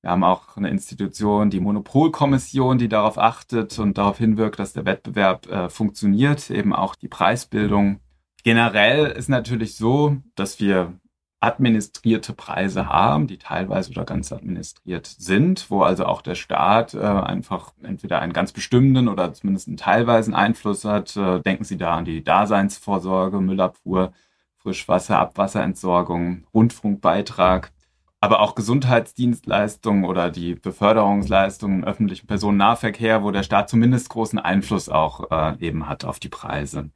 Wir 0.00 0.10
haben 0.10 0.22
auch 0.22 0.56
eine 0.56 0.70
Institution, 0.70 1.50
die 1.50 1.60
Monopolkommission, 1.60 2.78
die 2.78 2.88
darauf 2.88 3.18
achtet 3.18 3.76
und 3.80 3.98
darauf 3.98 4.18
hinwirkt, 4.18 4.60
dass 4.60 4.72
der 4.72 4.84
Wettbewerb 4.84 5.48
äh, 5.48 5.68
funktioniert, 5.68 6.48
eben 6.50 6.72
auch 6.72 6.94
die 6.94 7.08
Preisbildung. 7.08 7.98
Generell 8.44 9.06
ist 9.06 9.28
natürlich 9.28 9.74
so, 9.74 10.16
dass 10.36 10.60
wir 10.60 10.94
administrierte 11.40 12.34
Preise 12.34 12.86
haben, 12.86 13.26
die 13.26 13.38
teilweise 13.38 13.90
oder 13.90 14.04
ganz 14.04 14.30
administriert 14.30 15.06
sind, 15.06 15.70
wo 15.70 15.82
also 15.82 16.04
auch 16.04 16.20
der 16.20 16.34
Staat 16.34 16.92
äh, 16.94 16.98
einfach 17.00 17.72
entweder 17.82 18.20
einen 18.20 18.34
ganz 18.34 18.52
bestimmenden 18.52 19.08
oder 19.08 19.32
zumindest 19.32 19.68
einen 19.68 19.78
teilweisen 19.78 20.34
Einfluss 20.34 20.84
hat. 20.84 21.16
Äh, 21.16 21.40
denken 21.40 21.64
Sie 21.64 21.78
da 21.78 21.96
an 21.96 22.04
die 22.04 22.22
Daseinsvorsorge, 22.22 23.40
Müllabfuhr, 23.40 24.12
Frischwasser, 24.58 25.18
Abwasserentsorgung, 25.18 26.44
Rundfunkbeitrag, 26.52 27.72
aber 28.20 28.40
auch 28.40 28.54
Gesundheitsdienstleistungen 28.54 30.04
oder 30.04 30.30
die 30.30 30.54
Beförderungsleistungen 30.54 31.78
im 31.78 31.84
öffentlichen 31.84 32.26
Personennahverkehr, 32.26 33.22
wo 33.22 33.30
der 33.30 33.42
Staat 33.42 33.70
zumindest 33.70 34.10
großen 34.10 34.38
Einfluss 34.38 34.90
auch 34.90 35.30
äh, 35.30 35.58
eben 35.66 35.88
hat 35.88 36.04
auf 36.04 36.18
die 36.20 36.28
Preise. 36.28 36.90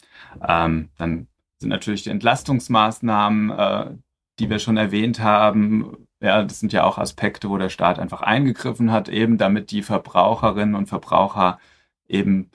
Ähm, 0.46 0.90
dann 0.98 1.28
sind 1.58 1.70
natürlich 1.70 2.02
die 2.02 2.10
Entlastungsmaßnahmen, 2.10 3.50
äh, 3.50 3.86
die 4.38 4.50
wir 4.50 4.58
schon 4.58 4.76
erwähnt 4.76 5.20
haben, 5.20 6.06
ja, 6.20 6.42
das 6.42 6.60
sind 6.60 6.72
ja 6.72 6.84
auch 6.84 6.98
Aspekte, 6.98 7.50
wo 7.50 7.58
der 7.58 7.68
Staat 7.68 7.98
einfach 7.98 8.22
eingegriffen 8.22 8.90
hat, 8.90 9.08
eben 9.08 9.36
damit 9.38 9.70
die 9.70 9.82
Verbraucherinnen 9.82 10.74
und 10.74 10.86
Verbraucher 10.86 11.58
eben 12.08 12.50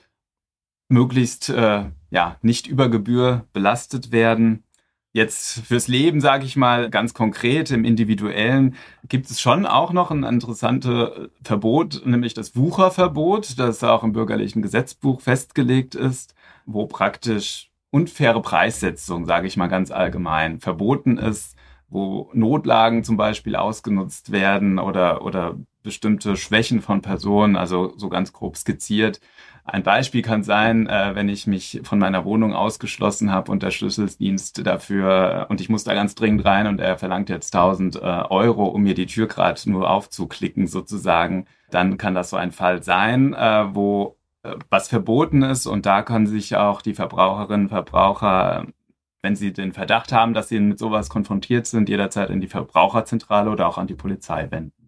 möglichst 0.88 1.50
äh, 1.50 1.84
ja 2.10 2.36
nicht 2.42 2.66
über 2.66 2.88
Gebühr 2.88 3.46
belastet 3.52 4.10
werden. 4.10 4.64
Jetzt 5.12 5.60
fürs 5.66 5.88
Leben, 5.88 6.20
sage 6.20 6.44
ich 6.44 6.56
mal, 6.56 6.90
ganz 6.90 7.14
konkret 7.14 7.70
im 7.70 7.84
Individuellen 7.84 8.76
gibt 9.08 9.30
es 9.30 9.40
schon 9.40 9.66
auch 9.66 9.92
noch 9.92 10.10
ein 10.10 10.22
interessantes 10.22 11.28
Verbot, 11.42 12.02
nämlich 12.04 12.34
das 12.34 12.54
Wucherverbot, 12.54 13.58
das 13.58 13.82
auch 13.82 14.04
im 14.04 14.12
bürgerlichen 14.12 14.62
Gesetzbuch 14.62 15.20
festgelegt 15.20 15.94
ist, 15.96 16.34
wo 16.64 16.86
praktisch 16.86 17.70
unfaire 17.90 18.40
Preissetzung, 18.40 19.26
sage 19.26 19.48
ich 19.48 19.56
mal 19.56 19.66
ganz 19.66 19.90
allgemein, 19.90 20.60
verboten 20.60 21.18
ist 21.18 21.56
wo 21.90 22.30
Notlagen 22.32 23.04
zum 23.04 23.16
Beispiel 23.16 23.56
ausgenutzt 23.56 24.32
werden 24.32 24.78
oder, 24.78 25.24
oder 25.24 25.56
bestimmte 25.82 26.36
Schwächen 26.36 26.80
von 26.80 27.02
Personen, 27.02 27.56
also 27.56 27.92
so 27.96 28.08
ganz 28.08 28.32
grob 28.32 28.56
skizziert. 28.56 29.20
Ein 29.64 29.82
Beispiel 29.82 30.22
kann 30.22 30.42
sein, 30.42 30.86
äh, 30.88 31.14
wenn 31.14 31.28
ich 31.28 31.46
mich 31.46 31.80
von 31.84 31.98
meiner 31.98 32.24
Wohnung 32.24 32.54
ausgeschlossen 32.54 33.30
habe 33.30 33.52
und 33.52 33.62
der 33.62 33.70
Schlüsseldienst 33.70 34.66
dafür 34.66 35.46
und 35.50 35.60
ich 35.60 35.68
muss 35.68 35.84
da 35.84 35.94
ganz 35.94 36.14
dringend 36.14 36.44
rein 36.44 36.66
und 36.66 36.80
er 36.80 36.98
verlangt 36.98 37.28
jetzt 37.28 37.54
1000 37.54 37.96
äh, 37.96 37.98
Euro, 37.98 38.66
um 38.66 38.82
mir 38.82 38.94
die 38.94 39.06
Tür 39.06 39.26
gerade 39.26 39.70
nur 39.70 39.90
aufzuklicken 39.90 40.66
sozusagen, 40.66 41.46
dann 41.70 41.98
kann 41.98 42.14
das 42.14 42.30
so 42.30 42.36
ein 42.36 42.52
Fall 42.52 42.82
sein, 42.82 43.34
äh, 43.34 43.74
wo 43.74 44.16
äh, 44.42 44.56
was 44.70 44.88
verboten 44.88 45.42
ist 45.42 45.66
und 45.66 45.86
da 45.86 46.02
können 46.02 46.26
sich 46.26 46.56
auch 46.56 46.82
die 46.82 46.94
Verbraucherinnen 46.94 47.66
und 47.66 47.70
Verbraucher 47.70 48.66
wenn 49.22 49.36
Sie 49.36 49.52
den 49.52 49.72
Verdacht 49.72 50.12
haben, 50.12 50.34
dass 50.34 50.48
Sie 50.48 50.60
mit 50.60 50.78
sowas 50.78 51.08
konfrontiert 51.08 51.66
sind, 51.66 51.88
jederzeit 51.88 52.30
in 52.30 52.40
die 52.40 52.48
Verbraucherzentrale 52.48 53.50
oder 53.50 53.68
auch 53.68 53.78
an 53.78 53.86
die 53.86 53.94
Polizei 53.94 54.50
wenden. 54.50 54.80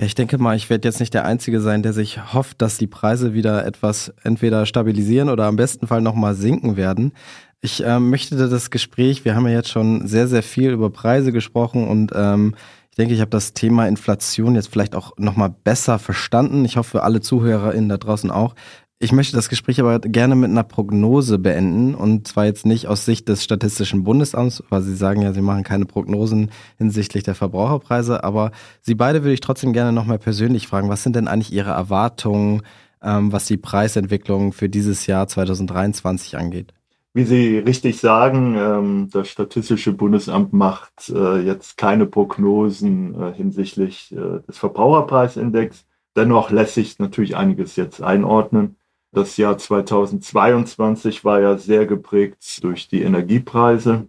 Ja, 0.00 0.06
ich 0.06 0.14
denke 0.14 0.38
mal, 0.38 0.56
ich 0.56 0.70
werde 0.70 0.88
jetzt 0.88 1.00
nicht 1.00 1.12
der 1.12 1.26
Einzige 1.26 1.60
sein, 1.60 1.82
der 1.82 1.92
sich 1.92 2.32
hofft, 2.32 2.62
dass 2.62 2.78
die 2.78 2.86
Preise 2.86 3.34
wieder 3.34 3.66
etwas 3.66 4.12
entweder 4.22 4.64
stabilisieren 4.64 5.28
oder 5.28 5.44
am 5.46 5.56
besten 5.56 5.86
Fall 5.86 6.00
nochmal 6.00 6.34
sinken 6.34 6.76
werden. 6.76 7.12
Ich 7.60 7.82
ähm, 7.84 8.10
möchte 8.10 8.36
das 8.36 8.70
Gespräch, 8.70 9.24
wir 9.24 9.36
haben 9.36 9.46
ja 9.46 9.52
jetzt 9.52 9.68
schon 9.68 10.06
sehr, 10.06 10.26
sehr 10.28 10.42
viel 10.42 10.70
über 10.70 10.90
Preise 10.90 11.30
gesprochen 11.30 11.86
und 11.86 12.10
ähm, 12.14 12.54
ich 12.90 12.96
denke, 12.96 13.14
ich 13.14 13.20
habe 13.20 13.30
das 13.30 13.54
Thema 13.54 13.88
Inflation 13.88 14.54
jetzt 14.54 14.68
vielleicht 14.68 14.94
auch 14.94 15.16
nochmal 15.16 15.48
besser 15.48 15.98
verstanden. 15.98 16.66
Ich 16.66 16.76
hoffe, 16.76 17.02
alle 17.02 17.22
ZuhörerInnen 17.22 17.88
da 17.88 17.96
draußen 17.96 18.30
auch. 18.30 18.54
Ich 19.02 19.10
möchte 19.10 19.34
das 19.34 19.48
Gespräch 19.48 19.80
aber 19.80 19.98
gerne 19.98 20.36
mit 20.36 20.52
einer 20.52 20.62
Prognose 20.62 21.40
beenden 21.40 21.96
und 21.96 22.28
zwar 22.28 22.44
jetzt 22.44 22.64
nicht 22.64 22.86
aus 22.86 23.04
Sicht 23.04 23.28
des 23.28 23.42
Statistischen 23.42 24.04
Bundesamts, 24.04 24.62
weil 24.68 24.80
Sie 24.82 24.94
sagen 24.94 25.22
ja, 25.22 25.32
Sie 25.32 25.40
machen 25.40 25.64
keine 25.64 25.86
Prognosen 25.86 26.52
hinsichtlich 26.78 27.24
der 27.24 27.34
Verbraucherpreise, 27.34 28.22
aber 28.22 28.52
Sie 28.80 28.94
beide 28.94 29.24
würde 29.24 29.34
ich 29.34 29.40
trotzdem 29.40 29.72
gerne 29.72 29.90
nochmal 29.92 30.20
persönlich 30.20 30.68
fragen, 30.68 30.88
was 30.88 31.02
sind 31.02 31.16
denn 31.16 31.26
eigentlich 31.26 31.52
Ihre 31.52 31.72
Erwartungen, 31.72 32.62
ähm, 33.02 33.32
was 33.32 33.46
die 33.46 33.56
Preisentwicklung 33.56 34.52
für 34.52 34.68
dieses 34.68 35.08
Jahr 35.08 35.26
2023 35.26 36.36
angeht? 36.36 36.72
Wie 37.12 37.24
Sie 37.24 37.58
richtig 37.58 37.98
sagen, 37.98 38.54
ähm, 38.56 39.08
das 39.12 39.28
Statistische 39.28 39.94
Bundesamt 39.94 40.52
macht 40.52 41.08
äh, 41.08 41.40
jetzt 41.40 41.76
keine 41.76 42.06
Prognosen 42.06 43.20
äh, 43.20 43.32
hinsichtlich 43.34 44.12
äh, 44.12 44.46
des 44.46 44.58
Verbraucherpreisindex. 44.58 45.86
Dennoch 46.14 46.52
lässt 46.52 46.74
sich 46.74 47.00
natürlich 47.00 47.34
einiges 47.34 47.74
jetzt 47.74 48.00
einordnen. 48.00 48.76
Das 49.12 49.36
Jahr 49.36 49.58
2022 49.58 51.22
war 51.22 51.40
ja 51.40 51.58
sehr 51.58 51.84
geprägt 51.84 52.64
durch 52.64 52.88
die 52.88 53.02
Energiepreise, 53.02 54.08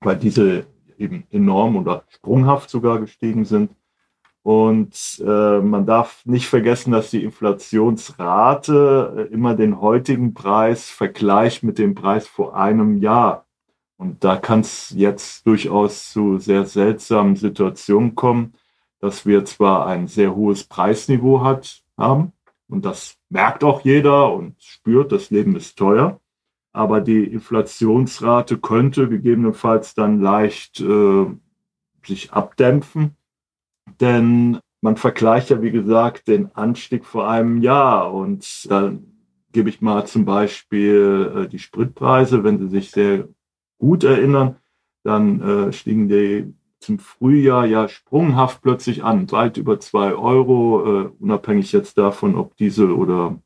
weil 0.00 0.16
diese 0.16 0.66
eben 0.98 1.24
enorm 1.30 1.76
oder 1.76 2.04
sprunghaft 2.08 2.68
sogar 2.68 3.00
gestiegen 3.00 3.46
sind. 3.46 3.70
Und 4.42 5.22
äh, 5.24 5.60
man 5.60 5.86
darf 5.86 6.20
nicht 6.26 6.46
vergessen, 6.46 6.92
dass 6.92 7.10
die 7.10 7.24
Inflationsrate 7.24 9.28
äh, 9.30 9.32
immer 9.32 9.54
den 9.54 9.80
heutigen 9.80 10.34
Preis 10.34 10.90
vergleicht 10.90 11.62
mit 11.62 11.78
dem 11.78 11.94
Preis 11.94 12.26
vor 12.26 12.54
einem 12.54 12.98
Jahr. 12.98 13.46
Und 13.96 14.24
da 14.24 14.36
kann 14.36 14.60
es 14.60 14.90
jetzt 14.90 15.46
durchaus 15.46 16.12
zu 16.12 16.38
sehr 16.38 16.66
seltsamen 16.66 17.36
Situationen 17.36 18.14
kommen, 18.14 18.52
dass 19.00 19.26
wir 19.26 19.44
zwar 19.44 19.86
ein 19.86 20.06
sehr 20.06 20.34
hohes 20.34 20.64
Preisniveau 20.64 21.42
hat, 21.42 21.82
haben, 21.96 22.32
und 22.68 22.84
das 22.84 23.16
merkt 23.30 23.64
auch 23.64 23.80
jeder 23.82 24.32
und 24.32 24.62
spürt, 24.62 25.12
das 25.12 25.30
Leben 25.30 25.56
ist 25.56 25.78
teuer. 25.78 26.20
Aber 26.72 27.00
die 27.00 27.24
Inflationsrate 27.24 28.58
könnte 28.58 29.08
gegebenenfalls 29.08 29.94
dann 29.94 30.20
leicht 30.20 30.80
äh, 30.80 31.26
sich 32.04 32.32
abdämpfen. 32.32 33.16
Denn 34.00 34.58
man 34.80 34.96
vergleicht 34.96 35.50
ja, 35.50 35.62
wie 35.62 35.70
gesagt, 35.70 36.28
den 36.28 36.54
Anstieg 36.54 37.04
vor 37.04 37.28
einem 37.28 37.62
Jahr 37.62 38.12
und 38.12 38.70
dann 38.70 39.06
gebe 39.52 39.70
ich 39.70 39.80
mal 39.80 40.06
zum 40.06 40.24
Beispiel 40.24 41.32
äh, 41.34 41.48
die 41.48 41.58
Spritpreise. 41.58 42.44
Wenn 42.44 42.58
Sie 42.58 42.68
sich 42.68 42.90
sehr 42.90 43.28
gut 43.78 44.04
erinnern, 44.04 44.56
dann 45.02 45.40
äh, 45.40 45.72
stiegen 45.72 46.08
die 46.08 46.52
zum 46.80 46.98
Frühjahr 46.98 47.66
ja 47.66 47.88
sprunghaft 47.88 48.62
plötzlich 48.62 49.04
an, 49.04 49.30
weit 49.30 49.56
über 49.56 49.80
zwei 49.80 50.14
Euro, 50.14 51.02
äh, 51.02 51.10
unabhängig 51.18 51.72
jetzt 51.72 51.98
davon, 51.98 52.36
ob 52.36 52.56
Diesel 52.56 52.92
oder 52.92 53.38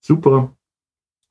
Super. 0.00 0.56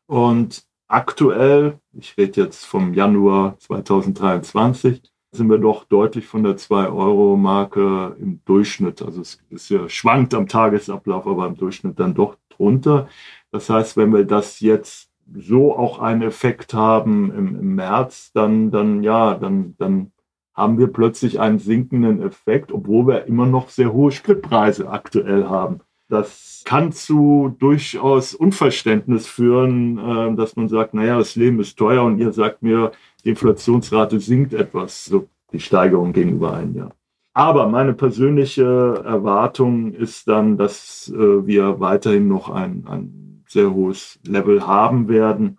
Und 0.07 0.65
aktuell, 0.87 1.79
ich 1.93 2.17
rede 2.17 2.41
jetzt 2.41 2.65
vom 2.65 2.93
Januar 2.93 3.57
2023, 3.59 5.01
sind 5.31 5.49
wir 5.49 5.57
doch 5.57 5.85
deutlich 5.85 6.27
von 6.27 6.43
der 6.43 6.57
2-Euro-Marke 6.57 8.15
im 8.19 8.41
Durchschnitt. 8.45 9.01
Also 9.01 9.21
es 9.21 9.41
ist 9.49 9.69
ja, 9.69 9.87
schwankt 9.89 10.33
am 10.33 10.47
Tagesablauf, 10.47 11.27
aber 11.27 11.47
im 11.47 11.55
Durchschnitt 11.55 11.99
dann 11.99 12.13
doch 12.13 12.37
drunter. 12.49 13.07
Das 13.51 13.69
heißt, 13.69 13.97
wenn 13.97 14.13
wir 14.13 14.25
das 14.25 14.59
jetzt 14.59 15.09
so 15.33 15.75
auch 15.75 15.99
einen 15.99 16.21
Effekt 16.21 16.73
haben 16.73 17.31
im, 17.31 17.55
im 17.55 17.75
März, 17.75 18.31
dann, 18.33 18.71
dann 18.71 19.03
ja, 19.03 19.35
dann, 19.35 19.75
dann 19.77 20.11
haben 20.55 20.79
wir 20.79 20.87
plötzlich 20.87 21.39
einen 21.39 21.59
sinkenden 21.59 22.21
Effekt, 22.21 22.71
obwohl 22.71 23.07
wir 23.07 23.25
immer 23.25 23.45
noch 23.45 23.69
sehr 23.69 23.91
hohe 23.91 24.11
Spritpreise 24.11 24.89
aktuell 24.89 25.45
haben. 25.45 25.81
Das 26.07 26.61
kann 26.65 26.91
zu 26.91 27.55
durchaus 27.59 28.33
Unverständnis 28.35 29.27
führen, 29.27 29.97
äh, 29.97 30.35
dass 30.35 30.55
man 30.55 30.69
sagt, 30.69 30.93
naja, 30.93 31.17
das 31.17 31.35
Leben 31.35 31.59
ist 31.59 31.77
teuer 31.77 32.03
und 32.03 32.19
ihr 32.19 32.31
sagt 32.31 32.61
mir, 32.61 32.91
die 33.23 33.29
Inflationsrate 33.29 34.19
sinkt 34.19 34.53
etwas, 34.53 35.05
so 35.05 35.27
die 35.51 35.59
Steigerung 35.59 36.13
gegenüber 36.13 36.53
einem 36.53 36.75
Jahr. 36.75 36.91
Aber 37.33 37.67
meine 37.67 37.93
persönliche 37.93 39.01
Erwartung 39.03 39.93
ist 39.93 40.27
dann, 40.27 40.57
dass 40.57 41.11
äh, 41.13 41.45
wir 41.45 41.79
weiterhin 41.79 42.27
noch 42.27 42.49
ein, 42.49 42.85
ein 42.87 43.43
sehr 43.47 43.73
hohes 43.73 44.19
Level 44.25 44.65
haben 44.65 45.09
werden. 45.09 45.57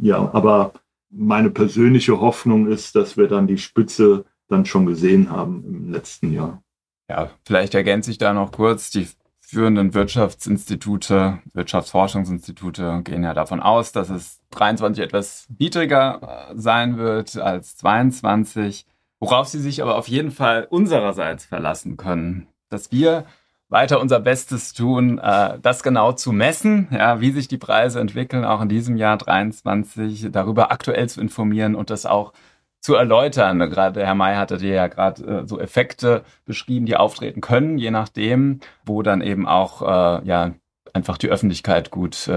Ja, 0.00 0.30
aber 0.32 0.72
meine 1.12 1.50
persönliche 1.50 2.20
Hoffnung 2.20 2.66
ist, 2.66 2.96
dass 2.96 3.16
wir 3.16 3.28
dann 3.28 3.46
die 3.46 3.58
Spitze 3.58 4.24
dann 4.48 4.64
schon 4.64 4.86
gesehen 4.86 5.30
haben 5.30 5.64
im 5.66 5.92
letzten 5.92 6.32
Jahr. 6.32 6.62
Ja, 7.08 7.30
vielleicht 7.44 7.74
ergänze 7.74 8.10
ich 8.10 8.18
da 8.18 8.32
noch 8.32 8.52
kurz. 8.52 8.90
Die 8.90 9.06
führenden 9.40 9.92
Wirtschaftsinstitute, 9.92 11.40
Wirtschaftsforschungsinstitute 11.52 13.02
gehen 13.04 13.22
ja 13.22 13.34
davon 13.34 13.60
aus, 13.60 13.92
dass 13.92 14.08
es 14.08 14.40
23 14.50 15.04
etwas 15.04 15.46
niedriger 15.58 16.48
äh, 16.50 16.54
sein 16.56 16.96
wird 16.96 17.36
als 17.36 17.76
22, 17.76 18.86
worauf 19.20 19.48
sie 19.48 19.60
sich 19.60 19.82
aber 19.82 19.96
auf 19.96 20.08
jeden 20.08 20.30
Fall 20.30 20.66
unsererseits 20.70 21.44
verlassen 21.44 21.98
können, 21.98 22.46
dass 22.70 22.92
wir 22.92 23.26
weiter 23.72 24.00
unser 24.00 24.20
Bestes 24.20 24.72
tun, 24.72 25.18
äh, 25.18 25.58
das 25.60 25.82
genau 25.82 26.12
zu 26.12 26.30
messen, 26.32 26.88
ja, 26.92 27.20
wie 27.20 27.32
sich 27.32 27.48
die 27.48 27.58
Preise 27.58 28.00
entwickeln, 28.00 28.44
auch 28.44 28.60
in 28.60 28.68
diesem 28.68 28.96
Jahr 28.96 29.16
23, 29.16 30.28
darüber 30.30 30.70
aktuell 30.70 31.08
zu 31.08 31.20
informieren 31.20 31.74
und 31.74 31.90
das 31.90 32.06
auch 32.06 32.32
zu 32.80 32.94
erläutern. 32.94 33.58
Gerade 33.58 34.04
Herr 34.04 34.14
May 34.14 34.36
hatte 34.36 34.58
dir 34.58 34.74
ja 34.74 34.86
gerade 34.88 35.22
äh, 35.24 35.48
so 35.48 35.58
Effekte 35.58 36.22
beschrieben, 36.44 36.86
die 36.86 36.96
auftreten 36.96 37.40
können, 37.40 37.78
je 37.78 37.90
nachdem, 37.90 38.60
wo 38.84 39.02
dann 39.02 39.22
eben 39.22 39.48
auch 39.48 39.82
äh, 39.82 40.26
ja 40.26 40.52
einfach 40.92 41.16
die 41.18 41.28
Öffentlichkeit 41.28 41.90
gut 41.90 42.30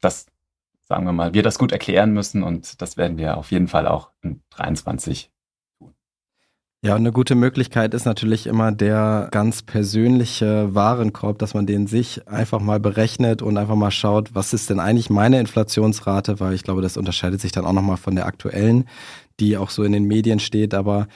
das 0.00 0.26
sagen 0.86 1.06
wir 1.06 1.12
mal, 1.12 1.34
wir 1.34 1.42
das 1.42 1.58
gut 1.58 1.72
erklären 1.72 2.12
müssen 2.12 2.42
und 2.42 2.80
das 2.80 2.96
werden 2.96 3.16
wir 3.18 3.36
auf 3.36 3.50
jeden 3.50 3.68
Fall 3.68 3.88
auch 3.88 4.10
in 4.22 4.42
23 4.50 5.24
tun. 5.24 5.33
Ja, 6.84 6.96
eine 6.96 7.12
gute 7.12 7.34
Möglichkeit 7.34 7.94
ist 7.94 8.04
natürlich 8.04 8.46
immer 8.46 8.70
der 8.70 9.28
ganz 9.30 9.62
persönliche 9.62 10.74
Warenkorb, 10.74 11.38
dass 11.38 11.54
man 11.54 11.64
den 11.64 11.86
sich 11.86 12.28
einfach 12.28 12.60
mal 12.60 12.78
berechnet 12.78 13.40
und 13.40 13.56
einfach 13.56 13.74
mal 13.74 13.90
schaut, 13.90 14.34
was 14.34 14.52
ist 14.52 14.68
denn 14.68 14.80
eigentlich 14.80 15.08
meine 15.08 15.40
Inflationsrate, 15.40 16.40
weil 16.40 16.52
ich 16.52 16.62
glaube, 16.62 16.82
das 16.82 16.98
unterscheidet 16.98 17.40
sich 17.40 17.52
dann 17.52 17.64
auch 17.64 17.72
nochmal 17.72 17.96
von 17.96 18.14
der 18.14 18.26
aktuellen 18.26 18.84
die 19.40 19.56
auch 19.56 19.70
so 19.70 19.82
in 19.82 19.92
den 19.92 20.04
Medien 20.04 20.38
steht. 20.38 20.74
Aber 20.74 21.08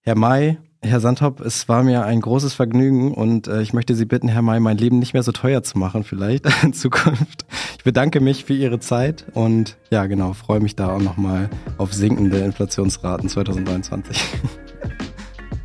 Herr 0.00 0.16
May, 0.16 0.58
Herr 0.82 1.00
Sandhop, 1.00 1.40
es 1.40 1.68
war 1.68 1.82
mir 1.82 2.04
ein 2.04 2.20
großes 2.20 2.54
Vergnügen 2.54 3.12
und 3.12 3.48
äh, 3.48 3.62
ich 3.62 3.72
möchte 3.72 3.94
Sie 3.94 4.04
bitten, 4.04 4.28
Herr 4.28 4.42
May, 4.42 4.60
mein 4.60 4.78
Leben 4.78 4.98
nicht 4.98 5.14
mehr 5.14 5.22
so 5.22 5.32
teuer 5.32 5.62
zu 5.62 5.78
machen, 5.78 6.04
vielleicht 6.04 6.46
in 6.62 6.72
Zukunft. 6.72 7.46
Ich 7.78 7.84
bedanke 7.84 8.20
mich 8.20 8.44
für 8.44 8.54
Ihre 8.54 8.78
Zeit 8.78 9.26
und 9.34 9.76
ja, 9.90 10.06
genau, 10.06 10.32
freue 10.32 10.60
mich 10.60 10.76
da 10.76 10.94
auch 10.94 11.02
nochmal 11.02 11.50
auf 11.78 11.92
sinkende 11.92 12.38
Inflationsraten 12.38 13.28
2023. 13.28 14.16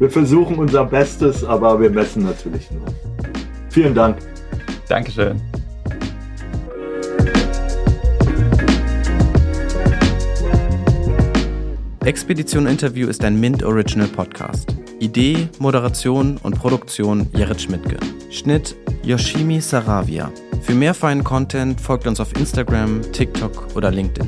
Wir 0.01 0.09
versuchen 0.09 0.57
unser 0.57 0.83
Bestes, 0.83 1.43
aber 1.43 1.79
wir 1.79 1.91
messen 1.91 2.23
natürlich 2.23 2.71
nur. 2.71 2.85
Vielen 3.69 3.93
Dank. 3.93 4.17
Dankeschön. 4.89 5.39
Expedition 12.03 12.65
Interview 12.65 13.09
ist 13.09 13.23
ein 13.23 13.39
Mint 13.39 13.61
Original 13.63 14.07
Podcast. 14.07 14.75
Idee, 14.99 15.47
Moderation 15.59 16.37
und 16.41 16.57
Produktion 16.57 17.29
Jared 17.33 17.61
Schmidtke. 17.61 17.97
Schnitt 18.31 18.75
Yoshimi 19.03 19.61
Saravia. 19.61 20.31
Für 20.63 20.73
mehr 20.73 20.95
feinen 20.95 21.23
Content 21.23 21.79
folgt 21.79 22.07
uns 22.07 22.19
auf 22.19 22.35
Instagram, 22.35 23.03
TikTok 23.11 23.67
oder 23.75 23.91
LinkedIn. 23.91 24.27